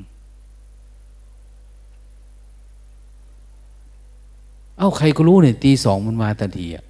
[4.78, 6.84] เอ้าใครก็รู้เนี่ยตีสองมันมาทันทีอะ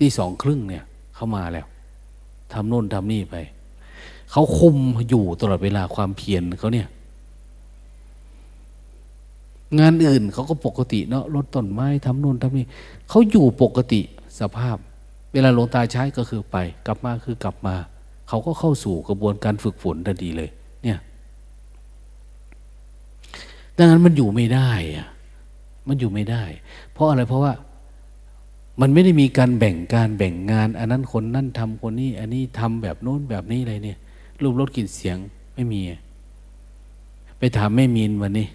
[0.00, 0.84] ตีสองครึ่งเนี่ย
[1.14, 1.66] เขามาแล้ว
[2.52, 3.36] ทำโน่นทำนี่ไป
[4.30, 4.76] เขาคุม
[5.08, 6.88] อยู่ตลอดเวลาความเพียรเขาเนี่ย
[9.78, 12.66] งานอื่นเขาก็ปกติเนาะรถต้นไม้ทำโน่นทำนี่
[13.08, 14.00] เขาอยู่ปกติ
[14.40, 14.76] สภาพ
[15.32, 16.56] เวลาหลวงตาใช้ก็คือไป
[16.86, 17.74] กลับมาคือกลับมา
[18.28, 20.50] เขาก็เข้าสู่กระบวนการฝึกฝนทันทีเลย
[20.82, 20.98] เนี่ย
[23.76, 25.08] ดังนั้นมันอยู่ไม่ได้อะ
[25.90, 26.42] มันอยู่ไม่ได้
[26.92, 27.52] เพราะอะไรเพราะว่า
[28.80, 33.98] มันไม่ได้มีการแบ่งการแบ่งงาน อันนั้นคนนั่นทำคนนี้ อันนี้ทำแบบโน้นแบบนี้อะไรเนี่ย
[34.42, 35.16] รูปรสกลิ่นเสียง
[35.54, 35.80] ไม่มี
[37.38, 38.48] ไปถามแม่มีนวันนี้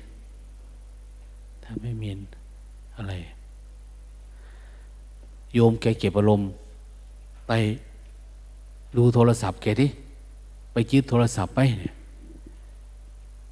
[1.65, 2.19] ถามแม่มีน
[2.97, 3.13] อะไร
[5.53, 6.49] โยมแกเก็บอารมณ์
[7.47, 7.51] ไป
[8.97, 9.89] ดูโทรศัพท์แกที่
[10.71, 11.93] ไปยึดโทรศัพท์ไปเนี่ย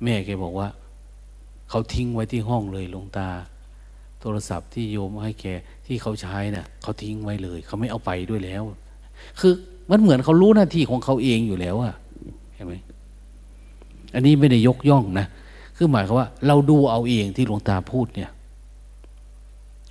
[0.03, 0.67] แม่แกบอกว่า
[1.69, 3.27] เขาทิ้งไว้ที่ห้องเลยลงตา
[4.23, 5.45] โทรศัพท์ที่โยมให้แก
[5.85, 8.63] ที่เขาใช้นะ่ะเขาทิ้งไว้เลย เขาไม่เอาไปด้วยแล้ว
[9.39, 9.53] คือ
[9.91, 11.95] มันเหมือนเขารู้หน้าที่ของเขาเองอยู่แล้วอะ
[12.53, 12.73] เห็นไหม
[14.13, 15.25] อันนี้ไม่ได้ยกย่องนะ
[15.77, 18.29] คือหมายความว่า เราดูเอาเองที่หลวงตาพูดเนี่ย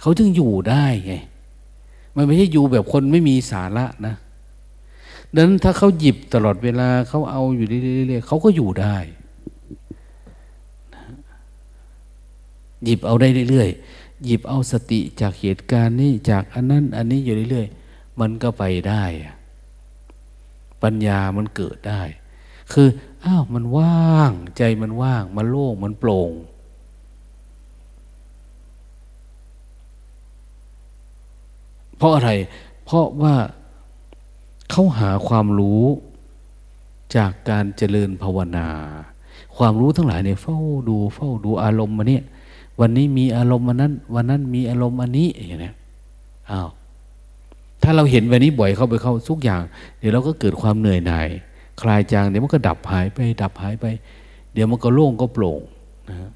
[0.00, 1.14] เขาจึงอยู่ได้ไง
[2.16, 4.14] มันไม่ใช่อยู่แบบคนไม่มีสาระนะ
[5.34, 8.96] ดังนั้นถ้าเขาหยิบตลอดเวลาเขาเอาอยู่เรื่อยๆเขาก็อยู่ได้
[12.84, 19.04] หยิบเอาได้เรื่อยๆ หยิบเอาสติจากเหตุการณ์นี้จากอันนั้น อันนี้อยู่เรื่อยๆ มันก็ไปได้
[20.82, 22.02] ปัญญามันเกิดได้
[22.72, 22.88] คือ
[23.24, 26.32] อ้าวมันว่างใจมันว่าง มันโล่งมันโปร่ง
[31.96, 32.30] เพราะอะไร
[32.84, 33.34] เพราะว่า
[34.70, 35.84] เขาหาความรู้
[37.16, 38.68] จากการเจริญภาวนา
[39.56, 40.58] ความรู้ทั้งหลายเนี่ยเฝ้า
[40.88, 42.24] ดูเฝ้าดูอารมณ์มาเนี่ย
[42.82, 45.72] วันนี้มีอารมณ์มันนั้น วันนั้นมีอารมณ์อันนี้อย่างนี้
[46.50, 46.68] อ้าว
[47.82, 49.62] ถ้าเราเห็นวันนี้บ่อยเข้าไปเข้าทุกอย่าง
[49.98, 51.28] เดี๋ยวเราก็เกิดความเหนื่อยหน่าย
[51.80, 53.86] คลายจางเดี๋ยวมันก็ดับหายไป ดับหายไป
[54.52, 55.60] เดี๋ยวมันก็โล่งก็โปร่ง
[56.08, 56.30] นะฮะ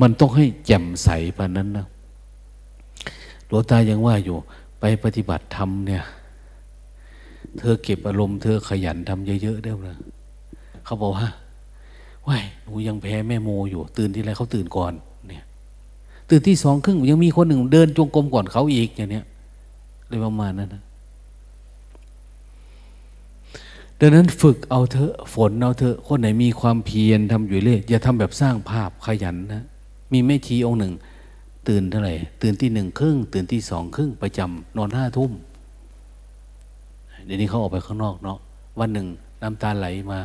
[0.00, 1.86] มันต้องให้แจ่มใสปานนั้นนะ
[3.46, 4.36] หลวงตายังว่าอยู่
[4.80, 6.04] ไปปฏิบัติธรรมเนี่ย
[7.58, 9.86] เธอเก็บอารมณ์เธอขยันทำเยอะๆได้ไหม
[10.84, 11.28] เขาบอกว่า
[12.28, 14.92] ว้ายหนูยังแพ้แม่โมอยู่ ตื่นที่ไรเขาตื่นก่อน
[15.28, 15.44] เนี่ย
[16.28, 19.24] ตื่นที่สองครึ่งยังมีคนหนึ่งเดินจงกรมก่อนเขาอีกอย่างเนี้ย
[20.08, 20.82] เลยประมาณนั้นนะ
[24.00, 29.64] ดังนั้นฝึกเอาเถอะฝนเอาเถอะคนไหนมีความเพียรทำอยู่เรื่อยอย่าทำแบบสร้างภาพขยันนะ
[30.12, 30.92] มีแม่ชีองค์หนึ่ง
[31.68, 35.32] ตื่นเท่าไหร่ตื่นที่หนึ่งครึ่งตื่นที่สองครึ่งประจำนอนห้าทุ่ม
[37.24, 38.38] เดี๋ยวนี้เขาออกไปข้างนอกเนาะ
[38.80, 39.06] วันหนึ่ง
[39.42, 40.20] น้ำตาไหลมา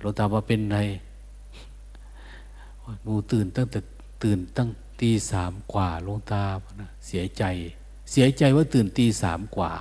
[0.00, 0.78] หลวงตาว่าเป็นไร
[3.02, 3.78] หนูตื่นตั้งแต่
[4.22, 4.68] ตื่นตั้ง
[5.00, 6.42] ตีสามกว่าหลวงตา
[7.06, 7.42] เสียใจ
[8.10, 9.72] เสียใจว่าตื่นตีสามกว่า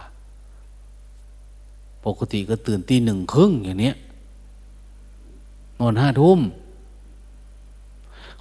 [2.05, 3.95] ปกติก็ตื่นตีหนึ่งครึ่งอย่างเนี้ย
[5.79, 6.39] นอนห้าทุ่ม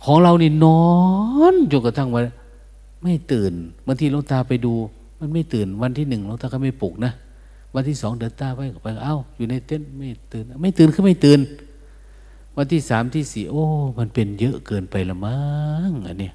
[0.05, 0.85] ของเรานี่นอ
[1.53, 2.23] นจนกระทั่งว่า
[3.03, 3.53] ไม่ตื่น
[3.87, 4.75] บางทีหลวงตาไปดู
[5.19, 7.13] มันไม่ตื่นวันที่หนึ่งหลวงตาก็ไม่ปลุกนะ
[7.75, 11.41] วันที่สองเดินตาไปไปเอ้า อยู่ในเต็นท์ไม่ตื่น ไม่ตื่นคือไม่ตื่น
[12.57, 13.65] วันที่สามที่สี่โอ้
[13.99, 15.43] มันเป็นเยอะเกินไปละมั้
[15.89, 16.31] งอันนี้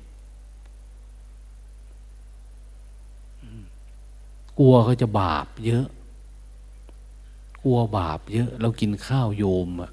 [4.59, 5.85] กลัวเขาจะบาปเยอะ
[7.63, 9.91] กลัวบาปเยอะ เรากินข้าวโยมอะ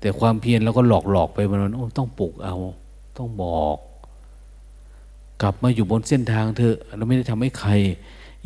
[0.00, 2.56] แต่ความเพียรเราก็หลอกหลอกไปมันโอ้ต้องปลุกเอา
[3.18, 3.78] ต้องบอก
[5.42, 7.70] กลับมาอยู่บนเส้นทางเถอเราไม่ได้ทำให้ใคร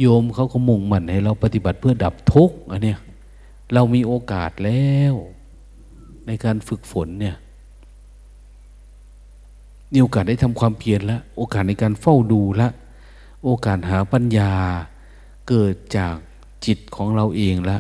[0.00, 2.98] โยมเขาก็มุ่งมั่นให้เราปฏิบัติเพื่อดับทุกข์อันเนี้ย
[3.74, 5.14] เรามีโอกาสแล้ว
[6.26, 7.36] ในการฝึกฝนเนี่ย
[9.92, 12.68] มีโอกาสได้ทำความเพียรแล้วโอกาสในการเฝ้าดูละ
[13.44, 14.52] โอกาสหาปัญญา
[15.48, 16.14] เกิดจาก
[16.66, 17.78] จิตของเราเองละ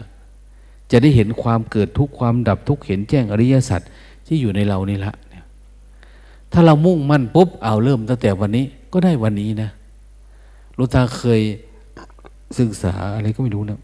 [0.90, 3.80] จะได้เห็นความเกิดทุกความดับทุกเห็นแจ้งอริยสัจ
[4.26, 5.12] ที่อยู่ในเรานี่ละ
[6.52, 9.70] ถ้าเรามุ่งมั่นปุ๊บเอาเริ่มตั้งแต่วันนี้ก็ได้วันนี้นะ
[10.78, 11.42] ลุตาเคย
[12.58, 13.80] ศึกษาอะไรก็ไม่รู้นะ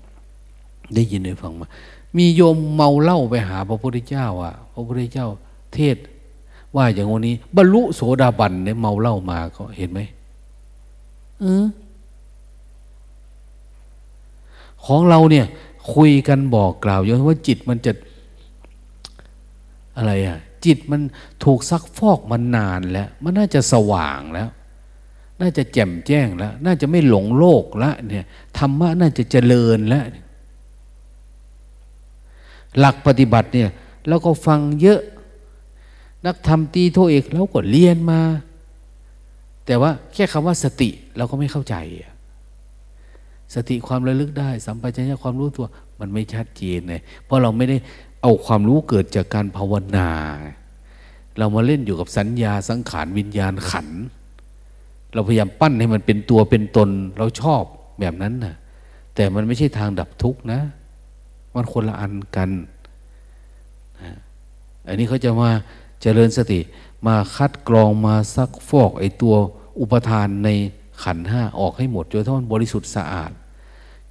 [0.94, 1.68] ได้ยินได้ฟังมา
[2.16, 5.28] มีโยมเมาเหล้าไปหาพระพุทธเจ้าอะ พระพุทธเจ้า
[5.74, 5.96] เทศ
[6.76, 10.00] ว่าอย่างวันนี้ บรรลุโสดาบันเนี่ยเมาเหล้ามาก็เห็นไหม
[11.40, 11.64] เออ
[14.84, 15.46] ของเราเนี่ย
[15.94, 17.92] คุยกันบอกกล่าวอย่างว่าจิตมันจะ
[19.96, 21.00] อะไรอะ จิตมัน
[21.44, 24.48] ถูกซักฟอกมันนานแล้ว มันน่าจะสว่างแล้ว
[25.42, 28.24] น่าจะแจ่มแจ้งแล้ว น่าจะไม่หลงโลกแล้วเนี่ย
[28.58, 30.04] ธรรมะน่าจะเจริญแล้ว
[32.78, 33.70] หลักปฏิบัติเนี่ย
[34.08, 35.00] เราก็ฟังเยอะ
[36.26, 38.20] นักธรรมตีโทเอกเราก็เรียนมา
[39.66, 41.74] แต่ว่าแค่คำว่าสติเราก็ไม่เข้าใจ
[43.54, 45.66] สติความระลึกได้ สัมปชัญญะความรู้ตัว
[46.00, 47.76] มันไม่ชัดเจนเลยเพราะเราไม่ได้
[48.22, 50.10] เอาความรู้เกิดจากการภาวนา
[51.38, 54.02] เรามาเล่นอยู่กับสัญญาสังขารวิญญาณขันธ์
[55.14, 57.62] เราพยายามปั้นให้มันเป็นตัวเป็นตน เราชอบ
[58.00, 58.54] แบบนั้นนะ
[59.14, 60.60] แต่มันไม่ใช่ทางดับทุกข์นะ
[61.54, 62.50] มันคนละอันกัน
[64.02, 64.12] นะ
[64.88, 65.50] อันนี้เขาจะมา
[66.02, 66.60] เจริญสติ
[67.06, 69.34] มาคัดกรองมาซักฟอกไอตัว
[69.80, 70.48] อุปทานใน
[71.02, 73.32] ขันห้าออกให้หมดจนถ้ามันบริสุทธิ์สะอาด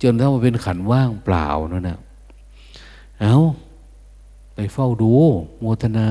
[0.02, 2.00] จนถ้ามันเป็นขันว่างเปล่านั่นนะ
[3.22, 3.38] เอา
[4.56, 5.14] ไปเฝ้าดู
[5.60, 6.10] โมทนา